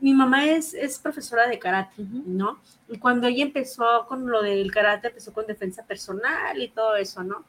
Mi 0.00 0.14
mamá 0.14 0.46
es, 0.46 0.74
es 0.74 0.98
profesora 0.98 1.46
de 1.46 1.58
karate, 1.58 1.94
¿no? 1.98 2.58
Y 2.88 2.98
cuando 2.98 3.26
ella 3.26 3.44
empezó 3.44 4.06
con 4.08 4.26
lo 4.30 4.42
del 4.42 4.70
karate, 4.72 5.08
empezó 5.08 5.32
con 5.32 5.46
defensa 5.46 5.84
personal 5.84 6.60
y 6.60 6.68
todo 6.68 6.96
eso, 6.96 7.22
¿no? 7.22 7.44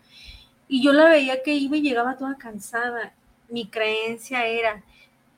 Y 0.67 0.83
yo 0.83 0.93
la 0.93 1.05
veía 1.05 1.41
que 1.41 1.53
iba 1.53 1.77
y 1.77 1.81
llegaba 1.81 2.17
toda 2.17 2.37
cansada. 2.37 3.13
Mi 3.49 3.67
creencia 3.67 4.45
era, 4.45 4.83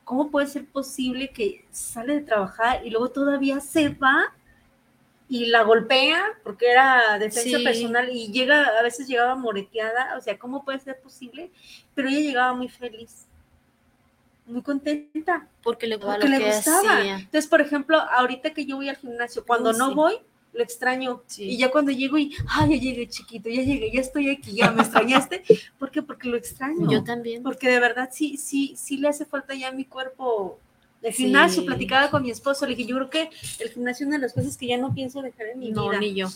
¿cómo 0.04 0.30
puede 0.30 0.48
ser 0.48 0.66
posible 0.66 1.30
que 1.30 1.66
sale 1.72 2.16
de 2.16 2.22
trabajar 2.22 2.86
y 2.86 2.90
luego 2.90 3.10
todavía 3.10 3.60
se 3.60 3.90
va 3.90 4.34
y 5.30 5.48
la 5.48 5.64
golpea 5.64 6.24
porque 6.44 6.72
era 6.72 7.20
defensa 7.20 7.58
personal 7.64 8.10
y 8.10 8.32
llega, 8.32 8.64
a 8.80 8.82
veces 8.82 9.08
llegaba 9.08 9.36
moreteada, 9.36 10.16
o 10.18 10.22
sea, 10.22 10.38
¿cómo 10.38 10.64
puede 10.64 10.80
ser 10.80 11.00
posible? 11.00 11.52
Pero 11.94 12.08
ella 12.08 12.20
llegaba 12.20 12.54
muy 12.54 12.70
feliz, 12.70 13.26
muy 14.46 14.62
contenta. 14.62 15.48
Porque 15.62 15.88
le, 15.88 16.00
porque 16.00 16.30
le 16.30 16.40
gustaba. 16.40 17.06
Entonces, 17.06 17.48
por 17.48 17.60
ejemplo, 17.60 17.98
ahorita 18.00 18.54
que 18.54 18.66
yo 18.66 18.78
voy 18.78 18.90
al 18.90 18.96
gimnasio, 18.96 19.44
cuando 19.46 19.74
no 19.74 19.94
voy, 19.94 20.16
lo 20.54 20.64
extraño. 20.64 21.22
Y 21.38 21.58
ya 21.58 21.70
cuando 21.70 21.92
llego 21.92 22.18
y, 22.18 22.34
ay, 22.50 22.70
ya 22.70 22.82
llegué 22.82 23.10
chiquito, 23.10 23.50
ya 23.50 23.62
llegué, 23.62 23.92
ya 23.92 24.02
estoy 24.02 24.30
aquí, 24.30 24.54
ya 24.54 24.72
me 24.72 24.82
extrañaste. 24.82 25.44
¿Por 25.78 25.92
qué? 25.92 26.02
Porque 26.02 26.30
lo 26.30 26.38
extraño. 26.38 26.90
Yo 26.90 27.04
también. 27.04 27.44
Porque 27.44 27.70
de 27.70 27.80
verdad 27.82 28.10
sí, 28.14 28.38
sí, 28.38 28.76
sí 28.78 28.98
le 28.98 29.10
hace 29.10 29.26
falta 29.26 29.54
ya 29.54 29.68
a 29.68 29.72
mi 29.74 29.84
cuerpo 29.84 30.60
el 31.02 31.14
gimnasio, 31.14 31.66
platicaba 31.66 32.10
con 32.10 32.24
mi 32.24 32.32
esposo, 32.32 32.66
le 32.66 32.76
dije, 32.76 32.90
yo 32.90 32.96
creo 32.96 33.10
que 33.10 33.30
el 33.60 33.70
gimnasio 33.70 34.06
es 34.06 34.08
una 34.08 34.18
de 34.18 34.24
las 34.24 34.34
cosas 34.34 34.58
que 34.58 34.68
ya 34.68 34.78
no 34.78 34.94
pienso 34.94 35.22
dejar 35.22 35.48
en 35.48 35.60
mi 35.60 35.72
no, 35.72 35.90
vida. 35.90 36.00
ni 36.00 36.14
yo. 36.16 36.28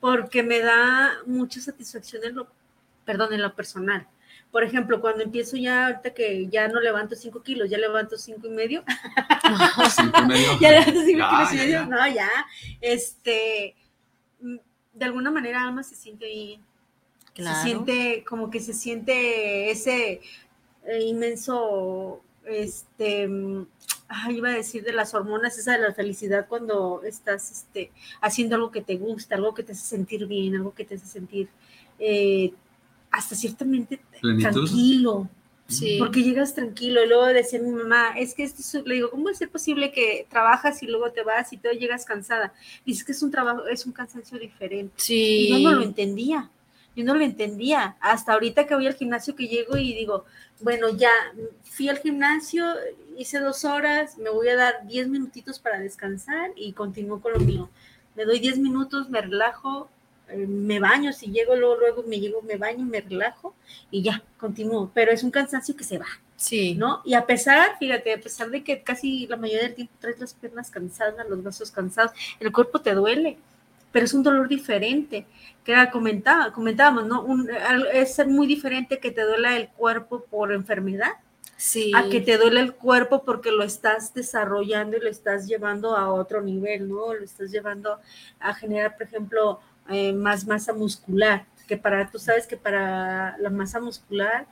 Porque 0.00 0.42
me 0.42 0.60
da 0.60 1.18
mucha 1.26 1.60
satisfacción 1.60 2.24
en 2.24 2.36
lo, 2.36 2.48
perdón, 3.04 3.32
en 3.34 3.42
lo 3.42 3.54
personal. 3.54 4.06
Por 4.50 4.64
ejemplo, 4.64 5.00
cuando 5.00 5.22
empiezo 5.22 5.56
ya, 5.56 5.86
ahorita 5.86 6.12
que 6.12 6.48
ya 6.48 6.66
no 6.68 6.80
levanto 6.80 7.14
cinco 7.14 7.42
kilos, 7.42 7.70
ya 7.70 7.78
levanto 7.78 8.18
cinco 8.18 8.48
y 8.48 8.50
medio. 8.50 8.82
cinco 9.94 10.18
y 10.22 10.26
medio. 10.26 10.48
ya 10.60 10.70
levanto 10.70 11.00
cinco 11.04 11.26
kilos 11.28 11.52
y 11.52 11.56
medio. 11.56 11.86
No, 11.86 12.08
ya. 12.08 12.28
Este, 12.80 13.76
mm, 14.40 14.56
de 14.94 15.04
alguna 15.04 15.30
manera 15.30 15.62
Alma 15.62 15.82
se 15.84 15.94
siente 15.94 16.26
bien. 16.26 16.60
Claro. 17.34 17.56
Se 17.58 17.62
siente, 17.62 18.24
como 18.28 18.50
que 18.50 18.58
se 18.58 18.74
siente 18.74 19.70
ese 19.70 20.20
eh, 20.84 21.00
inmenso, 21.02 22.22
este, 22.50 23.28
mm, 23.28 23.66
iba 24.30 24.48
a 24.48 24.54
decir 24.54 24.82
de 24.82 24.92
las 24.92 25.14
hormonas, 25.14 25.58
esa 25.58 25.72
de 25.72 25.78
la 25.78 25.94
felicidad 25.94 26.46
cuando 26.48 27.02
estás 27.04 27.50
este, 27.50 27.92
haciendo 28.20 28.56
algo 28.56 28.70
que 28.70 28.82
te 28.82 28.96
gusta, 28.96 29.36
algo 29.36 29.54
que 29.54 29.62
te 29.62 29.72
hace 29.72 29.86
sentir 29.86 30.26
bien, 30.26 30.56
algo 30.56 30.74
que 30.74 30.84
te 30.84 30.96
hace 30.96 31.06
sentir 31.06 31.48
eh, 31.98 32.52
hasta 33.10 33.34
ciertamente 33.34 34.00
tranquilo. 34.20 35.28
Sí. 35.68 35.98
Porque 36.00 36.24
llegas 36.24 36.52
tranquilo 36.56 37.04
y 37.04 37.06
luego 37.06 37.26
decía 37.26 37.60
mi 37.60 37.70
mamá, 37.70 38.14
es 38.18 38.34
que 38.34 38.42
esto 38.42 38.82
le 38.84 38.96
digo, 38.96 39.10
¿cómo 39.10 39.28
es 39.28 39.38
posible 39.46 39.92
que 39.92 40.26
trabajas 40.28 40.82
y 40.82 40.88
luego 40.88 41.12
te 41.12 41.22
vas 41.22 41.52
y 41.52 41.58
todo 41.58 41.72
llegas 41.72 42.04
cansada? 42.04 42.52
Dices 42.84 43.04
que 43.04 43.12
es 43.12 43.22
un 43.22 43.30
trabajo, 43.30 43.64
es 43.68 43.86
un 43.86 43.92
cansancio 43.92 44.36
diferente. 44.36 44.92
Sí. 44.96 45.14
Y 45.14 45.48
yo 45.50 45.58
no 45.60 45.76
lo 45.76 45.82
entendía 45.82 46.50
yo 46.96 47.04
no 47.04 47.14
lo 47.14 47.24
entendía. 47.24 47.96
Hasta 48.00 48.32
ahorita 48.32 48.66
que 48.66 48.74
voy 48.74 48.86
al 48.86 48.94
gimnasio 48.94 49.36
que 49.36 49.48
llego 49.48 49.76
y 49.76 49.94
digo, 49.94 50.24
bueno, 50.60 50.90
ya 50.90 51.10
fui 51.62 51.88
al 51.88 51.98
gimnasio, 51.98 52.64
hice 53.16 53.38
dos 53.38 53.64
horas, 53.64 54.18
me 54.18 54.30
voy 54.30 54.48
a 54.48 54.56
dar 54.56 54.86
diez 54.86 55.08
minutitos 55.08 55.58
para 55.58 55.78
descansar 55.78 56.50
y 56.56 56.72
continúo 56.72 57.20
con 57.20 57.32
lo 57.32 57.40
mío. 57.40 57.70
Me 58.16 58.24
doy 58.24 58.40
diez 58.40 58.58
minutos, 58.58 59.08
me 59.08 59.20
relajo, 59.20 59.88
eh, 60.28 60.46
me 60.46 60.80
baño, 60.80 61.12
si 61.12 61.30
llego 61.30 61.56
luego, 61.56 61.76
luego 61.76 62.02
me 62.02 62.20
llego, 62.20 62.42
me 62.42 62.56
baño, 62.56 62.84
me 62.84 63.00
relajo 63.00 63.54
y 63.90 64.02
ya, 64.02 64.22
continúo. 64.38 64.90
Pero 64.92 65.12
es 65.12 65.22
un 65.22 65.30
cansancio 65.30 65.76
que 65.76 65.84
se 65.84 65.98
va. 65.98 66.06
Sí. 66.36 66.74
¿No? 66.74 67.02
Y 67.04 67.14
a 67.14 67.26
pesar, 67.26 67.76
fíjate, 67.78 68.14
a 68.14 68.20
pesar 68.20 68.50
de 68.50 68.64
que 68.64 68.82
casi 68.82 69.26
la 69.26 69.36
mayoría 69.36 69.64
del 69.64 69.74
tiempo 69.74 69.92
traes 70.00 70.18
las 70.18 70.32
piernas 70.34 70.70
cansadas, 70.70 71.28
los 71.28 71.42
brazos 71.42 71.70
cansados, 71.70 72.12
el 72.40 72.50
cuerpo 72.50 72.80
te 72.80 72.94
duele 72.94 73.38
pero 73.92 74.04
es 74.04 74.14
un 74.14 74.22
dolor 74.22 74.48
diferente, 74.48 75.26
que 75.64 75.72
era 75.72 75.90
comentaba, 75.90 76.52
comentábamos, 76.52 77.06
¿no? 77.06 77.26
es 77.92 78.14
ser 78.14 78.28
muy 78.28 78.46
diferente 78.46 78.98
que 78.98 79.10
te 79.10 79.22
duela 79.22 79.56
el 79.56 79.68
cuerpo 79.68 80.24
por 80.30 80.52
enfermedad, 80.52 81.12
sí. 81.56 81.92
a 81.94 82.08
que 82.08 82.20
te 82.20 82.38
duele 82.38 82.60
el 82.60 82.74
cuerpo 82.74 83.24
porque 83.24 83.52
lo 83.52 83.62
estás 83.62 84.14
desarrollando 84.14 84.96
y 84.96 85.00
lo 85.00 85.08
estás 85.08 85.46
llevando 85.46 85.96
a 85.96 86.12
otro 86.12 86.40
nivel, 86.40 86.88
¿no? 86.88 87.12
Lo 87.12 87.24
estás 87.24 87.50
llevando 87.50 87.98
a 88.38 88.54
generar, 88.54 88.96
por 88.96 89.06
ejemplo, 89.06 89.60
eh, 89.88 90.12
más 90.12 90.46
masa 90.46 90.72
muscular, 90.72 91.44
que 91.66 91.76
para, 91.76 92.10
tú 92.10 92.18
sabes 92.18 92.46
que 92.46 92.56
para 92.56 93.36
la 93.38 93.50
masa 93.50 93.80
muscular, 93.80 94.46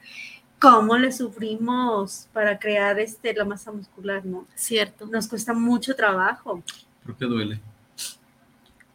¿cómo 0.60 0.96
le 0.98 1.12
sufrimos 1.12 2.28
para 2.32 2.58
crear 2.58 2.98
este, 2.98 3.32
la 3.34 3.44
masa 3.44 3.72
muscular, 3.72 4.24
no? 4.24 4.46
Cierto. 4.54 5.06
Nos 5.06 5.28
cuesta 5.28 5.52
mucho 5.52 5.94
trabajo. 5.94 6.62
¿Por 7.04 7.16
qué 7.16 7.24
duele? 7.24 7.60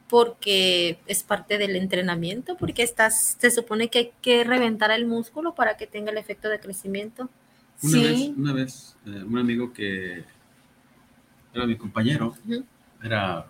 Porque 0.09 0.99
es 1.07 1.23
parte 1.23 1.57
del 1.57 1.75
entrenamiento, 1.75 2.55
porque 2.57 2.83
estás, 2.83 3.37
se 3.39 3.51
supone 3.51 3.89
que 3.89 3.99
hay 3.99 4.11
que 4.21 4.43
reventar 4.43 4.91
el 4.91 5.05
músculo 5.05 5.55
para 5.55 5.77
que 5.77 5.87
tenga 5.87 6.11
el 6.11 6.17
efecto 6.17 6.49
de 6.49 6.59
crecimiento. 6.59 7.29
Una 7.81 7.99
vez, 7.99 8.29
una 8.37 8.53
vez 8.53 8.95
eh, 9.05 9.23
un 9.23 9.37
amigo 9.37 9.73
que 9.73 10.23
era 11.53 11.65
mi 11.65 11.75
compañero, 11.75 12.35
era, 13.01 13.45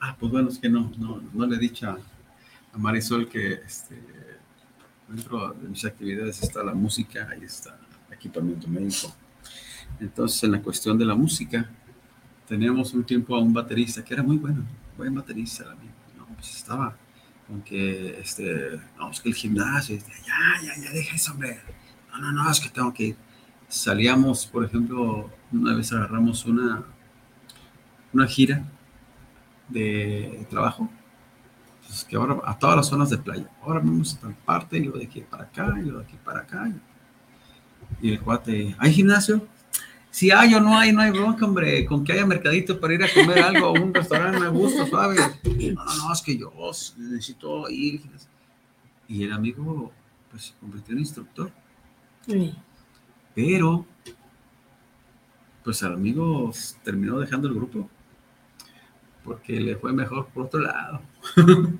ah, 0.00 0.16
pues 0.18 0.32
bueno, 0.32 0.48
es 0.48 0.58
que 0.58 0.68
no, 0.68 0.92
no, 0.98 1.22
no 1.32 1.46
le 1.46 1.56
he 1.56 1.58
dicho 1.58 1.88
a, 1.88 1.98
Marisol 2.78 3.28
que 3.28 3.52
este, 3.52 4.00
dentro 5.06 5.52
de 5.52 5.68
mis 5.68 5.84
actividades 5.84 6.42
está 6.42 6.62
la 6.62 6.72
música, 6.72 7.28
ahí 7.30 7.44
está 7.44 7.78
equipamiento 8.10 8.68
médico. 8.68 9.14
Entonces, 10.00 10.42
en 10.44 10.52
la 10.52 10.62
cuestión 10.62 10.96
de 10.98 11.04
la 11.04 11.14
música, 11.14 11.68
teníamos 12.52 12.92
un 12.92 13.02
tiempo 13.02 13.34
a 13.34 13.40
un 13.40 13.54
baterista 13.54 14.04
que 14.04 14.12
era 14.12 14.22
muy 14.22 14.36
bueno, 14.36 14.62
buen 14.98 15.14
baterista, 15.14 15.64
amigo. 15.72 15.94
No, 16.18 16.26
pues 16.34 16.54
estaba 16.54 16.94
con 17.46 17.62
que, 17.62 18.20
este, 18.20 18.78
no, 18.98 19.10
es 19.10 19.20
que 19.22 19.30
el 19.30 19.34
gimnasio, 19.34 19.96
ya, 19.96 20.62
ya, 20.62 20.82
ya, 20.84 20.90
deja 20.90 21.16
eso, 21.16 21.32
hombre. 21.32 21.62
No, 22.10 22.18
no, 22.18 22.32
no, 22.32 22.50
es 22.50 22.60
que 22.60 22.68
tengo 22.68 22.92
que 22.92 23.04
ir. 23.04 23.16
Salíamos, 23.68 24.44
por 24.44 24.66
ejemplo, 24.66 25.30
una 25.50 25.74
vez 25.74 25.94
agarramos 25.94 26.44
una, 26.44 26.84
una 28.12 28.26
gira 28.26 28.62
de 29.70 30.46
trabajo, 30.50 30.90
pues 31.86 32.04
que 32.04 32.16
ahora 32.16 32.36
a 32.44 32.58
todas 32.58 32.76
las 32.76 32.86
zonas 32.86 33.08
de 33.08 33.16
playa. 33.16 33.48
Ahora 33.62 33.80
vamos 33.80 34.14
a 34.14 34.20
tal 34.20 34.34
parte, 34.34 34.76
y 34.76 34.82
luego 34.82 34.98
de 34.98 35.06
aquí 35.06 35.22
para 35.22 35.44
acá, 35.44 35.74
y 35.78 35.84
luego 35.84 36.00
de 36.00 36.04
aquí 36.04 36.18
para 36.22 36.40
acá. 36.40 36.70
Y 38.02 38.12
el 38.12 38.20
cuate, 38.20 38.76
¿hay 38.78 38.92
gimnasio? 38.92 39.48
Si 40.12 40.30
hay 40.30 40.54
o 40.54 40.60
no 40.60 40.76
hay, 40.76 40.92
no 40.92 41.00
hay 41.00 41.10
bronca, 41.10 41.46
hombre. 41.46 41.86
Con 41.86 42.04
que 42.04 42.12
haya 42.12 42.26
mercadito 42.26 42.78
para 42.78 42.92
ir 42.92 43.02
a 43.02 43.12
comer 43.12 43.38
algo 43.38 43.68
a 43.68 43.70
un 43.72 43.94
restaurante 43.94 44.38
me 44.38 44.48
gusta, 44.48 44.86
suave. 44.86 45.16
No, 45.16 45.84
no, 45.84 45.96
no, 45.96 46.12
es 46.12 46.20
que 46.20 46.36
yo 46.36 46.52
necesito 46.98 47.68
ir. 47.70 48.02
Y 49.08 49.24
el 49.24 49.32
amigo, 49.32 49.90
pues, 50.30 50.44
se 50.44 50.52
convirtió 50.60 50.92
en 50.92 50.98
instructor. 50.98 51.50
Sí. 52.26 52.54
Pero, 53.34 53.86
pues, 55.64 55.82
el 55.82 55.94
amigo 55.94 56.52
terminó 56.84 57.18
dejando 57.18 57.48
el 57.48 57.54
grupo 57.54 57.88
porque 59.24 59.60
le 59.60 59.76
fue 59.76 59.92
mejor 59.92 60.26
por 60.28 60.46
otro 60.46 60.60
lado. 60.60 61.00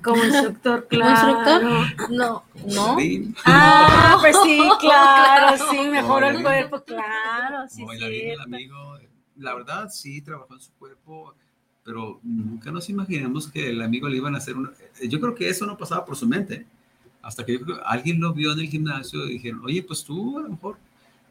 Como 0.01 0.23
instructor, 0.23 0.87
claro. 0.89 1.11
instructor? 1.11 2.11
No, 2.11 2.43
no. 2.65 2.97
Ah, 3.45 4.17
pues 4.21 4.35
sí, 4.43 4.61
claro, 4.79 5.63
sí, 5.69 5.87
mejoró 5.89 6.29
el 6.29 6.41
cuerpo, 6.41 6.83
claro, 6.83 7.67
sí. 7.69 7.83
el 7.99 8.39
amigo, 8.39 8.97
la 9.37 9.55
verdad, 9.55 9.89
sí, 9.89 10.21
trabajó 10.21 10.53
en 10.53 10.61
su 10.61 10.71
cuerpo, 10.73 11.35
pero 11.83 12.19
nunca 12.23 12.71
nos 12.71 12.89
imaginamos 12.89 13.49
que 13.49 13.69
el 13.69 13.81
amigo 13.81 14.07
le 14.07 14.17
iban 14.17 14.35
a 14.35 14.37
hacer 14.37 14.55
una... 14.55 14.71
Yo 15.07 15.19
creo 15.19 15.35
que 15.35 15.49
eso 15.49 15.65
no 15.65 15.77
pasaba 15.77 16.05
por 16.05 16.15
su 16.15 16.27
mente, 16.27 16.65
hasta 17.21 17.45
que 17.45 17.59
alguien 17.85 18.19
lo 18.21 18.33
vio 18.33 18.53
en 18.53 18.59
el 18.59 18.67
gimnasio 18.67 19.25
y 19.25 19.33
dijeron, 19.33 19.61
oye, 19.65 19.83
pues 19.83 20.03
tú 20.03 20.39
a 20.39 20.43
lo 20.43 20.49
mejor 20.49 20.77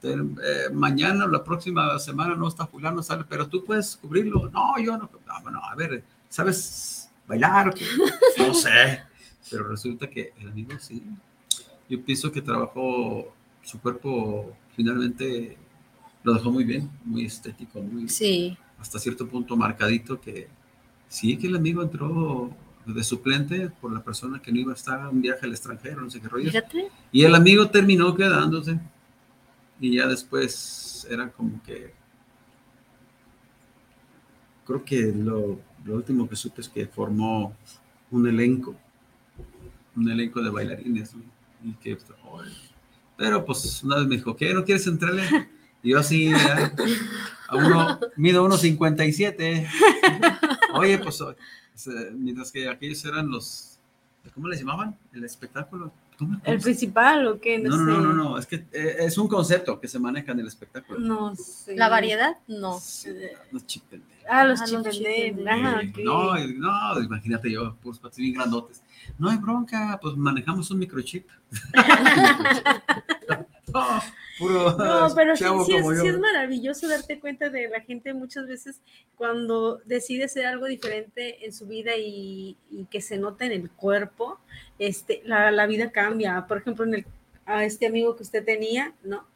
eh, 0.02 0.70
mañana 0.72 1.24
o 1.24 1.28
la 1.28 1.44
próxima 1.44 1.98
semana 1.98 2.34
no 2.34 2.48
está 2.48 2.66
fulano, 2.66 3.02
sale, 3.02 3.24
pero 3.28 3.48
tú 3.48 3.64
puedes 3.64 3.96
cubrirlo. 3.96 4.50
No, 4.50 4.78
yo 4.78 4.96
no. 4.96 5.10
No, 5.50 5.64
a 5.64 5.74
ver, 5.74 6.04
¿sabes 6.28 7.10
bailar? 7.26 7.74
No 8.38 8.54
sé. 8.54 9.02
Pero 9.50 9.68
resulta 9.68 10.08
que 10.08 10.32
el 10.40 10.48
amigo 10.48 10.72
sí. 10.78 11.02
Yo 11.88 12.02
pienso 12.02 12.32
que 12.32 12.40
trabajó 12.40 13.32
su 13.62 13.80
cuerpo 13.80 14.56
finalmente 14.74 15.56
lo 16.22 16.34
dejó 16.34 16.50
muy 16.50 16.64
bien, 16.64 16.90
muy 17.04 17.26
estético, 17.26 17.80
muy 17.80 18.08
sí. 18.08 18.56
hasta 18.78 18.98
cierto 18.98 19.26
punto 19.26 19.56
marcadito 19.56 20.20
que 20.20 20.48
sí 21.08 21.36
que 21.36 21.48
el 21.48 21.56
amigo 21.56 21.82
entró 21.82 22.50
de 22.86 23.04
suplente 23.04 23.70
por 23.80 23.92
la 23.92 24.02
persona 24.02 24.40
que 24.40 24.52
no 24.52 24.58
iba 24.58 24.72
a 24.72 24.74
estar 24.74 25.00
en 25.00 25.06
un 25.06 25.22
viaje 25.22 25.46
al 25.46 25.52
extranjero, 25.52 26.00
no 26.00 26.10
sé 26.10 26.20
qué 26.20 26.28
rollo. 26.28 26.50
Y 27.12 27.24
el 27.24 27.34
amigo 27.34 27.68
terminó 27.68 28.14
quedándose 28.14 28.80
y 29.80 29.96
ya 29.96 30.06
después 30.06 31.06
era 31.10 31.30
como 31.30 31.62
que 31.62 31.92
creo 34.64 34.84
que 34.84 35.12
lo, 35.12 35.60
último 35.86 36.28
que 36.28 36.36
supe 36.36 36.60
es 36.60 36.68
que 36.68 36.86
formó 36.86 37.56
un 38.10 38.28
elenco, 38.28 38.76
un 39.96 40.10
elenco 40.10 40.42
de 40.42 40.50
bailarines, 40.50 41.14
y 41.62 41.72
que, 41.74 41.98
pero 43.16 43.44
pues 43.44 43.82
una 43.82 43.96
vez 43.96 44.06
me 44.06 44.16
dijo, 44.16 44.36
¿qué? 44.36 44.52
¿No 44.54 44.64
quieres 44.64 44.86
entrarle? 44.86 45.22
Y 45.82 45.90
yo 45.90 45.98
así, 45.98 46.32
a 46.32 47.56
uno, 47.56 47.98
mido 48.16 48.48
1.57. 48.48 49.68
Oye, 50.74 50.98
pues, 50.98 51.22
mientras 52.14 52.52
que 52.52 52.68
aquellos 52.68 53.04
eran 53.04 53.28
los, 53.28 53.78
¿cómo 54.32 54.48
les 54.48 54.60
llamaban? 54.60 54.96
El 55.12 55.24
espectáculo. 55.24 55.92
¿El 56.44 56.60
principal 56.60 57.26
o 57.26 57.40
qué? 57.40 57.58
No, 57.58 57.76
no, 57.76 58.00
no, 58.00 58.12
no, 58.12 58.38
es 58.38 58.46
que 58.46 58.66
eh, 58.72 58.96
es 59.00 59.18
un 59.18 59.28
concepto 59.28 59.80
que 59.80 59.88
se 59.88 59.98
maneja 59.98 60.32
en 60.32 60.40
el 60.40 60.46
espectáculo. 60.46 60.98
No 60.98 61.34
sé. 61.34 61.76
¿La 61.76 61.88
variedad? 61.88 62.36
No. 62.46 62.74
los 62.74 63.06
Ah, 64.28 64.44
los 64.44 64.62
chipendés. 64.64 65.36
No, 66.04 66.34
no, 66.34 67.02
imagínate 67.02 67.50
yo, 67.50 67.76
pues 67.82 68.00
bien 68.16 68.34
grandotes. 68.34 68.82
No 69.18 69.28
hay 69.30 69.38
bronca, 69.38 69.98
pues 70.00 70.16
manejamos 70.16 70.70
un 70.70 70.78
microchip. 70.78 71.26
no, 74.40 75.14
pero 75.14 75.36
sí, 75.36 75.44
es, 75.44 76.18
maravilloso 76.18 76.88
darte 76.88 77.20
cuenta 77.20 77.50
de 77.50 77.68
la 77.68 77.80
gente 77.80 78.12
muchas 78.14 78.46
veces 78.46 78.80
cuando 79.16 79.80
decide 79.84 80.24
hacer 80.24 80.46
algo 80.46 80.66
diferente 80.66 81.44
en 81.44 81.52
su 81.52 81.66
vida 81.66 81.92
y, 81.96 82.56
que 82.90 83.00
se 83.00 83.18
nota 83.18 83.44
en 83.44 83.52
el 83.52 83.70
cuerpo, 83.70 84.38
este, 84.78 85.22
la, 85.24 85.50
la, 85.50 85.66
vida 85.66 85.90
cambia. 85.90 86.46
Por 86.46 86.58
ejemplo, 86.58 86.84
en 86.84 86.94
el, 86.94 87.06
a 87.46 87.64
este 87.64 87.86
amigo 87.86 88.16
que 88.16 88.22
usted 88.22 88.44
tenía, 88.44 88.94
¿no? 89.02 89.26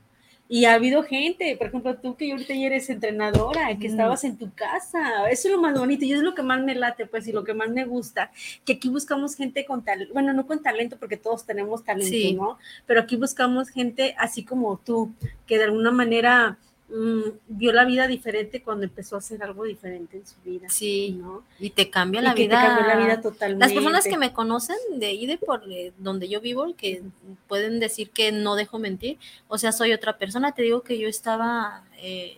Y 0.49 0.65
ha 0.65 0.75
habido 0.75 1.03
gente, 1.03 1.57
por 1.57 1.67
ejemplo, 1.67 1.97
tú 1.97 2.17
que 2.17 2.31
ahorita 2.31 2.55
ya 2.55 2.67
eres 2.67 2.89
entrenadora, 2.89 3.77
que 3.79 3.89
estabas 3.89 4.23
en 4.25 4.37
tu 4.37 4.53
casa, 4.55 5.29
eso 5.29 5.49
es 5.49 5.55
lo 5.55 5.61
más 5.61 5.79
bonito 5.79 6.05
y 6.05 6.13
es 6.13 6.21
lo 6.21 6.35
que 6.35 6.43
más 6.43 6.63
me 6.63 6.75
late, 6.75 7.07
pues, 7.07 7.27
y 7.27 7.33
lo 7.33 7.43
que 7.43 7.55
más 7.55 7.69
me 7.69 7.85
gusta, 7.85 8.31
que 8.65 8.75
aquí 8.75 8.89
buscamos 8.89 9.35
gente 9.35 9.65
con 9.65 9.85
talento, 9.85 10.13
bueno, 10.13 10.33
no 10.33 10.47
con 10.47 10.63
talento 10.63 10.97
porque 10.99 11.17
todos 11.17 11.45
tenemos 11.45 11.85
talento, 11.85 12.43
¿no? 12.43 12.59
Pero 12.87 13.01
aquí 13.01 13.17
buscamos 13.17 13.71
gente 13.71 14.15
así 14.19 14.45
como 14.45 14.79
tú, 14.79 15.13
que 15.47 15.59
de 15.59 15.65
alguna 15.65 15.91
manera 15.91 16.59
Mm, 16.89 17.23
vio 17.49 17.73
la 17.73 17.85
vida 17.85 18.07
diferente 18.07 18.63
cuando 18.63 18.85
empezó 18.85 19.17
a 19.17 19.19
hacer 19.19 19.43
algo 19.43 19.65
diferente 19.65 20.19
en 20.19 20.27
su 20.27 20.37
vida. 20.45 20.69
Sí, 20.69 21.19
¿no? 21.21 21.43
Y 21.59 21.71
te 21.71 21.91
cambia 21.91 22.23
la 22.23 22.33
vida. 22.33 22.61
Te 22.61 22.67
cambia 22.67 22.95
la 22.95 23.05
vida 23.05 23.21
totalmente. 23.21 23.65
Las 23.65 23.75
personas 23.75 24.05
que 24.05 24.17
me 24.17 24.33
conocen 24.33 24.77
de 24.95 25.07
ahí 25.07 25.27
de 25.27 25.37
por 25.37 25.65
donde 25.99 26.29
yo 26.29 26.41
vivo, 26.41 26.73
que 26.77 27.03
pueden 27.49 27.81
decir 27.81 28.11
que 28.11 28.31
no 28.31 28.55
dejo 28.55 28.79
mentir, 28.79 29.19
o 29.49 29.59
sea, 29.59 29.73
soy 29.73 29.93
otra 29.93 30.17
persona, 30.17 30.53
te 30.53 30.63
digo 30.63 30.83
que 30.83 30.97
yo 30.97 31.09
estaba, 31.09 31.83
eh, 31.99 32.37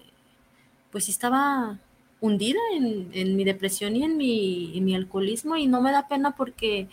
pues 0.90 1.10
estaba 1.10 1.78
hundida 2.20 2.58
en, 2.72 3.36
mi 3.36 3.44
depresión 3.44 3.96
y 3.96 4.02
en 4.02 4.16
mi, 4.16 4.72
en 4.76 4.84
mi 4.84 4.94
alcoholismo 4.94 5.56
y 5.56 5.66
no 5.66 5.82
me 5.82 5.92
da 5.92 6.08
pena 6.08 6.34
porque 6.34 6.88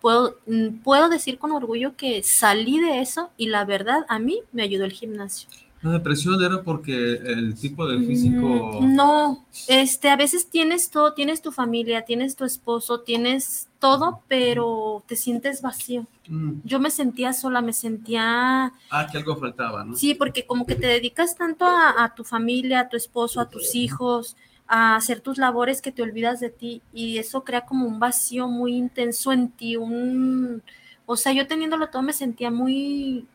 puedo, 0.00 0.38
mm, 0.46 0.78
puedo 0.84 1.08
decir 1.08 1.38
con 1.38 1.50
orgullo 1.50 1.96
que 1.96 2.22
salí 2.22 2.80
de 2.80 3.00
eso 3.00 3.30
y 3.36 3.48
la 3.48 3.64
verdad 3.64 4.06
a 4.08 4.20
mí 4.20 4.42
me 4.52 4.62
ayudó 4.62 4.84
el 4.84 4.92
gimnasio. 4.92 5.48
La 5.82 5.92
depresión 5.92 6.42
era 6.42 6.62
porque 6.62 7.14
el 7.14 7.54
tipo 7.54 7.86
de 7.86 8.04
físico. 8.04 8.80
Mm, 8.82 8.94
no, 8.94 9.46
este, 9.66 10.10
a 10.10 10.16
veces 10.16 10.50
tienes 10.50 10.90
todo, 10.90 11.14
tienes 11.14 11.40
tu 11.40 11.52
familia, 11.52 12.04
tienes 12.04 12.36
tu 12.36 12.44
esposo, 12.44 13.00
tienes 13.00 13.68
todo, 13.78 14.20
pero 14.28 15.02
te 15.06 15.16
sientes 15.16 15.62
vacío. 15.62 16.06
Mm. 16.28 16.60
Yo 16.64 16.80
me 16.80 16.90
sentía 16.90 17.32
sola, 17.32 17.62
me 17.62 17.72
sentía. 17.72 18.74
Ah, 18.90 19.06
que 19.10 19.16
algo 19.16 19.36
faltaba, 19.36 19.82
¿no? 19.84 19.96
Sí, 19.96 20.14
porque 20.14 20.44
como 20.44 20.66
que 20.66 20.74
te 20.74 20.86
dedicas 20.86 21.34
tanto 21.36 21.64
a, 21.64 22.04
a 22.04 22.14
tu 22.14 22.24
familia, 22.24 22.80
a 22.80 22.88
tu 22.90 22.98
esposo, 22.98 23.40
a 23.40 23.48
tus 23.48 23.74
hijos, 23.74 24.36
a 24.66 24.96
hacer 24.96 25.20
tus 25.20 25.38
labores 25.38 25.80
que 25.80 25.92
te 25.92 26.02
olvidas 26.02 26.40
de 26.40 26.50
ti 26.50 26.82
y 26.92 27.16
eso 27.16 27.42
crea 27.42 27.64
como 27.64 27.86
un 27.86 27.98
vacío 27.98 28.48
muy 28.48 28.76
intenso 28.76 29.32
en 29.32 29.50
ti, 29.50 29.76
un. 29.76 30.62
O 31.06 31.16
sea, 31.16 31.32
yo 31.32 31.46
teniéndolo 31.46 31.88
todo 31.88 32.02
me 32.02 32.12
sentía 32.12 32.50
muy 32.50 33.26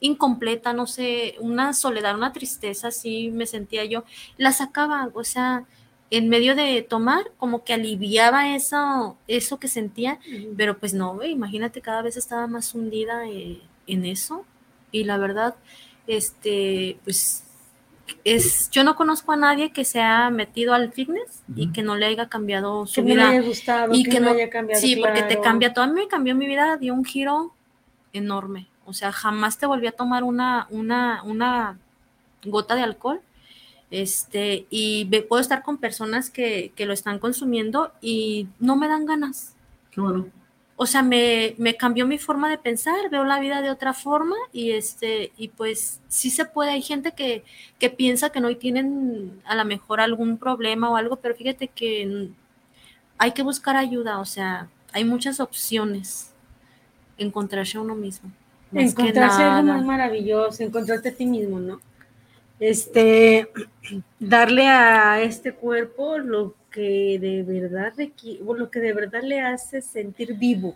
incompleta, 0.00 0.72
no 0.72 0.86
sé, 0.86 1.36
una 1.40 1.72
soledad, 1.72 2.14
una 2.14 2.32
tristeza, 2.32 2.88
así 2.88 3.30
me 3.30 3.46
sentía 3.46 3.84
yo, 3.84 4.04
la 4.36 4.52
sacaba, 4.52 5.10
o 5.14 5.24
sea, 5.24 5.64
en 6.10 6.28
medio 6.28 6.54
de 6.54 6.82
tomar, 6.82 7.32
como 7.36 7.64
que 7.64 7.72
aliviaba 7.72 8.54
eso, 8.54 9.16
eso 9.26 9.58
que 9.58 9.68
sentía, 9.68 10.20
pero 10.56 10.78
pues 10.78 10.94
no, 10.94 11.22
imagínate, 11.24 11.80
cada 11.80 12.02
vez 12.02 12.16
estaba 12.16 12.46
más 12.46 12.74
hundida 12.74 13.28
eh, 13.28 13.60
en 13.86 14.04
eso, 14.04 14.44
y 14.92 15.04
la 15.04 15.18
verdad, 15.18 15.56
este, 16.06 16.98
pues 17.04 17.42
es, 18.24 18.70
yo 18.70 18.84
no 18.84 18.94
conozco 18.94 19.32
a 19.32 19.36
nadie 19.36 19.72
que 19.72 19.84
se 19.84 20.00
ha 20.00 20.30
metido 20.30 20.74
al 20.74 20.92
fitness 20.92 21.42
y 21.56 21.72
que 21.72 21.82
no 21.82 21.96
le 21.96 22.06
haya 22.06 22.28
cambiado 22.28 22.86
su 22.86 23.02
vida. 23.02 23.30
haya 23.30 23.40
gustado, 23.40 23.92
y 23.92 24.04
que, 24.04 24.20
no 24.20 24.30
haya 24.30 24.48
cambiado. 24.48 24.80
Sí, 24.80 24.96
porque 24.96 25.22
te 25.22 25.40
cambia, 25.40 25.72
todo 25.72 25.84
a 25.84 25.88
mí 25.88 25.94
me 25.94 26.08
cambió 26.08 26.34
mi 26.34 26.46
vida, 26.46 26.76
dio 26.76 26.94
un 26.94 27.04
giro 27.04 27.52
enorme. 28.12 28.68
O 28.86 28.92
sea, 28.92 29.12
jamás 29.12 29.58
te 29.58 29.66
volví 29.66 29.86
a 29.86 29.92
tomar 29.92 30.24
una, 30.24 30.66
una, 30.70 31.22
una 31.24 31.78
gota 32.44 32.74
de 32.74 32.82
alcohol. 32.82 33.20
Este, 33.90 34.66
y 34.68 35.04
puedo 35.28 35.40
estar 35.40 35.62
con 35.62 35.78
personas 35.78 36.30
que, 36.30 36.72
lo 36.78 36.92
están 36.92 37.18
consumiendo 37.18 37.92
y 38.00 38.48
no 38.58 38.76
me 38.76 38.88
dan 38.88 39.06
ganas. 39.06 39.54
Qué 39.90 40.00
bueno. 40.00 40.26
O 40.78 40.86
sea, 40.86 41.02
me, 41.02 41.54
me, 41.56 41.76
cambió 41.76 42.06
mi 42.06 42.18
forma 42.18 42.50
de 42.50 42.58
pensar, 42.58 43.08
veo 43.10 43.24
la 43.24 43.40
vida 43.40 43.62
de 43.62 43.70
otra 43.70 43.94
forma 43.94 44.36
y 44.52 44.72
este, 44.72 45.32
y 45.38 45.48
pues 45.48 46.00
sí 46.08 46.30
se 46.30 46.44
puede. 46.44 46.72
Hay 46.72 46.82
gente 46.82 47.12
que, 47.12 47.44
que 47.78 47.88
piensa 47.88 48.30
que 48.30 48.40
no 48.40 48.54
tienen 48.56 49.40
a 49.46 49.54
lo 49.54 49.64
mejor 49.64 50.00
algún 50.00 50.36
problema 50.36 50.90
o 50.90 50.96
algo, 50.96 51.16
pero 51.16 51.34
fíjate 51.34 51.68
que 51.68 52.30
hay 53.18 53.32
que 53.32 53.42
buscar 53.42 53.76
ayuda, 53.76 54.18
o 54.18 54.24
sea, 54.24 54.68
hay 54.92 55.04
muchas 55.04 55.40
opciones 55.40 56.32
encontrarse 57.18 57.78
a 57.78 57.80
uno 57.80 57.94
mismo. 57.94 58.30
Encontrarse 58.72 59.42
algo 59.42 59.72
más 59.72 59.84
maravilloso, 59.84 60.62
encontrarte 60.62 61.10
a 61.10 61.14
ti 61.14 61.26
mismo, 61.26 61.60
¿no? 61.60 61.80
Este, 62.58 63.48
darle 64.18 64.66
a 64.66 65.22
este 65.22 65.52
cuerpo 65.52 66.18
lo 66.18 66.54
que 66.70 67.18
de 67.18 67.42
verdad 67.42 67.94
lo 68.40 68.70
que 68.70 68.80
de 68.80 68.92
verdad 68.92 69.22
le 69.22 69.40
hace 69.40 69.80
sentir 69.80 70.34
vivo, 70.34 70.74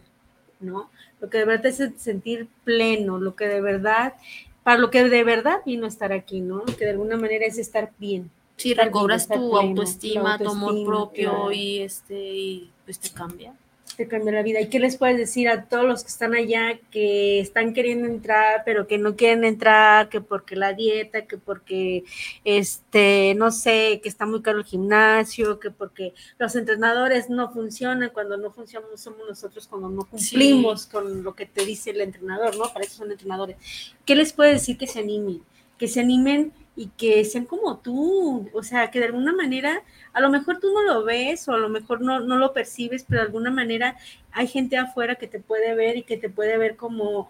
¿no? 0.61 0.91
Lo 1.20 1.28
que 1.28 1.38
de 1.38 1.45
verdad 1.45 1.62
te 1.62 1.68
hace 1.68 1.93
sentir 1.99 2.49
pleno, 2.64 3.18
lo 3.18 3.34
que 3.34 3.49
de 3.49 3.61
verdad, 3.61 4.14
para 4.62 4.78
lo 4.78 4.91
que 4.91 5.05
de 5.05 5.24
verdad 5.24 5.61
vino 5.66 5.84
a 5.84 5.88
estar 5.88 6.12
aquí, 6.12 6.41
¿no? 6.41 6.64
Que 6.64 6.84
de 6.84 6.91
alguna 6.93 7.16
manera 7.16 7.45
es 7.45 7.59
estar 7.59 7.91
bien. 7.99 8.30
Sí, 8.57 8.74
recobras 8.74 9.26
tu 9.26 9.57
autoestima, 9.57 10.38
tu 10.38 10.51
amor 10.51 10.84
propio 10.84 11.51
y 11.51 11.80
este, 11.80 12.14
y 12.14 12.70
pues 12.84 12.99
te 12.99 13.11
cambia 13.11 13.55
te 13.97 14.09
cambia 14.09 14.32
la 14.32 14.43
vida. 14.43 14.61
¿Y 14.61 14.68
qué 14.68 14.78
les 14.78 14.97
puedes 14.97 15.16
decir 15.16 15.49
a 15.49 15.64
todos 15.64 15.84
los 15.84 16.03
que 16.03 16.09
están 16.09 16.34
allá 16.34 16.78
que 16.91 17.41
están 17.41 17.72
queriendo 17.74 18.07
entrar, 18.07 18.62
pero 18.64 18.86
que 18.86 18.99
no 18.99 19.16
quieren 19.16 19.45
entrar, 19.45 20.09
que 20.09 20.20
porque 20.20 20.57
la 20.57 20.72
dieta, 20.72 21.26
que 21.26 21.38
porque, 21.38 22.05
este, 22.45 23.34
no 23.36 23.51
sé, 23.51 24.01
que 24.03 24.09
está 24.09 24.26
muy 24.26 24.43
caro 24.43 24.59
el 24.59 24.64
gimnasio, 24.64 25.61
que 25.61 25.70
porque 25.70 26.14
los 26.38 26.55
entrenadores 26.57 27.30
no 27.30 27.53
funcionan, 27.53 28.11
cuando 28.11 28.36
no 28.36 28.51
funcionamos 28.51 29.01
somos 29.01 29.28
nosotros, 29.28 29.66
cuando 29.66 29.88
no 29.88 30.05
cumplimos 30.05 30.86
con 30.86 31.22
lo 31.22 31.34
que 31.34 31.47
te 31.47 31.64
dice 31.64 31.91
el 31.91 32.01
entrenador, 32.01 32.57
¿no? 32.57 32.72
Para 32.72 32.84
eso 32.84 32.97
son 32.97 33.11
entrenadores. 33.11 33.57
¿Qué 34.05 34.14
les 34.14 34.32
puedes 34.32 34.61
decir 34.61 34.78
que 34.78 34.86
se 34.86 35.01
animen? 35.01 35.43
Que 35.78 35.88
se 35.88 36.01
animen 36.01 36.53
y 36.77 36.87
que 36.97 37.25
sean 37.25 37.45
como 37.45 37.79
tú, 37.79 38.49
o 38.55 38.62
sea, 38.62 38.91
que 38.91 39.01
de 39.01 39.07
alguna 39.07 39.33
manera, 39.33 39.83
a 40.12 40.21
lo 40.21 40.31
mejor 40.31 40.61
tú 40.61 40.73
no 40.73 40.83
lo 40.83 41.05
ves 41.05 41.49
o 41.49 41.53
a 41.53 41.59
lo 41.59 41.68
mejor 41.68 42.01
no, 42.01 42.21
no 42.21 42.37
lo 42.37 42.53
percibes, 42.53 43.05
pero 43.09 43.21
de 43.21 43.27
alguna 43.27 43.51
manera 43.51 43.97
hay 44.33 44.47
gente 44.47 44.77
afuera 44.77 45.16
que 45.16 45.27
te 45.27 45.41
puede 45.41 45.75
ver 45.75 45.97
y 45.97 46.03
que 46.05 46.16
te 46.16 46.31
puede 46.31 46.57
ver 46.59 46.77
como 46.77 47.29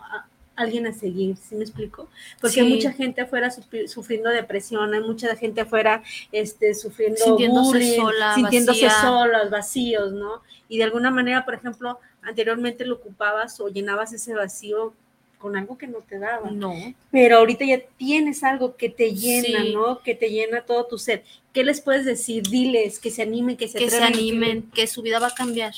alguien 0.60 0.86
a 0.86 0.92
seguir, 0.92 1.36
¿sí 1.36 1.54
me 1.54 1.62
explico? 1.62 2.08
Porque 2.40 2.60
hay 2.60 2.68
mucha 2.68 2.92
gente 2.92 3.22
afuera 3.22 3.50
sufriendo 3.86 4.28
depresión, 4.28 4.92
hay 4.92 5.00
mucha 5.00 5.34
gente 5.34 5.62
afuera 5.62 6.02
este, 6.32 6.74
sufriendo 6.74 7.18
sintiéndose 7.18 7.98
bullying, 7.98 8.34
sintiéndose 8.34 8.90
solas, 9.00 9.50
vacíos, 9.50 10.12
¿no? 10.12 10.42
Y 10.68 10.78
de 10.78 10.84
alguna 10.84 11.10
manera, 11.10 11.44
por 11.44 11.54
ejemplo, 11.54 11.98
anteriormente 12.22 12.84
lo 12.84 12.96
ocupabas 12.96 13.58
o 13.60 13.68
llenabas 13.68 14.12
ese 14.12 14.34
vacío 14.34 14.94
con 15.40 15.56
algo 15.56 15.76
que 15.78 15.86
no 15.86 15.98
te 15.98 16.18
daba. 16.18 16.50
No. 16.50 16.74
Pero 17.10 17.38
ahorita 17.38 17.64
ya 17.64 17.80
tienes 17.96 18.44
algo 18.44 18.76
que 18.76 18.90
te 18.90 19.14
llena, 19.14 19.64
¿no? 19.64 20.00
Que 20.00 20.14
te 20.14 20.30
llena 20.30 20.62
todo 20.62 20.86
tu 20.86 20.98
ser. 20.98 21.24
¿Qué 21.52 21.64
les 21.64 21.80
puedes 21.80 22.04
decir? 22.04 22.44
Diles 22.44 23.00
que 23.00 23.10
se 23.10 23.22
animen, 23.22 23.56
que 23.56 23.66
se 23.66 23.78
que 23.78 23.90
se 23.90 24.02
animen, 24.02 24.70
que... 24.72 24.86
su 24.86 25.02
vida 25.02 25.18
va 25.18 25.28
a 25.28 25.34
cambiar. 25.34 25.74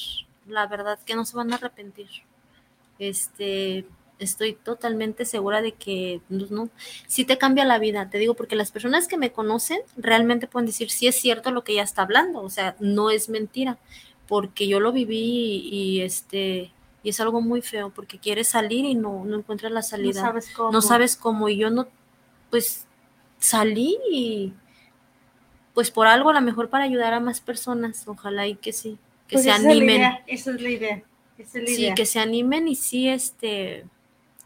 La 0.48 0.66
verdad, 0.66 0.98
que 1.06 1.14
no 1.14 1.24
se 1.24 1.36
van 1.36 1.52
a 1.52 1.56
arrepentir. 1.56 2.08
Este, 2.98 3.86
estoy 4.18 4.54
totalmente 4.54 5.24
segura 5.24 5.62
de 5.62 5.72
que 5.72 6.20
pues, 6.28 6.50
no, 6.50 6.68
sí 7.06 7.24
te 7.24 7.38
cambia 7.38 7.64
la 7.64 7.78
vida, 7.78 8.10
te 8.10 8.18
digo, 8.18 8.34
porque 8.34 8.56
las 8.56 8.72
personas 8.72 9.08
que 9.08 9.16
me 9.16 9.32
conocen 9.32 9.80
realmente 9.96 10.46
pueden 10.46 10.66
decir 10.66 10.90
si 10.90 11.06
es 11.06 11.16
cierto 11.16 11.50
lo 11.50 11.64
que 11.64 11.72
ella 11.72 11.82
está 11.82 12.02
hablando, 12.02 12.42
o 12.42 12.50
sea, 12.50 12.76
no 12.80 13.10
es 13.10 13.28
mentira, 13.28 13.78
porque 14.26 14.66
yo 14.66 14.80
lo 14.80 14.92
viví 14.92 15.68
y, 15.70 16.00
este 16.00 16.72
y 17.02 17.10
es 17.10 17.20
algo 17.20 17.40
muy 17.40 17.62
feo 17.62 17.90
porque 17.90 18.18
quieres 18.18 18.48
salir 18.48 18.84
y 18.84 18.94
no, 18.94 19.24
no 19.24 19.36
encuentras 19.38 19.72
la 19.72 19.82
salida. 19.82 20.20
No 20.20 20.26
sabes 20.26 20.50
cómo. 20.54 20.72
No 20.72 20.82
sabes 20.82 21.16
cómo. 21.16 21.48
Y 21.48 21.56
yo 21.56 21.70
no, 21.70 21.88
pues 22.50 22.86
salí 23.38 23.98
y 24.10 24.52
pues 25.74 25.90
por 25.90 26.06
algo 26.06 26.30
a 26.30 26.34
lo 26.34 26.40
mejor 26.40 26.68
para 26.68 26.84
ayudar 26.84 27.12
a 27.14 27.20
más 27.20 27.40
personas. 27.40 28.06
Ojalá 28.06 28.46
y 28.46 28.54
que 28.56 28.72
sí, 28.72 28.98
que 29.26 29.34
Pues 29.36 29.44
se 29.44 29.50
esa 29.50 29.58
es 29.58 29.64
la 29.64 29.70
animen. 29.70 29.96
idea, 29.96 30.24
Esa 30.26 30.50
es 30.52 30.60
la 30.60 30.70
idea. 30.70 31.02
Esa 31.38 31.58
es 31.58 31.64
la 31.64 31.74
Sí, 31.74 31.82
idea. 31.82 31.94
que 31.94 32.06
se 32.06 32.18
animen 32.20 32.68
y 32.68 32.76
sí, 32.76 33.08
este, 33.08 33.84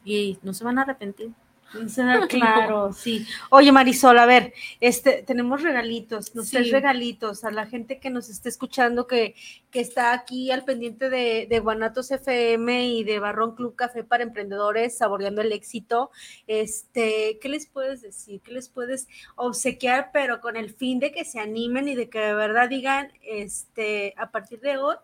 y 0.05 0.39
no 0.43 0.55
se 0.55 0.65
van 0.65 0.79
a 0.79 0.83
arrepentir. 0.83 1.31
Claro, 2.29 2.93
sí. 2.93 3.27
Oye, 3.51 3.73
Marisol, 3.73 4.19
a 4.19 4.27
ver, 4.27 4.55
este, 4.81 5.23
tenemos 5.23 5.63
regalitos, 5.63 6.35
nos 6.35 6.49
Sí. 6.49 6.59
regalitos 6.71 7.45
a 7.45 7.51
la 7.51 7.67
gente 7.67 7.99
que 7.99 8.09
nos 8.11 8.29
esté 8.29 8.49
escuchando, 8.49 9.07
que, 9.07 9.35
que 9.71 9.81
está 9.81 10.13
aquí 10.13 10.51
al 10.51 10.65
pendiente 10.65 11.11
de, 11.11 11.47
de 11.51 11.59
Guanatos 11.61 12.11
FM 12.11 12.87
y 12.89 13.05
de 13.05 13.19
Barrón 13.19 13.55
Club 13.55 13.75
Café 13.75 14.05
para 14.05 14.23
Emprendedores, 14.23 14.97
saboreando 14.97 15.43
el 15.43 15.53
éxito. 15.53 16.11
Este, 16.47 17.39
¿qué 17.43 17.49
les 17.49 17.67
puedes 17.67 18.01
decir? 18.01 18.41
¿Qué 18.43 18.53
les 18.53 18.69
puedes 18.69 19.09
obsequiar, 19.35 20.11
pero 20.13 20.41
con 20.41 20.57
el 20.57 20.73
fin 20.73 20.99
de 21.01 21.13
que 21.13 21.25
se 21.25 21.41
animen 21.41 21.89
y 21.89 21.95
de 21.95 22.09
que 22.09 22.21
de 22.21 22.35
verdad 22.35 22.69
digan, 22.69 23.13
este, 23.23 24.15
a 24.17 24.31
partir 24.31 24.61
de 24.61 24.79
hoy 24.79 24.97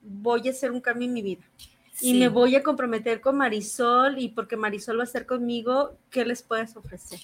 voy 0.00 0.46
a 0.48 0.50
hacer 0.52 0.70
un 0.70 0.80
cambio 0.80 1.06
en 1.08 1.14
mi 1.14 1.22
vida? 1.22 1.42
Y 2.00 2.14
me 2.14 2.28
voy 2.28 2.56
a 2.56 2.62
comprometer 2.62 3.20
con 3.20 3.36
Marisol 3.36 4.18
y 4.18 4.28
porque 4.28 4.56
Marisol 4.56 4.98
va 4.98 5.02
a 5.02 5.06
estar 5.06 5.26
conmigo, 5.26 5.96
¿qué 6.10 6.24
les 6.24 6.42
puedes 6.42 6.76
ofrecer? 6.76 7.20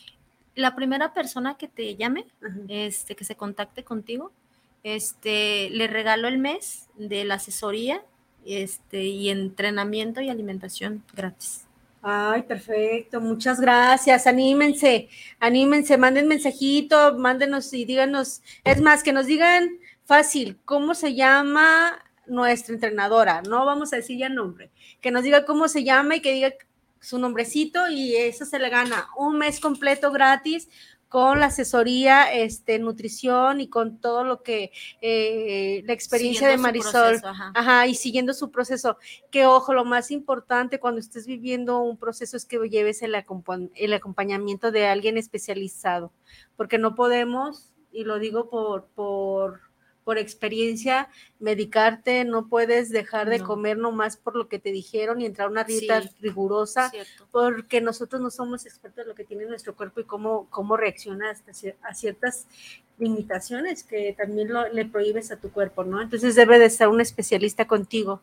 La 0.54 0.74
primera 0.76 1.14
persona 1.14 1.56
que 1.56 1.68
te 1.68 1.96
llame, 1.96 2.26
Ajá. 2.42 2.56
este, 2.68 3.16
que 3.16 3.24
se 3.24 3.36
contacte 3.36 3.84
contigo, 3.84 4.32
este, 4.82 5.70
le 5.70 5.86
regalo 5.86 6.28
el 6.28 6.38
mes 6.38 6.88
de 6.96 7.24
la 7.24 7.34
asesoría, 7.34 8.02
este, 8.44 9.04
y 9.04 9.30
entrenamiento 9.30 10.20
y 10.20 10.28
alimentación 10.28 11.02
gratis. 11.14 11.64
Ay, 12.02 12.42
perfecto, 12.42 13.18
muchas 13.20 13.58
gracias. 13.58 14.26
Anímense, 14.26 15.08
anímense, 15.40 15.96
manden 15.96 16.28
mensajito, 16.28 17.16
mándenos 17.16 17.72
y 17.72 17.86
díganos, 17.86 18.42
es 18.62 18.80
más, 18.82 19.02
que 19.02 19.14
nos 19.14 19.24
digan 19.26 19.78
fácil, 20.04 20.58
¿cómo 20.66 20.94
se 20.94 21.14
llama 21.14 21.98
nuestra 22.26 22.74
entrenadora? 22.74 23.42
No 23.42 23.64
vamos 23.66 23.92
a 23.92 23.96
decir 23.96 24.18
ya 24.18 24.28
nombre, 24.28 24.70
que 25.00 25.10
nos 25.10 25.22
diga 25.22 25.44
cómo 25.44 25.68
se 25.68 25.84
llama 25.84 26.16
y 26.16 26.20
que 26.20 26.32
diga 26.32 26.54
su 27.00 27.18
nombrecito 27.18 27.88
y 27.88 28.16
eso 28.16 28.46
se 28.46 28.58
le 28.58 28.70
gana 28.70 29.08
un 29.16 29.36
mes 29.36 29.60
completo 29.60 30.10
gratis 30.10 30.68
con 31.14 31.38
la 31.38 31.46
asesoría, 31.46 32.32
este, 32.32 32.80
nutrición 32.80 33.60
y 33.60 33.68
con 33.68 34.00
todo 34.00 34.24
lo 34.24 34.42
que 34.42 34.72
eh, 35.00 35.84
la 35.86 35.92
experiencia 35.92 36.48
de 36.48 36.54
Siguiendo 36.54 36.62
Marisol. 36.80 37.20
proceso, 37.20 37.28
ajá. 37.28 37.52
Ajá, 37.54 37.86
y 37.86 37.94
siguiendo 37.94 38.34
su 38.34 38.50
proceso. 38.50 38.98
Que 39.30 39.46
ojo, 39.46 39.74
lo 39.74 39.84
más 39.84 40.10
importante 40.10 40.80
cuando 40.80 40.98
estés 40.98 41.28
viviendo 41.28 41.78
un 41.78 41.98
proceso 41.98 42.36
es 42.36 42.44
que 42.44 42.58
lleves 42.68 43.00
el 43.02 43.14
acompañamiento 43.14 44.72
de 44.72 44.88
alguien 44.88 45.16
especializado, 45.16 46.10
porque 46.56 46.78
no 46.78 46.96
podemos, 46.96 47.72
y 47.92 48.02
lo 48.02 48.18
digo 48.18 48.50
por, 48.50 48.86
por, 48.86 49.60
por 50.04 50.18
experiencia, 50.18 51.08
medicarte, 51.40 52.24
no 52.24 52.46
puedes 52.48 52.90
dejar 52.90 53.28
de 53.30 53.38
No. 53.38 53.46
comer 53.46 53.78
nomás 53.78 54.16
por 54.16 54.36
lo 54.36 54.48
que 54.48 54.58
te 54.58 54.70
dijeron 54.70 55.20
y 55.20 55.26
entrar 55.26 55.48
a 55.48 55.50
una 55.50 55.64
dieta 55.64 56.02
Sí. 56.02 56.10
rigurosa, 56.20 56.90
Cierto. 56.90 57.26
porque 57.30 57.80
nosotros 57.80 58.20
no 58.20 58.30
somos 58.30 58.66
expertos 58.66 59.02
en 59.02 59.08
lo 59.08 59.14
que 59.14 59.24
tiene 59.24 59.46
nuestro 59.46 59.74
cuerpo 59.74 60.00
y 60.00 60.04
cómo, 60.04 60.46
cómo 60.50 60.76
reacciona 60.76 61.30
hasta 61.30 61.52
a 61.82 61.94
ciertas 61.94 62.46
limitaciones 62.98 63.82
que 63.82 64.14
también 64.16 64.52
lo- 64.52 64.68
le 64.72 64.84
prohíbes 64.84 65.30
a 65.32 65.36
tu 65.36 65.50
cuerpo, 65.50 65.84
¿no? 65.84 66.00
Entonces 66.00 66.34
debe 66.34 66.58
de 66.58 66.66
estar 66.66 66.88
un 66.88 67.00
especialista 67.00 67.66
contigo. 67.66 68.20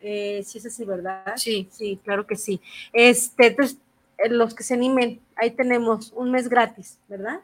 Eh, 0.00 0.42
sí 0.44 0.58
es 0.58 0.66
así, 0.66 0.84
¿verdad? 0.84 1.34
Sí. 1.36 1.68
Sí, 1.70 1.98
claro 2.04 2.26
que 2.26 2.36
sí. 2.36 2.60
Este, 2.92 3.48
entonces, 3.48 3.78
eh, 4.18 4.28
los 4.30 4.54
que 4.54 4.62
se 4.62 4.74
animen, 4.74 5.20
ahí 5.36 5.50
tenemos 5.50 6.12
un 6.14 6.30
mes 6.30 6.48
gratis, 6.48 6.98
¿verdad? 7.08 7.40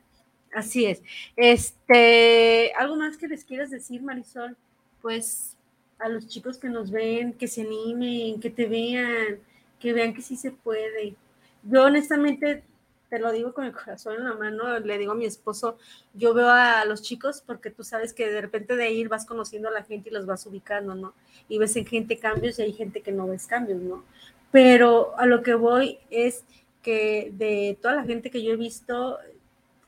Así 0.53 0.87
es. 0.87 1.03
Este, 1.37 2.73
¿algo 2.79 2.97
más 2.97 3.17
que 3.17 3.29
les 3.29 3.45
quieras 3.45 3.71
decir, 3.71 4.03
Marisol? 4.03 4.57
Pues 5.03 5.57
a 5.99 6.09
los 6.09 6.29
chicos 6.29 6.59
que 6.59 6.69
nos 6.69 6.91
ven, 6.91 7.33
que 7.33 7.49
se 7.49 7.63
animen, 7.63 8.41
que 8.41 8.51
te 8.51 8.67
vean, 8.67 9.39
que 9.79 9.93
vean 9.93 10.15
que 10.15 10.23
sí 10.23 10.37
se 10.37 10.51
puede. 10.51 11.15
Yo 11.63 11.85
honestamente, 11.85 12.63
te 13.09 13.19
lo 13.19 13.33
digo 13.33 13.53
con 13.55 13.65
el 13.65 13.73
corazón 13.73 14.17
en 14.17 14.25
la 14.25 14.35
mano, 14.35 14.79
le 14.81 14.99
digo 14.99 15.13
a 15.13 15.17
mi 15.17 15.27
esposo, 15.27 15.79
yo 16.15 16.35
veo 16.35 16.49
a 16.49 16.85
los 16.85 17.03
chicos 17.03 17.43
porque 17.47 17.71
tú 17.71 17.85
sabes 17.85 18.13
que 18.13 18.29
de 18.29 18.41
repente 18.41 18.77
de 18.77 18.91
ir 18.91 19.09
vas 19.09 19.27
conociendo 19.27 19.69
a 19.69 19.73
la 19.73 19.85
gente 19.85 20.11
y 20.11 20.13
los 20.13 20.27
vas 20.27 20.45
ubicando, 20.47 20.95
¿no? 20.95 21.15
Y 21.49 21.59
ves 21.59 21.77
en 21.77 21.87
gente 21.87 22.19
cambios 22.19 22.59
y 22.59 22.63
hay 22.63 22.73
gente 22.73 23.01
que 23.03 23.13
no 23.13 23.27
ves 23.27 23.47
cambios, 23.47 23.81
¿no? 23.81 24.05
Pero 24.51 25.19
a 25.19 25.27
lo 25.27 25.43
que 25.43 25.55
voy 25.55 25.99
es 26.11 26.45
que 26.83 27.33
de 27.35 27.79
toda 27.81 27.95
la 27.95 28.05
gente 28.05 28.31
que 28.31 28.43
yo 28.43 28.53
he 28.53 28.57
visto, 28.57 29.19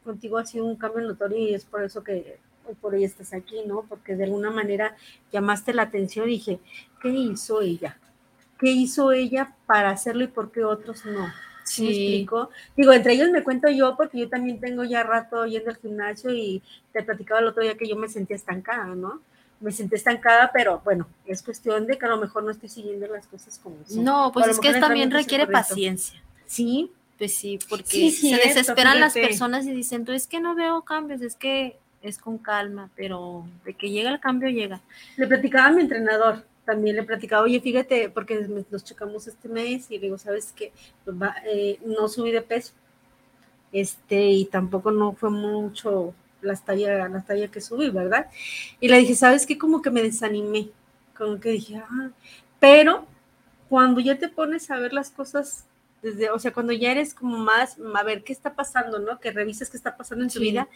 contigo 0.08 0.38
ha 0.38 0.46
sido 0.46 0.64
un 0.64 0.76
cambio 0.76 1.06
notorio 1.06 1.36
y 1.36 1.54
es 1.54 1.66
por 1.66 1.82
eso 1.82 2.02
que 2.02 2.38
hoy 2.66 2.74
por 2.74 2.94
hoy 2.94 3.04
estás 3.04 3.34
aquí, 3.34 3.56
¿no? 3.66 3.84
Porque 3.86 4.16
de 4.16 4.24
alguna 4.24 4.50
manera 4.50 4.96
llamaste 5.30 5.74
la 5.74 5.82
atención 5.82 6.26
y 6.28 6.32
dije, 6.32 6.60
¿qué 7.02 7.10
hizo 7.10 7.60
ella? 7.60 7.98
¿Qué 8.58 8.70
hizo 8.70 9.12
ella 9.12 9.54
para 9.66 9.90
hacerlo 9.90 10.24
y 10.24 10.28
por 10.28 10.50
qué 10.50 10.64
otros 10.64 11.04
no? 11.04 11.28
¿Sí 11.62 11.82
me 11.82 11.88
explico? 11.90 12.48
Digo, 12.74 12.92
entre 12.94 13.12
ellos 13.12 13.30
me 13.30 13.44
cuento 13.44 13.68
yo 13.68 13.96
porque 13.98 14.18
yo 14.18 14.30
también 14.30 14.58
tengo 14.60 14.82
ya 14.82 15.02
rato 15.02 15.44
yendo 15.44 15.70
al 15.70 15.76
gimnasio 15.76 16.32
y 16.32 16.62
te 16.92 17.02
platicaba 17.02 17.40
el 17.40 17.48
otro 17.48 17.62
día 17.62 17.76
que 17.76 17.86
yo 17.86 17.96
me 17.96 18.08
sentía 18.08 18.36
estancada, 18.36 18.94
¿no? 18.94 19.20
Me 19.60 19.72
sentí 19.72 19.96
estancada, 19.96 20.50
pero 20.54 20.80
bueno, 20.84 21.06
es 21.26 21.42
cuestión 21.42 21.86
de 21.86 21.98
que 21.98 22.06
a 22.06 22.08
lo 22.08 22.16
mejor 22.16 22.44
no 22.44 22.50
estoy 22.50 22.70
siguiendo 22.70 23.06
las 23.08 23.26
cosas 23.26 23.60
como 23.62 23.76
son. 23.86 24.02
no, 24.02 24.32
pues 24.32 24.48
es 24.48 24.58
que 24.58 24.72
también 24.80 25.10
requiere 25.10 25.46
paciencia. 25.46 26.18
Sí, 26.46 26.90
Pues 27.18 27.34
sí, 27.34 27.58
porque 27.68 27.86
Sí, 27.88 28.10
se 28.12 28.28
cierto, 28.28 28.48
desesperan 28.48 29.00
las 29.00 29.12
personas 29.12 29.66
y 29.66 29.72
dicen, 29.72 30.04
tú 30.04 30.12
es 30.12 30.28
que 30.28 30.40
no 30.40 30.54
veo 30.54 30.82
cambios, 30.82 31.20
es 31.20 31.34
que 31.34 31.76
es 32.00 32.16
con 32.16 32.38
calma, 32.38 32.90
pero 32.94 33.44
de 33.64 33.74
que 33.74 33.90
llega 33.90 34.10
el 34.10 34.20
cambio, 34.20 34.48
llega. 34.48 34.80
Le 35.16 35.26
platicaba 35.26 35.66
a 35.66 35.72
mi 35.72 35.82
entrenador, 35.82 36.44
también 36.64 36.94
le 36.94 37.02
platicaba, 37.02 37.42
oye, 37.42 37.60
fíjate, 37.60 38.08
porque 38.10 38.46
nos 38.70 38.84
checamos 38.84 39.26
este 39.26 39.48
mes 39.48 39.90
y 39.90 39.94
le 39.94 40.02
digo, 40.02 40.18
¿sabes 40.18 40.52
qué? 40.54 40.72
Pues 41.04 41.16
eh, 41.46 41.80
no 41.84 42.08
subí 42.08 42.30
de 42.30 42.42
peso. 42.42 42.72
Este, 43.72 44.28
y 44.28 44.44
tampoco 44.46 44.92
no 44.92 45.12
fue 45.12 45.30
mucho 45.30 46.14
la 46.40 46.54
talla, 46.54 47.08
la 47.08 47.22
talla 47.22 47.48
que 47.48 47.60
subí, 47.60 47.90
¿verdad? 47.90 48.30
Y 48.80 48.88
le 48.88 48.98
dije, 48.98 49.14
¿sabes 49.16 49.44
qué? 49.44 49.58
Como 49.58 49.82
que 49.82 49.90
me 49.90 50.02
desanimé, 50.02 50.70
como 51.16 51.40
que 51.40 51.50
dije, 51.50 51.76
ah, 51.76 52.10
pero 52.60 53.06
cuando 53.68 54.00
ya 54.00 54.18
te 54.18 54.28
pones 54.28 54.70
a 54.70 54.78
ver 54.78 54.92
las 54.92 55.10
cosas 55.10 55.64
desde, 56.02 56.30
o 56.30 56.38
sea, 56.38 56.52
cuando 56.52 56.72
ya 56.72 56.92
eres 56.92 57.14
como 57.14 57.38
más, 57.38 57.76
a 57.94 58.02
ver 58.04 58.22
qué 58.24 58.32
está 58.32 58.54
pasando, 58.54 58.98
¿no? 58.98 59.18
Que 59.20 59.30
revises 59.32 59.70
qué 59.70 59.76
está 59.76 59.96
pasando 59.96 60.24
en 60.24 60.30
tu 60.30 60.38
Sí. 60.38 60.44
vida, 60.46 60.68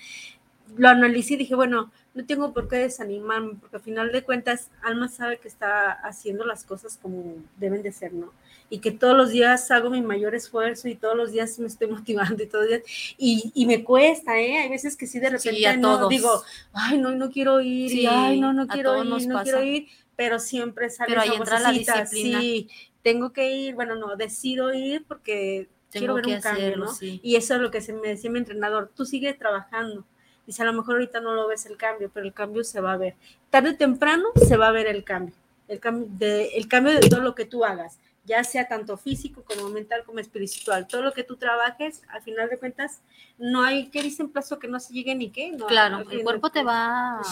lo 0.76 0.88
analicé 0.88 1.34
y 1.34 1.36
dije, 1.36 1.54
bueno, 1.54 1.92
no 2.14 2.24
tengo 2.24 2.52
por 2.54 2.66
qué 2.68 2.76
desanimarme, 2.76 3.54
porque 3.60 3.76
al 3.76 3.82
final 3.82 4.10
de 4.12 4.22
cuentas, 4.22 4.70
Alma 4.82 5.08
sabe 5.08 5.38
que 5.38 5.48
está 5.48 5.92
haciendo 5.92 6.44
las 6.46 6.64
cosas 6.64 6.98
como 7.00 7.34
deben 7.58 7.82
de 7.82 7.92
ser, 7.92 8.12
¿no? 8.14 8.32
Y 8.70 8.78
que 8.78 8.90
todos 8.90 9.14
los 9.14 9.30
días 9.30 9.70
hago 9.70 9.90
mi 9.90 10.00
mayor 10.00 10.34
esfuerzo 10.34 10.88
y 10.88 10.94
todos 10.94 11.14
los 11.14 11.30
días 11.30 11.58
me 11.58 11.66
estoy 11.66 11.88
motivando 11.90 12.42
y 12.42 12.46
todos 12.46 12.64
los 12.64 12.70
días, 12.70 12.82
y, 13.18 13.52
y 13.54 13.66
me 13.66 13.84
cuesta, 13.84 14.38
¿eh? 14.40 14.58
Hay 14.58 14.70
veces 14.70 14.96
que 14.96 15.06
sí, 15.06 15.18
de 15.20 15.30
repente 15.30 15.58
Sí, 15.58 15.64
a 15.66 15.76
no, 15.76 15.98
todos. 15.98 16.08
digo, 16.08 16.42
ay, 16.72 16.96
no, 16.98 17.10
no 17.10 17.30
quiero 17.30 17.60
ir, 17.60 17.86
y 17.92 18.00
Sí, 18.00 18.06
ay, 18.06 18.40
no, 18.40 18.52
no 18.54 18.66
quiero 18.66 18.96
ir, 19.04 19.28
no 19.28 19.34
pasa. 19.34 19.42
quiero 19.44 19.62
ir, 19.62 19.88
pero 20.16 20.38
siempre 20.38 20.88
sale 20.88 21.08
Pero 21.10 21.20
ahí 21.22 21.34
entra 21.34 21.60
la 21.60 21.72
disciplina. 21.72 22.40
Sí, 22.40 22.68
tengo 23.02 23.32
que 23.32 23.50
ir, 23.52 23.74
bueno, 23.74 23.94
no, 23.96 24.16
decido 24.16 24.72
ir 24.72 25.04
porque 25.06 25.68
quiero 25.90 26.14
ver 26.14 26.24
que 26.24 26.30
un 26.30 26.40
cambio, 26.40 26.76
¿no? 26.76 26.94
sí. 26.94 27.20
Y 27.22 27.36
eso 27.36 27.54
es 27.56 27.60
lo 27.60 27.70
que 27.70 27.80
se 27.80 27.92
me 27.92 28.08
decía 28.08 28.30
mi 28.30 28.38
entrenador, 28.38 28.90
tú 28.94 29.04
sigue 29.04 29.34
trabajando. 29.34 30.04
Dice, 30.46 30.62
a 30.62 30.64
lo 30.66 30.72
mejor 30.72 30.94
ahorita 30.94 31.20
no 31.20 31.34
lo 31.34 31.46
ves 31.46 31.66
el 31.66 31.76
cambio, 31.76 32.10
pero 32.12 32.26
el 32.26 32.32
cambio 32.32 32.64
se 32.64 32.80
va 32.80 32.92
a 32.92 32.96
ver. 32.96 33.14
Tarde 33.50 33.70
o 33.70 33.76
temprano 33.76 34.24
se 34.46 34.56
va 34.56 34.68
a 34.68 34.72
ver 34.72 34.86
el 34.88 35.04
cambio. 35.04 35.34
El 35.68 35.78
cambio 35.78 36.08
de, 36.18 36.46
el 36.56 36.66
cambio 36.68 36.92
de 36.98 37.08
todo 37.08 37.20
lo 37.20 37.34
que 37.36 37.44
tú 37.44 37.64
hagas, 37.64 37.98
ya 38.24 38.42
sea 38.44 38.66
tanto 38.66 38.96
físico 38.96 39.44
como 39.44 39.68
mental 39.68 40.02
como 40.04 40.18
espiritual. 40.18 40.86
Todo 40.88 41.02
lo 41.02 41.12
que 41.12 41.22
tú 41.22 41.36
trabajes, 41.36 42.02
al 42.08 42.22
final 42.22 42.48
de 42.50 42.58
cuentas, 42.58 43.00
no 43.38 43.62
hay, 43.62 43.86
¿qué 43.88 44.02
dicen 44.02 44.28
plazo 44.30 44.58
que 44.58 44.66
no 44.68 44.80
se 44.80 44.92
llegue 44.92 45.14
ni 45.14 45.30
qué? 45.30 45.52
No, 45.52 45.66
Claro, 45.66 46.00
el 46.10 46.22
cuerpo 46.24 46.50
te 46.50 46.62
va 46.64 47.18
a, 47.20 47.22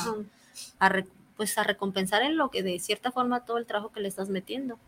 a 0.79 0.89
re- 0.89 1.07
pues 1.37 1.57
a 1.59 1.65
recompensar 1.65 2.23
en 2.23 2.37
lo 2.37 2.51
que 2.51 2.63
de 2.63 2.79
cierta 2.79 3.11
forma 3.11 3.45
todo 3.45 3.59
el 3.59 3.67
trabajo 3.67 3.91
que 3.93 4.01
le 4.01 4.09
estás 4.09 4.29
metiendo. 4.29 4.79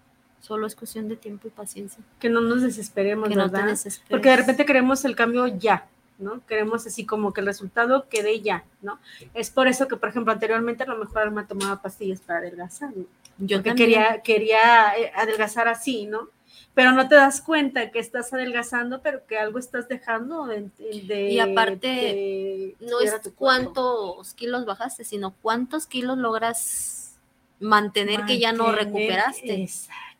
Solo 0.42 0.66
es 0.66 0.74
cuestión 0.74 1.08
de 1.08 1.16
tiempo 1.16 1.46
y 1.46 1.52
paciencia. 1.52 2.02
Que 2.18 2.28
no 2.28 2.40
nos 2.40 2.62
desesperemos, 2.62 3.28
que 3.28 3.36
¿verdad? 3.36 3.60
No 3.60 3.64
te 3.66 3.70
desesperes. 3.70 4.10
Porque 4.10 4.28
de 4.28 4.36
repente 4.36 4.66
queremos 4.66 5.04
el 5.04 5.14
cambio 5.14 5.46
ya, 5.46 5.86
¿no? 6.18 6.44
Queremos 6.48 6.84
así 6.84 7.06
como 7.06 7.32
que 7.32 7.42
el 7.42 7.46
resultado 7.46 8.08
quede 8.08 8.40
ya, 8.40 8.64
¿no? 8.82 8.98
Es 9.34 9.50
por 9.50 9.68
eso 9.68 9.86
que, 9.86 9.96
por 9.96 10.08
ejemplo, 10.08 10.32
anteriormente 10.32 10.82
a 10.82 10.86
lo 10.86 10.98
mejor 10.98 11.30
me 11.30 11.44
tomaba 11.44 11.80
pastillas 11.80 12.20
para 12.20 12.40
adelgazar, 12.40 12.90
¿no? 12.96 13.04
Yo 13.38 13.58
Porque 13.58 13.76
quería, 13.76 14.20
quería 14.22 14.98
eh, 14.98 15.12
adelgazar 15.14 15.68
así, 15.68 16.06
¿no? 16.06 16.28
Pero 16.74 16.90
no 16.90 17.06
te 17.06 17.14
das 17.14 17.40
cuenta 17.40 17.92
que 17.92 18.00
estás 18.00 18.32
adelgazando, 18.32 19.00
pero 19.00 19.24
que 19.26 19.38
algo 19.38 19.60
estás 19.60 19.86
dejando 19.86 20.46
de... 20.46 20.70
de 21.06 21.30
y 21.30 21.38
aparte, 21.38 21.86
de, 21.86 22.76
no 22.80 22.98
es 23.00 23.14
cuántos 23.36 24.34
kilos 24.34 24.66
bajaste, 24.66 25.04
sino 25.04 25.36
cuántos 25.40 25.86
kilos 25.86 26.18
logras 26.18 27.20
mantener, 27.60 28.18
mantener 28.18 28.26
que 28.26 28.40
ya 28.40 28.52
no 28.52 28.72
recuperaste. 28.72 29.62
Exacto 29.62 30.11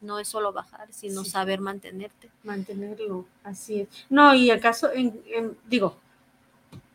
no 0.00 0.18
es 0.18 0.28
solo 0.28 0.52
bajar, 0.52 0.88
sino 0.92 1.24
sí. 1.24 1.30
saber 1.30 1.60
mantenerte. 1.60 2.30
Mantenerlo, 2.44 3.26
así 3.42 3.82
es. 3.82 3.88
No, 4.08 4.34
y 4.34 4.50
acaso, 4.50 4.92
en, 4.92 5.20
en, 5.26 5.56
digo, 5.66 5.96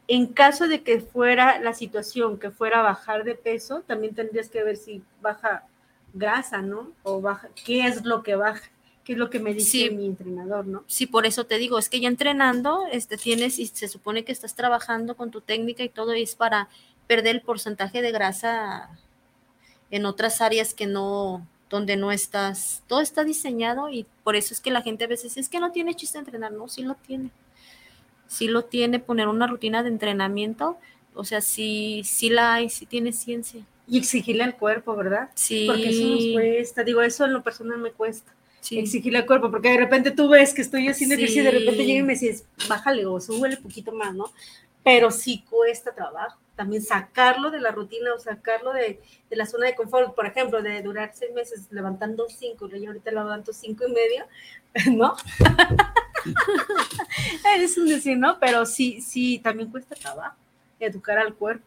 en 0.07 0.27
caso 0.27 0.67
de 0.67 0.83
que 0.83 0.99
fuera 0.99 1.59
la 1.59 1.73
situación 1.73 2.37
que 2.37 2.51
fuera 2.51 2.81
bajar 2.81 3.23
de 3.23 3.35
peso, 3.35 3.83
también 3.87 4.15
tendrías 4.15 4.49
que 4.49 4.63
ver 4.63 4.77
si 4.77 5.01
baja 5.21 5.65
grasa, 6.13 6.61
¿no? 6.61 6.91
O 7.03 7.21
baja, 7.21 7.49
¿qué 7.65 7.85
es 7.85 8.03
lo 8.03 8.23
que 8.23 8.35
baja? 8.35 8.69
¿Qué 9.03 9.13
es 9.13 9.17
lo 9.17 9.29
que 9.29 9.39
me 9.39 9.53
dice 9.53 9.69
sí. 9.69 9.89
mi 9.89 10.05
entrenador, 10.05 10.65
no? 10.65 10.83
Sí, 10.87 11.07
por 11.07 11.25
eso 11.25 11.45
te 11.45 11.57
digo, 11.57 11.77
es 11.77 11.89
que 11.89 11.99
ya 11.99 12.07
entrenando, 12.07 12.85
este, 12.91 13.17
tienes, 13.17 13.59
y 13.59 13.67
se 13.67 13.89
supone 13.89 14.23
que 14.23 14.31
estás 14.31 14.55
trabajando 14.55 15.17
con 15.17 15.29
tu 15.29 15.41
técnica 15.41 15.83
y 15.83 15.89
todo, 15.89 16.15
y 16.15 16.23
es 16.23 16.35
para 16.35 16.69
perder 17.07 17.35
el 17.35 17.41
porcentaje 17.41 18.01
de 18.01 18.11
grasa 18.11 18.89
en 19.91 20.05
otras 20.05 20.39
áreas 20.39 20.73
que 20.73 20.87
no, 20.87 21.45
donde 21.73 21.97
no 21.97 22.11
estás, 22.11 22.83
todo 22.85 23.01
está 23.01 23.23
diseñado 23.23 23.89
y 23.89 24.05
por 24.23 24.35
eso 24.35 24.53
es 24.53 24.61
que 24.61 24.69
la 24.69 24.83
gente 24.83 25.05
a 25.05 25.07
veces 25.07 25.37
es 25.37 25.49
que 25.49 25.59
no 25.59 25.71
tiene 25.71 25.95
chiste 25.95 26.19
entrenar, 26.19 26.51
no, 26.51 26.67
sí 26.67 26.83
lo 26.83 26.93
tiene, 26.93 27.31
sí 28.27 28.47
lo 28.47 28.63
tiene, 28.65 28.99
poner 28.99 29.27
una 29.27 29.47
rutina 29.47 29.81
de 29.81 29.89
entrenamiento, 29.89 30.77
o 31.15 31.23
sea, 31.23 31.41
sí, 31.41 32.03
sí 32.05 32.29
la 32.29 32.53
hay, 32.53 32.69
sí 32.69 32.85
tiene 32.85 33.11
ciencia. 33.11 33.65
Y 33.87 33.97
exigirle 33.97 34.43
al 34.43 34.55
cuerpo, 34.55 34.95
¿verdad? 34.95 35.31
Sí. 35.33 35.65
Porque 35.65 35.89
eso 35.89 36.07
nos 36.07 36.33
cuesta, 36.33 36.83
digo, 36.83 37.01
eso 37.01 37.25
en 37.25 37.33
lo 37.33 37.41
personal 37.41 37.79
me 37.79 37.91
cuesta. 37.91 38.31
Sí. 38.61 38.77
Exigirle 38.77 39.17
al 39.17 39.25
cuerpo, 39.25 39.49
porque 39.49 39.69
de 39.69 39.77
repente 39.77 40.11
tú 40.11 40.29
ves 40.29 40.53
que 40.53 40.61
estoy 40.61 40.87
haciendo 40.87 41.15
sí. 41.15 41.23
ejercicio 41.23 41.41
y 41.41 41.45
de 41.45 41.59
repente 41.59 41.85
llega 41.85 41.99
y 42.01 42.03
me 42.03 42.13
dices, 42.13 42.45
bájale 42.69 43.03
o 43.07 43.19
súbele 43.19 43.57
poquito 43.57 43.91
más, 43.91 44.13
¿no? 44.13 44.31
Pero 44.83 45.09
sí 45.09 45.43
cuesta 45.49 45.91
trabajo 45.91 46.37
también 46.55 46.81
sacarlo 46.81 47.51
de 47.51 47.59
la 47.59 47.71
rutina 47.71 48.13
o 48.13 48.19
sacarlo 48.19 48.73
de, 48.73 49.01
de, 49.29 49.35
la 49.35 49.45
zona 49.45 49.67
de 49.67 49.75
confort, 49.75 50.13
por 50.13 50.25
ejemplo, 50.25 50.61
de 50.61 50.81
durar 50.81 51.11
seis 51.13 51.33
meses 51.33 51.67
levantando 51.71 52.27
cinco, 52.29 52.69
y 52.73 52.85
ahorita 52.85 53.11
levanto 53.11 53.53
cinco 53.53 53.85
y 53.87 53.91
medio, 53.91 54.25
¿no? 54.97 55.15
es 57.57 57.77
un 57.77 57.87
decir, 57.87 58.17
¿no? 58.17 58.39
Pero 58.39 58.65
sí, 58.65 59.01
sí, 59.01 59.39
también 59.39 59.71
cuesta 59.71 59.95
trabajo 59.95 60.35
educar 60.79 61.17
al 61.17 61.33
cuerpo, 61.33 61.65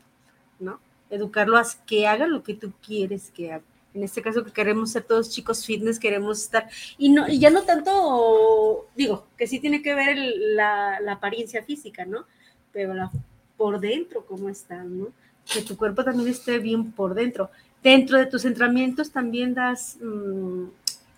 ¿no? 0.59 0.81
Educarlo 1.11 1.57
a 1.57 1.65
que 1.87 2.07
haga 2.07 2.27
lo 2.27 2.43
que 2.43 2.55
tú 2.55 2.73
quieres 2.85 3.31
que 3.31 3.53
haga. 3.53 3.65
En 3.95 4.03
este 4.03 4.21
caso 4.21 4.45
que 4.45 4.53
queremos 4.53 4.93
ser 4.93 5.05
todos 5.05 5.31
chicos 5.31 5.65
fitness, 5.65 5.99
queremos 5.99 6.43
estar, 6.43 6.69
y, 6.99 7.09
no, 7.09 7.27
y 7.29 7.39
ya 7.39 7.49
no 7.49 7.63
tanto, 7.63 8.87
digo, 8.95 9.27
que 9.39 9.47
sí 9.47 9.59
tiene 9.59 9.81
que 9.81 9.95
ver 9.95 10.19
la, 10.19 11.01
la 11.01 11.13
apariencia 11.13 11.63
física, 11.63 12.05
¿no? 12.05 12.27
Pero 12.73 12.93
la 12.93 13.11
por 13.57 13.81
dentro 13.81 14.25
cómo 14.25 14.49
están, 14.49 14.99
¿no? 14.99 15.09
Que 15.53 15.63
tu 15.63 15.77
cuerpo 15.77 16.05
también 16.05 16.29
esté 16.29 16.59
bien 16.59 16.93
por 16.93 17.15
dentro. 17.15 17.51
Dentro 17.83 18.19
de 18.19 18.27
tus 18.27 18.45
entrenamientos 18.45 19.11
también 19.11 19.55
das, 19.55 19.97
mmm, 20.01 20.65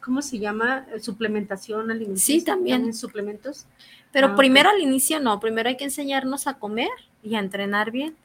¿cómo 0.05 0.23
se 0.23 0.39
llama? 0.39 0.87
Suplementación 1.01 1.91
alimenticia. 1.91 2.35
Sí, 2.39 2.45
también. 2.45 2.93
suplementos. 2.95 3.67
Pero 4.13 4.29
ah, 4.29 4.37
primero 4.37 4.69
okay. 4.69 4.83
al 4.83 4.89
inicio 4.89 5.21
no, 5.21 5.41
primero 5.41 5.69
hay 5.69 5.77
que 5.77 5.85
enseñarnos 5.85 6.47
a 6.47 6.55
comer 6.59 6.91
y 7.23 7.35
a 7.35 7.41
entrenar 7.41 7.91
bien, 7.91 8.17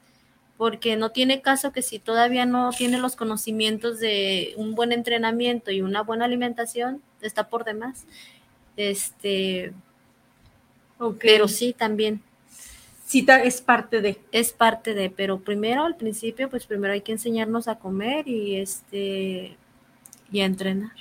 porque 0.56 0.96
no 0.96 1.10
tiene 1.10 1.42
caso 1.42 1.72
que 1.72 1.82
si 1.82 1.98
todavía 1.98 2.46
no 2.46 2.70
tiene 2.70 2.98
los 2.98 3.16
conocimientos 3.16 3.98
de 3.98 4.54
un 4.56 4.74
buen 4.74 4.92
entrenamiento 4.92 5.70
y 5.70 5.82
una 5.82 6.02
buena 6.02 6.24
alimentación, 6.24 7.02
está 7.20 7.48
por 7.48 7.64
demás. 7.64 8.06
Este, 8.76 9.72
okay. 10.98 11.30
pero 11.32 11.48
sí 11.48 11.72
también 11.72 12.22
cita 13.04 13.42
es 13.42 13.60
parte 13.60 14.00
de. 14.00 14.20
Es 14.32 14.52
parte 14.52 14.94
de, 14.94 15.10
pero 15.10 15.40
primero 15.40 15.84
al 15.84 15.96
principio, 15.96 16.48
pues 16.48 16.66
primero 16.66 16.92
hay 16.92 17.02
que 17.02 17.12
enseñarnos 17.12 17.68
a 17.68 17.78
comer 17.78 18.26
y 18.28 18.56
este 18.56 19.56
y 20.30 20.40
a 20.40 20.44
entrenar. 20.46 20.92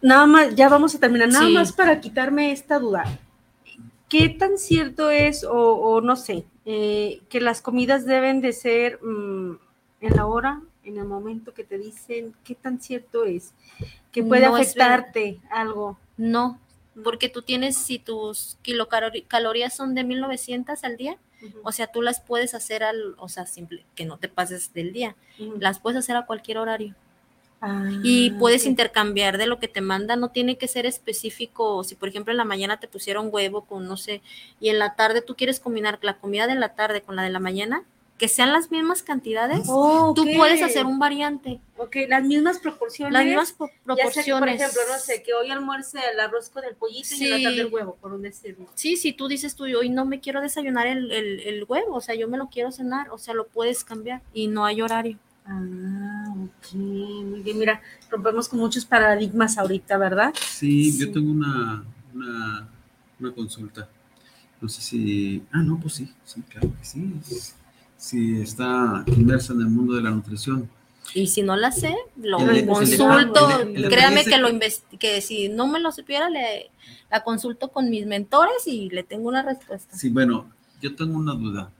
Nada 0.00 0.26
más, 0.26 0.54
ya 0.56 0.68
vamos 0.68 0.94
a 0.96 0.98
terminar, 0.98 1.28
nada 1.28 1.46
sí. 1.46 1.52
más 1.52 1.72
para 1.72 2.00
quitarme 2.00 2.50
esta 2.50 2.80
duda. 2.80 3.04
¿Qué 4.08 4.28
tan 4.28 4.58
cierto 4.58 5.10
es, 5.10 5.44
o, 5.44 5.52
o 5.52 6.00
no 6.00 6.16
sé, 6.16 6.44
eh, 6.66 7.22
que 7.28 7.40
las 7.40 7.62
comidas 7.62 8.04
deben 8.04 8.40
de 8.40 8.52
ser 8.52 8.98
mmm, 9.00 9.52
en 10.00 10.16
la 10.16 10.26
hora, 10.26 10.60
en 10.84 10.98
el 10.98 11.04
momento 11.04 11.54
que 11.54 11.62
te 11.62 11.78
dicen? 11.78 12.34
¿Qué 12.42 12.56
tan 12.56 12.80
cierto 12.80 13.24
es? 13.24 13.54
Que 14.10 14.24
puede 14.24 14.46
no 14.48 14.56
afectarte 14.56 15.38
algo. 15.50 15.96
No, 16.16 16.58
porque 17.02 17.28
tú 17.28 17.42
tienes, 17.42 17.76
si 17.76 17.98
tus 17.98 18.58
kilocalorías 18.62 19.74
son 19.74 19.94
de 19.94 20.04
1900 20.04 20.84
al 20.84 20.96
día, 20.96 21.16
uh 21.42 21.46
-huh. 21.46 21.60
o 21.64 21.72
sea, 21.72 21.86
tú 21.86 22.02
las 22.02 22.20
puedes 22.20 22.54
hacer 22.54 22.82
al, 22.82 23.14
o 23.18 23.28
sea, 23.28 23.46
simple, 23.46 23.84
que 23.94 24.04
no 24.04 24.18
te 24.18 24.28
pases 24.28 24.72
del 24.74 24.92
día, 24.92 25.16
uh 25.38 25.42
-huh. 25.42 25.60
las 25.60 25.78
puedes 25.78 25.98
hacer 25.98 26.16
a 26.16 26.26
cualquier 26.26 26.58
horario. 26.58 26.94
Ah, 27.64 27.88
y 28.02 28.30
puedes 28.32 28.66
intercambiar 28.66 29.38
de 29.38 29.46
lo 29.46 29.60
que 29.60 29.68
te 29.68 29.80
manda, 29.80 30.16
no 30.16 30.30
tiene 30.30 30.58
que 30.58 30.66
ser 30.66 30.84
específico, 30.84 31.84
si 31.84 31.94
por 31.94 32.08
ejemplo 32.08 32.32
en 32.32 32.38
la 32.38 32.44
mañana 32.44 32.80
te 32.80 32.88
pusieron 32.88 33.28
huevo 33.30 33.64
con 33.66 33.86
no 33.86 33.96
sé, 33.96 34.20
y 34.58 34.68
en 34.68 34.80
la 34.80 34.96
tarde 34.96 35.22
tú 35.22 35.36
quieres 35.36 35.60
combinar 35.60 36.00
la 36.02 36.18
comida 36.18 36.48
de 36.48 36.56
la 36.56 36.74
tarde 36.74 37.02
con 37.02 37.14
la 37.14 37.22
de 37.22 37.30
la 37.30 37.38
mañana, 37.38 37.84
que 38.22 38.28
sean 38.28 38.52
las 38.52 38.70
mismas 38.70 39.02
cantidades, 39.02 39.64
oh, 39.66 40.10
okay. 40.10 40.32
tú 40.32 40.38
puedes 40.38 40.62
hacer 40.62 40.86
un 40.86 41.00
variante. 41.00 41.60
Ok, 41.76 41.96
las 42.08 42.22
mismas 42.22 42.60
proporciones. 42.60 43.12
Las 43.12 43.24
mismas 43.24 43.50
pro 43.50 43.68
proporciones. 43.84 44.26
Ya 44.28 44.38
por 44.38 44.48
ejemplo, 44.48 44.80
no 44.88 44.98
sé, 45.00 45.24
que 45.24 45.34
hoy 45.34 45.50
almuerce 45.50 45.98
el 46.14 46.20
arroz 46.20 46.48
con 46.48 46.62
el 46.62 46.76
pollito 46.76 47.08
sí. 47.08 47.24
y 47.24 47.30
la 47.30 47.42
tarde 47.42 47.62
el 47.62 47.74
huevo, 47.74 47.96
por 48.00 48.12
un 48.12 48.22
decirlo. 48.22 48.68
Sí, 48.76 48.96
si 48.96 49.12
tú 49.12 49.26
dices 49.26 49.56
tú, 49.56 49.64
hoy 49.64 49.88
no 49.88 50.04
me 50.04 50.20
quiero 50.20 50.40
desayunar 50.40 50.86
el, 50.86 51.10
el, 51.10 51.40
el, 51.40 51.64
huevo, 51.64 51.96
o 51.96 52.00
sea, 52.00 52.14
yo 52.14 52.28
me 52.28 52.38
lo 52.38 52.46
quiero 52.48 52.70
cenar, 52.70 53.10
o 53.10 53.18
sea, 53.18 53.34
lo 53.34 53.48
puedes 53.48 53.82
cambiar 53.82 54.22
y 54.32 54.46
no 54.46 54.64
hay 54.64 54.82
horario. 54.82 55.18
Ah, 55.44 56.32
ok, 56.32 56.74
muy 56.74 57.40
bien. 57.40 57.58
Mira, 57.58 57.82
rompemos 58.08 58.48
con 58.48 58.60
muchos 58.60 58.84
paradigmas 58.84 59.58
ahorita, 59.58 59.98
¿verdad? 59.98 60.32
Sí, 60.40 60.92
sí. 60.92 61.00
yo 61.00 61.10
tengo 61.10 61.32
una, 61.32 61.84
una, 62.14 62.68
una 63.18 63.34
consulta. 63.34 63.88
No 64.60 64.68
sé 64.68 64.80
si. 64.80 65.42
Ah, 65.50 65.58
no, 65.58 65.80
pues 65.80 65.94
sí, 65.94 66.08
sí, 66.24 66.40
claro 66.42 66.72
que 66.78 66.84
sí 66.84 67.00
si 68.02 68.40
está 68.40 69.04
inmersa 69.06 69.52
en 69.52 69.60
el 69.60 69.68
mundo 69.68 69.94
de 69.94 70.02
la 70.02 70.10
nutrición. 70.10 70.68
Y 71.14 71.28
si 71.28 71.42
no 71.42 71.54
la 71.54 71.70
sé, 71.70 71.94
lo 72.16 72.40
el, 72.50 72.66
consulto, 72.66 73.60
el, 73.60 73.76
el, 73.76 73.88
créame 73.88 74.24
que 74.24 74.38
lo 74.38 74.48
que 74.98 75.20
si 75.20 75.48
no 75.48 75.68
me 75.68 75.78
lo 75.78 75.92
supiera, 75.92 76.28
le, 76.28 76.70
la 77.08 77.22
consulto 77.22 77.68
con 77.68 77.90
mis 77.90 78.04
mentores 78.04 78.66
y 78.66 78.90
le 78.90 79.04
tengo 79.04 79.28
una 79.28 79.42
respuesta. 79.42 79.96
Sí, 79.96 80.08
bueno, 80.08 80.50
yo 80.80 80.96
tengo 80.96 81.16
una 81.16 81.34
duda. 81.34 81.70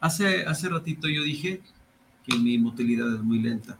Hace, 0.00 0.44
hace 0.44 0.68
ratito 0.68 1.08
yo 1.08 1.22
dije 1.22 1.62
que 2.26 2.36
mi 2.36 2.58
motilidad 2.58 3.14
es 3.14 3.20
muy 3.20 3.38
lenta. 3.38 3.78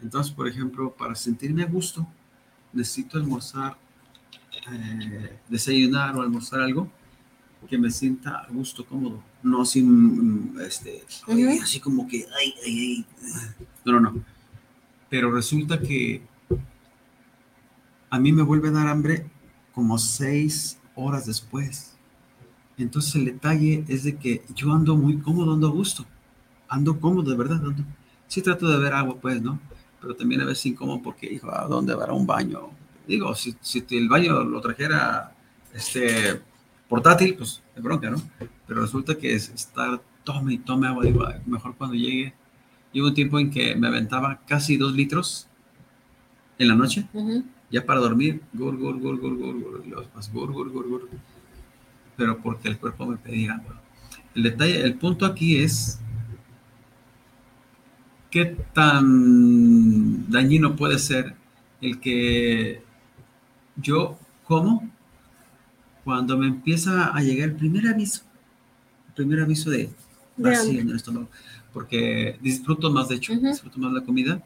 Entonces, 0.00 0.32
por 0.32 0.46
ejemplo, 0.46 0.92
para 0.92 1.16
sentirme 1.16 1.64
a 1.64 1.66
gusto, 1.66 2.06
necesito 2.72 3.18
almorzar, 3.18 3.76
eh, 4.70 5.36
desayunar 5.48 6.16
o 6.16 6.22
almorzar 6.22 6.60
algo 6.60 6.88
que 7.68 7.76
me 7.76 7.90
sienta 7.90 8.36
a 8.38 8.46
gusto, 8.48 8.86
cómodo, 8.86 9.20
no 9.42 9.64
sin, 9.64 10.54
este, 10.60 11.02
uh 11.26 11.32
-huh. 11.32 11.62
así 11.62 11.80
como 11.80 12.06
que, 12.06 12.26
ay, 12.38 12.54
ay, 12.64 12.78
ay, 12.78 13.06
no, 13.84 13.92
no, 13.92 14.00
no. 14.00 14.24
Pero 15.08 15.30
resulta 15.32 15.80
que 15.80 16.22
a 18.10 18.18
mí 18.18 18.32
me 18.32 18.42
vuelve 18.42 18.68
a 18.68 18.72
dar 18.72 18.88
hambre 18.88 19.30
como 19.72 19.98
seis 19.98 20.78
horas 20.94 21.26
después. 21.26 21.96
Entonces 22.76 23.14
el 23.16 23.26
detalle 23.26 23.84
es 23.88 24.04
de 24.04 24.16
que 24.16 24.42
yo 24.54 24.72
ando 24.72 24.96
muy 24.96 25.18
cómodo, 25.18 25.54
ando 25.54 25.68
a 25.68 25.70
gusto, 25.70 26.04
ando 26.68 26.98
cómodo, 26.98 27.30
de 27.30 27.36
verdad, 27.36 27.64
ando. 27.64 27.84
Sí 28.26 28.42
trato 28.42 28.68
de 28.68 28.78
ver 28.78 28.94
agua, 28.94 29.16
pues, 29.20 29.42
¿no? 29.42 29.60
Pero 30.00 30.14
también 30.14 30.40
a 30.40 30.44
veces 30.44 30.66
incómodo 30.66 31.02
porque, 31.02 31.32
hijo, 31.32 31.50
¿a 31.50 31.66
dónde 31.66 31.94
va 31.94 32.12
un 32.12 32.26
baño? 32.26 32.70
Digo, 33.06 33.34
si, 33.34 33.56
si 33.60 33.84
el 33.90 34.08
baño 34.08 34.44
lo 34.44 34.60
trajera, 34.60 35.34
este, 35.74 36.40
portátil, 36.90 37.36
pues 37.36 37.62
de 37.74 37.80
bronca, 37.80 38.10
¿no? 38.10 38.20
Pero 38.66 38.82
resulta 38.82 39.16
que 39.16 39.32
es 39.34 39.48
estar, 39.48 40.02
tome 40.24 40.54
y 40.54 40.58
tome 40.58 40.88
agua, 40.88 41.04
digo, 41.04 41.24
mejor 41.46 41.76
cuando 41.76 41.94
llegue. 41.96 42.34
Llevo 42.92 43.06
un 43.06 43.14
tiempo 43.14 43.38
en 43.38 43.50
que 43.50 43.76
me 43.76 43.86
aventaba 43.86 44.40
casi 44.46 44.76
dos 44.76 44.92
litros 44.92 45.46
en 46.58 46.66
la 46.68 46.74
noche, 46.74 47.06
uh 47.14 47.22
-huh. 47.22 47.44
ya 47.70 47.86
para 47.86 48.00
dormir, 48.00 48.42
gur, 48.52 48.76
gur, 48.76 48.98
gur, 48.98 49.18
gur, 49.20 49.38
gur, 49.38 49.54
gur, 49.62 49.82
y 49.86 49.90
los 49.90 50.12
más 50.14 50.30
gur, 50.32 50.52
gur, 50.52 50.68
gur, 50.72 50.88
gur, 50.88 51.08
pero 52.16 52.36
porque 52.42 52.68
el 52.68 52.76
cuerpo 52.76 53.06
me 53.06 53.16
pedía 53.16 53.54
agua. 53.54 53.80
El 54.34 54.42
detalle, 54.42 54.82
el 54.82 54.94
punto 54.94 55.24
aquí 55.24 55.56
es 55.56 56.00
¿qué 58.30 58.56
tan 58.72 60.30
dañino 60.30 60.76
puede 60.76 60.98
ser 60.98 61.34
el 61.80 62.00
que 62.00 62.82
yo 63.76 64.18
como 64.44 64.90
cuando 66.04 66.36
me 66.36 66.46
empieza 66.46 67.14
a 67.14 67.20
llegar 67.22 67.50
el 67.50 67.56
primer 67.56 67.86
aviso, 67.86 68.22
el 69.08 69.14
primer 69.14 69.40
aviso 69.40 69.70
de 69.70 69.90
vacío 70.36 70.80
en 70.80 70.90
el 70.90 70.96
estómago, 70.96 71.28
porque 71.72 72.38
disfruto 72.40 72.90
más, 72.90 73.08
de 73.08 73.16
hecho, 73.16 73.34
disfruto 73.34 73.78
más 73.78 73.92
la 73.92 74.02
comida, 74.02 74.42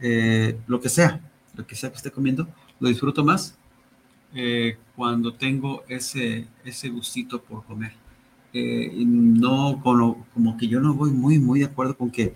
eh, 0.00 0.58
lo 0.66 0.80
que 0.80 0.88
sea, 0.88 1.20
lo 1.54 1.66
que 1.66 1.74
sea 1.74 1.90
que 1.90 1.96
esté 1.96 2.10
comiendo, 2.10 2.48
lo 2.80 2.88
disfruto 2.88 3.24
más 3.24 3.56
eh, 4.34 4.76
cuando 4.94 5.34
tengo 5.34 5.84
ese, 5.88 6.46
ese 6.64 6.88
gustito 6.88 7.42
por 7.42 7.64
comer. 7.64 7.92
Eh, 8.52 8.92
no, 9.04 9.80
como, 9.82 10.26
como 10.32 10.56
que 10.56 10.68
yo 10.68 10.80
no 10.80 10.94
voy 10.94 11.10
muy, 11.10 11.38
muy 11.38 11.60
de 11.60 11.66
acuerdo 11.66 11.96
con 11.96 12.10
que 12.10 12.34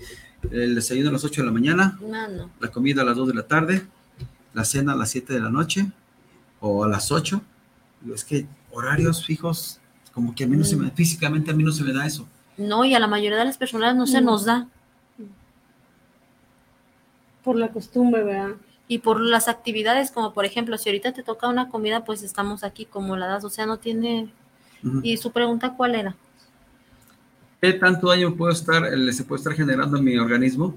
el 0.50 0.74
desayuno 0.74 1.09
a 1.09 1.12
las 1.12 1.24
8 1.24 1.40
de 1.42 1.46
la 1.46 1.53
mañana, 1.53 1.98
la 2.61 2.68
comida 2.70 3.03
a 3.03 3.05
las 3.05 3.16
2 3.16 3.28
de 3.28 3.34
la 3.34 3.46
tarde, 3.46 3.86
la 4.55 4.64
cena 4.64 4.92
a 4.92 4.96
las 4.96 5.11
7 5.11 5.32
de 5.32 5.40
la 5.40 5.50
noche 5.50 5.90
o 6.61 6.84
a 6.84 6.88
las 6.88 7.12
8. 7.12 7.42
Es 8.12 8.24
que 8.24 8.46
horarios 8.70 9.24
fijos, 9.24 9.80
como 10.12 10.34
que 10.34 10.44
a 10.44 10.46
mí 10.46 10.57
no 10.57 10.64
se 10.64 10.76
me, 10.76 10.86
mm. 10.86 10.92
físicamente 10.92 11.50
a 11.50 11.55
mí 11.55 11.62
no 11.62 11.72
se 11.72 11.84
me 11.84 11.92
da 11.92 12.07
eso. 12.07 12.26
No, 12.57 12.84
y 12.84 12.94
a 12.94 13.00
la 13.00 13.07
mayoría 13.07 13.38
de 13.38 13.44
las 13.44 13.59
personas 13.59 13.94
no 13.96 14.07
se 14.07 14.20
mm. 14.20 14.24
nos 14.24 14.44
da. 14.44 14.68
Por 17.44 17.57
la 17.57 17.68
costumbre, 17.68 18.22
¿verdad? 18.22 18.57
Y 18.88 18.98
por 18.98 19.20
las 19.20 19.48
actividades, 19.48 20.11
como 20.11 20.32
por 20.32 20.44
ejemplo, 20.44 20.76
si 20.78 20.88
ahorita 20.88 21.12
te 21.12 21.22
toca 21.22 21.48
una 21.48 21.68
comida, 21.68 22.05
pues 22.05 22.22
estamos 22.22 22.62
aquí 22.62 22.84
como 22.84 23.16
la 23.16 23.26
das, 23.26 23.44
o 23.44 23.50
sea, 23.50 23.66
no 23.66 23.78
tiene... 23.78 24.30
¿Y 25.05 25.16
su 25.16 25.30
pregunta 25.30 25.74
cuál 25.76 25.94
era? 25.94 26.16
¿Qué 27.61 27.72
tanto 27.74 28.09
daño 28.09 28.34
puedo 28.34 28.50
estar, 28.50 28.82
se 29.12 29.22
puede 29.22 29.38
estar 29.38 29.53
generando 29.53 29.96
en 29.96 30.05
mi 30.05 30.18
organismo 30.18 30.74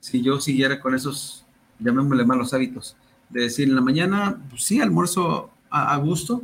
si 0.00 0.20
yo 0.20 0.40
siguiera 0.40 0.80
con 0.80 0.92
esos, 0.92 1.44
llamémosle 1.78 2.24
malos 2.24 2.52
hábitos? 2.52 2.96
De 3.28 3.42
decir, 3.42 3.68
en 3.68 3.76
la 3.76 3.80
mañana, 3.80 4.36
pues 4.50 4.64
sí, 4.64 4.80
almuerzo 4.80 5.50
a, 5.70 5.96
gusto, 5.96 6.42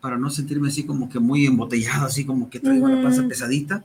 para 0.00 0.16
no 0.16 0.30
sentirme 0.30 0.68
así 0.68 0.84
como 0.84 1.08
que 1.08 1.18
muy 1.18 1.46
embotellado, 1.46 2.06
así 2.06 2.24
como 2.24 2.48
que 2.48 2.60
traigo 2.60 2.88
la 2.88 3.02
panza 3.02 3.26
pesadita. 3.26 3.84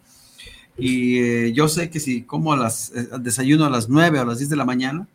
Y 0.77 1.19
eh, 1.19 1.53
yo 1.53 1.67
sé 1.67 1.89
que 1.89 1.99
si 1.99 2.23
como 2.23 2.53
a 2.53 2.57
las, 2.57 2.91
eh, 2.95 3.09
desayuno 3.19 3.65
a 3.65 3.69
las 3.69 3.89
9 3.89 4.19
o 4.19 4.21
a 4.21 4.25
las 4.25 4.39
10 4.39 4.49
de 4.49 4.55
la 4.55 4.65
mañana, 4.65 5.07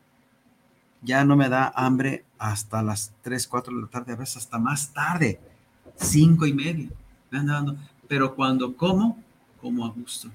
ya 1.02 1.24
no 1.24 1.36
me 1.36 1.48
da 1.48 1.72
hambre 1.74 2.24
hasta 2.38 2.82
las 2.82 3.12
3, 3.22 3.46
4 3.46 3.74
de 3.74 3.82
la 3.82 3.88
tarde, 3.88 4.12
a 4.12 4.16
veces 4.16 4.38
hasta 4.38 4.58
más 4.58 4.92
tarde, 4.92 5.40
5 5.96 6.46
y 6.46 6.52
media. 6.52 6.88
Me 7.30 7.38
anda 7.38 7.54
dando 7.54 7.76
pero 8.10 8.34
cuando 8.34 8.76
como, 8.76 9.22
como 9.60 9.86
a 9.86 9.90
gusto. 9.90 10.28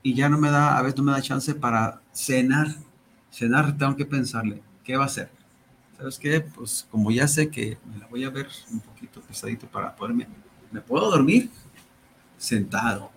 Y 0.00 0.14
ya 0.14 0.28
no 0.28 0.38
me 0.38 0.48
da, 0.48 0.78
a 0.78 0.82
veces 0.82 0.96
no 0.96 1.02
me 1.02 1.10
da 1.10 1.20
chance 1.20 1.52
para 1.56 2.00
cenar. 2.12 2.68
Cenar 3.32 3.76
tengo 3.76 3.96
que 3.96 4.06
pensarle, 4.06 4.62
¿qué 4.84 4.96
va 4.96 5.02
a 5.02 5.06
hacer? 5.06 5.28
¿Sabes 5.96 6.18
qué? 6.18 6.40
Pues 6.40 6.86
como 6.90 7.10
ya 7.10 7.26
sé 7.26 7.50
que 7.50 7.78
me 7.90 7.98
la 7.98 8.06
voy 8.06 8.24
a 8.24 8.30
ver 8.30 8.48
un 8.70 8.80
poquito 8.80 9.20
pesadito 9.22 9.66
para 9.66 9.94
poderme, 9.94 10.26
¿me 10.70 10.80
puedo 10.80 11.10
dormir? 11.10 11.50
Sentado. 12.36 13.10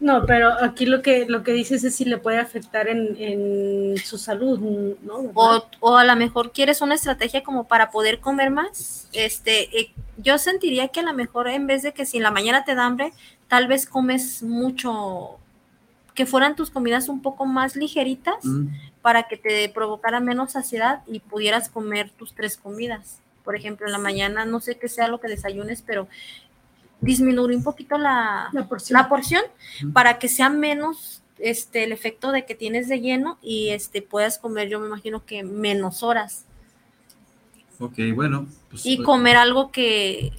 No, 0.00 0.26
pero 0.26 0.52
aquí 0.60 0.84
lo 0.84 1.00
que 1.00 1.26
lo 1.28 1.44
que 1.44 1.52
dices 1.52 1.84
es 1.84 1.94
si 1.94 2.04
le 2.04 2.18
puede 2.18 2.38
afectar 2.38 2.88
en, 2.88 3.96
su 3.98 4.18
salud, 4.18 4.58
¿no? 5.04 5.30
O, 5.34 5.64
o, 5.78 5.96
a 5.96 6.04
lo 6.04 6.16
mejor 6.16 6.50
quieres 6.50 6.80
una 6.80 6.96
estrategia 6.96 7.44
como 7.44 7.68
para 7.68 7.92
poder 7.92 8.18
comer 8.18 8.50
más. 8.50 9.08
Este, 9.12 9.78
eh, 9.78 9.92
yo 10.16 10.38
sentiría 10.38 10.88
que 10.88 10.98
a 10.98 11.04
lo 11.04 11.14
mejor 11.14 11.46
en 11.46 11.68
vez 11.68 11.82
de 11.82 11.92
que 11.92 12.04
si 12.04 12.16
en 12.16 12.24
la 12.24 12.32
mañana 12.32 12.64
te 12.64 12.74
da 12.74 12.84
hambre, 12.84 13.12
tal 13.46 13.68
vez 13.68 13.86
comes 13.86 14.42
mucho, 14.42 15.38
que 16.14 16.26
fueran 16.26 16.56
tus 16.56 16.70
comidas 16.70 17.08
un 17.08 17.22
poco 17.22 17.46
más 17.46 17.76
ligeritas 17.76 18.44
mm. 18.44 18.66
Para 19.02 19.24
que 19.24 19.36
te 19.36 19.68
provocara 19.68 20.20
menos 20.20 20.52
saciedad 20.52 21.02
y 21.06 21.20
pudieras 21.20 21.68
comer 21.68 22.10
tus 22.10 22.34
tres 22.34 22.56
comidas. 22.56 23.20
Por 23.44 23.56
ejemplo, 23.56 23.86
en 23.86 23.92
la 23.92 23.98
mañana 23.98 24.44
no 24.44 24.60
sé 24.60 24.78
qué 24.78 24.88
sea 24.88 25.08
lo 25.08 25.20
que 25.20 25.28
desayunes, 25.28 25.82
pero 25.82 26.08
disminuir 27.00 27.56
un 27.56 27.64
poquito 27.64 27.98
la, 27.98 28.50
porción, 29.08 29.42
para 29.92 30.18
que 30.20 30.28
sea 30.28 30.48
menos 30.48 31.22
este, 31.38 31.82
el 31.84 31.92
efecto 31.92 32.30
de 32.30 32.46
que 32.46 32.54
tienes 32.54 32.88
de 32.88 33.00
lleno 33.00 33.38
y 33.42 33.70
este, 33.70 34.00
puedas 34.00 34.38
comer, 34.38 34.68
yo 34.68 34.78
me 34.78 34.86
imagino 34.86 35.26
que 35.26 35.42
menos 35.42 36.04
horas. 36.04 36.46
Ok, 37.80 37.98
bueno. 38.14 38.46
Pues, 38.70 38.86
y 38.86 38.96
pues, 38.96 39.06
comer 39.06 39.36
algo 39.36 39.72
que, 39.72 40.32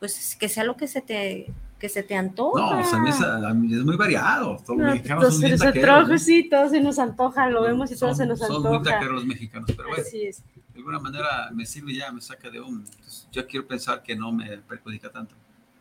pues, 0.00 0.34
que 0.34 0.48
sea 0.48 0.64
lo 0.64 0.76
que 0.76 0.88
se 0.88 1.00
te 1.00 1.46
que 1.84 1.90
se 1.90 2.02
te 2.02 2.16
antoja. 2.16 2.62
No, 2.62 2.80
o 2.80 3.12
sea, 3.12 3.38
es, 3.42 3.84
muy 3.84 3.96
variado. 3.98 4.56
Todos 4.64 4.78
los 4.78 4.94
mexicanos 4.94 5.34
son 5.34 5.42
muy 5.42 5.58
taqueros, 5.58 6.22
Sí, 6.22 6.48
todos 6.48 6.70
se 6.70 6.80
nos 6.80 6.98
antoja, 6.98 7.50
lo 7.50 7.60
vemos 7.60 7.92
y 7.92 7.98
todos 7.98 8.16
se 8.16 8.24
nos 8.24 8.40
antoja. 8.40 8.62
Son 8.62 8.72
muy 8.72 8.82
taqueros 8.82 9.16
los 9.16 9.26
mexicanos, 9.26 9.70
pero 9.76 9.90
bueno, 9.90 10.02
de 10.02 10.34
alguna 10.76 10.98
manera 10.98 11.50
me 11.52 11.66
sirve 11.66 11.94
ya, 11.94 12.10
me 12.10 12.22
saca 12.22 12.48
de 12.48 12.58
un... 12.58 12.86
yo 13.30 13.46
quiero 13.46 13.66
pensar 13.66 14.02
que 14.02 14.16
no 14.16 14.32
me 14.32 14.56
perjudica 14.56 15.10
tanto 15.10 15.34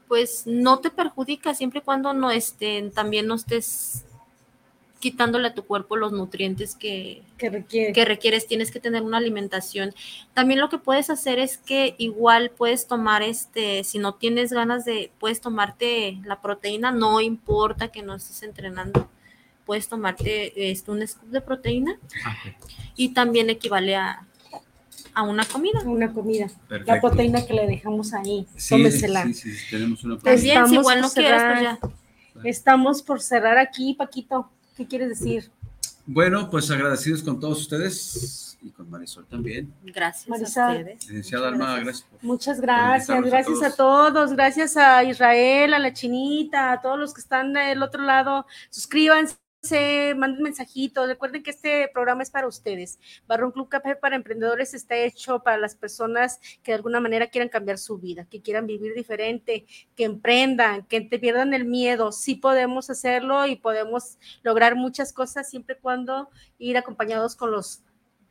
pues 0.10 0.44
no 0.46 0.80
te 0.80 0.92
perjudica 0.92 1.56
siempre 1.56 1.80
y 1.80 1.82
cuando 1.82 2.14
no 2.14 2.30
estén, 2.30 2.92
también 2.92 3.26
no 3.26 3.36
estés 3.36 4.06
quitándole 5.04 5.50
a 5.50 5.54
tu 5.54 5.66
cuerpo 5.66 5.98
los 5.98 6.14
nutrientes 6.14 6.76
que, 6.76 7.24
que, 7.38 7.50
requieres, 8.06 8.48
tienes 8.48 8.72
que 8.72 8.80
tener 8.80 9.02
una 9.02 9.18
alimentación. 9.18 9.94
También 10.34 10.62
lo 10.62 10.70
que 10.70 10.78
puedes 10.78 11.10
hacer 11.10 11.40
es 11.40 11.58
que 11.58 11.94
igual 11.98 12.52
puedes 12.52 12.88
tomar 12.88 13.22
este, 13.22 13.84
si 13.84 14.00
no 14.00 14.16
tienes 14.16 14.54
ganas 14.54 14.86
de, 14.86 15.12
puedes 15.20 15.42
tomarte 15.42 16.20
la 16.24 16.40
proteína, 16.40 16.94
no 16.94 17.20
importa 17.20 17.90
que 17.90 18.02
no 18.02 18.16
estés 18.16 18.44
entrenando, 18.44 19.10
puedes 19.66 19.90
tomarte 19.90 20.72
este, 20.72 20.90
un 20.90 21.06
scoop 21.06 21.32
de 21.32 21.42
proteína 21.42 22.00
y 22.96 23.10
también 23.10 23.50
equivale 23.50 23.98
a, 23.98 24.26
a 25.14 25.24
una 25.24 25.44
comida. 25.44 25.82
Una 25.84 26.14
comida. 26.14 26.48
La 26.70 27.02
proteína 27.02 27.46
que 27.46 27.54
le 27.54 27.68
dejamos 27.68 28.14
ahí. 28.14 28.48
Sí, 28.56 28.90
Sí, 28.90 29.34
sí, 29.34 29.52
tenemos 29.70 30.02
una 30.06 30.16
pues 30.16 30.40
proteína. 30.40 30.64
bien, 30.64 30.80
igual 30.80 31.02
no 31.02 31.10
quieres, 31.10 31.44
pues 31.44 31.62
ya. 31.62 31.80
Estamos 32.46 33.02
por 33.02 33.22
cerrar 33.22 33.58
aquí, 33.58 33.96
Paquito. 33.96 34.50
¿Qué 34.76 34.88
quieres 34.88 35.10
decir? 35.10 35.52
Bueno, 36.06 36.50
pues 36.50 36.70
agradecidos 36.70 37.24
con 37.24 37.40
todos 37.40 37.62
ustedes 37.62 38.58
y 38.62 38.72
con 38.72 38.90
Marisol 38.90 39.26
también. 39.26 39.74
Gracias 39.84 40.28
Marisol. 40.28 40.64
a 40.64 40.72
ustedes. 40.72 41.08
Licenciada 41.08 41.48
Alma, 41.50 41.80
gracias. 41.80 42.08
Muchas 42.22 42.60
gracias, 42.60 43.22
gracias 43.24 43.64
a 43.64 43.76
todos. 43.76 44.34
gracias 44.34 44.78
a 44.78 45.04
Israel, 45.04 45.74
a 45.74 45.80
la 45.80 45.94
chinita, 45.94 46.72
a 46.72 46.82
todos 46.82 47.00
los 47.00 47.14
que 47.14 47.22
están 47.22 47.54
del 47.54 47.84
otro 47.84 48.04
lado. 48.04 48.46
Suscríbanse 48.70 49.43
manden 50.16 50.44
mensajitos. 50.44 51.08
Recuerden 51.08 51.42
que 51.42 51.52
este 51.52 51.90
programa 51.94 52.24
es 52.24 52.30
para 52.30 52.48
ustedes. 52.48 53.00
Barrón 53.28 53.52
Club 53.52 53.70
Café 53.70 53.96
para 53.96 54.16
Emprendedores 54.16 54.74
está 54.74 54.98
hecho 54.98 55.40
para 55.40 55.58
las 55.58 55.76
personas 55.76 56.40
que 56.64 56.72
de 56.72 56.76
alguna 56.76 57.00
manera 57.00 57.28
quieran 57.28 57.50
cambiar 57.50 57.78
su 57.78 57.98
vida, 57.98 58.26
que 58.30 58.42
quieran 58.42 58.68
vivir 58.68 58.94
diferente, 58.94 59.66
que 59.96 60.04
emprendan, 60.04 60.86
que 60.86 61.02
te 61.02 61.18
pierdan 61.18 61.54
el 61.54 61.66
miedo. 61.66 62.12
Sí 62.12 62.36
podemos 62.36 62.90
hacerlo 62.90 63.46
y 63.46 63.56
podemos 63.56 64.18
lograr 64.42 64.76
muchas 64.76 65.14
cosas 65.14 65.50
siempre 65.50 65.76
y 65.78 65.82
cuando 65.82 66.30
ir 66.58 66.78
acompañados 66.78 67.36
con 67.36 67.52
los 67.52 67.84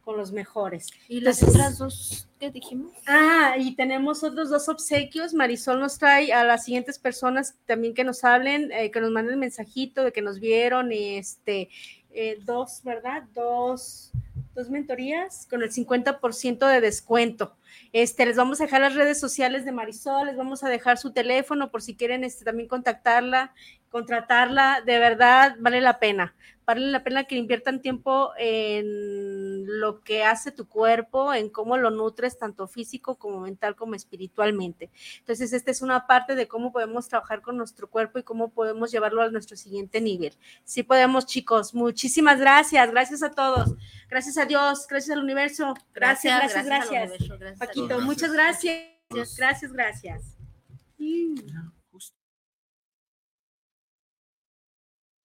con 0.02 0.16
los 0.16 0.32
mejores. 0.32 0.88
¿Y 1.08 1.20
las 1.20 1.42
otras 1.42 1.78
dos 1.78 2.28
que 2.38 2.50
dijimos? 2.50 2.92
Ah, 3.06 3.54
y 3.58 3.74
tenemos 3.74 4.22
otros 4.24 4.50
dos 4.50 4.68
obsequios. 4.68 5.32
Marisol 5.32 5.80
nos 5.80 5.98
trae 5.98 6.32
a 6.32 6.44
las 6.44 6.64
siguientes 6.64 6.98
personas 6.98 7.54
también 7.66 7.94
que 7.94 8.04
nos 8.04 8.24
hablen, 8.24 8.70
eh, 8.72 8.90
que 8.90 9.00
nos 9.00 9.10
manden 9.10 9.38
mensajito 9.38 10.04
de 10.04 10.12
que 10.12 10.22
nos 10.22 10.40
vieron, 10.40 10.90
este, 10.92 11.70
eh, 12.10 12.38
dos, 12.44 12.82
¿verdad? 12.82 13.22
Dos, 13.32 14.10
dos 14.54 14.70
mentorías 14.70 15.46
con 15.48 15.62
el 15.62 15.70
50% 15.70 16.66
de 16.66 16.80
descuento. 16.80 17.56
Este, 17.92 18.26
les 18.26 18.36
vamos 18.36 18.60
a 18.60 18.64
dejar 18.64 18.80
las 18.80 18.94
redes 18.94 19.20
sociales 19.20 19.64
de 19.64 19.72
Marisol, 19.72 20.26
les 20.26 20.36
vamos 20.36 20.64
a 20.64 20.68
dejar 20.68 20.98
su 20.98 21.12
teléfono 21.12 21.70
por 21.70 21.80
si 21.80 21.94
quieren 21.94 22.24
este, 22.24 22.44
también 22.44 22.68
contactarla, 22.68 23.54
contratarla, 23.90 24.82
de 24.84 24.98
verdad 24.98 25.56
vale 25.58 25.80
la 25.80 25.98
pena 25.98 26.34
vale 26.66 26.86
la 26.86 27.02
pena 27.02 27.24
que 27.24 27.36
inviertan 27.36 27.80
tiempo 27.80 28.30
en 28.38 29.80
lo 29.80 30.02
que 30.02 30.24
hace 30.24 30.52
tu 30.52 30.68
cuerpo, 30.68 31.32
en 31.34 31.48
cómo 31.48 31.76
lo 31.76 31.90
nutres, 31.90 32.38
tanto 32.38 32.68
físico 32.68 33.16
como 33.16 33.40
mental 33.40 33.76
como 33.76 33.94
espiritualmente. 33.94 34.90
Entonces, 35.18 35.52
esta 35.52 35.70
es 35.70 35.82
una 35.82 36.06
parte 36.06 36.34
de 36.34 36.48
cómo 36.48 36.72
podemos 36.72 37.08
trabajar 37.08 37.42
con 37.42 37.56
nuestro 37.56 37.88
cuerpo 37.90 38.18
y 38.18 38.22
cómo 38.22 38.50
podemos 38.50 38.90
llevarlo 38.92 39.22
a 39.22 39.30
nuestro 39.30 39.56
siguiente 39.56 40.00
nivel. 40.00 40.34
Sí 40.64 40.82
podemos, 40.82 41.26
chicos. 41.26 41.74
Muchísimas 41.74 42.38
gracias. 42.38 42.90
Gracias 42.90 43.22
a 43.22 43.30
todos. 43.30 43.74
Gracias 44.08 44.38
a 44.38 44.46
Dios. 44.46 44.86
Gracias 44.88 45.16
al 45.16 45.22
universo. 45.22 45.74
Gracias, 45.92 46.38
gracias, 46.38 46.66
gracias. 46.66 47.10
gracias. 47.38 47.58
Paquito, 47.58 48.00
muchas 48.00 48.32
gracias. 48.32 48.92
Gracias, 49.36 49.72
gracias. 49.72 50.36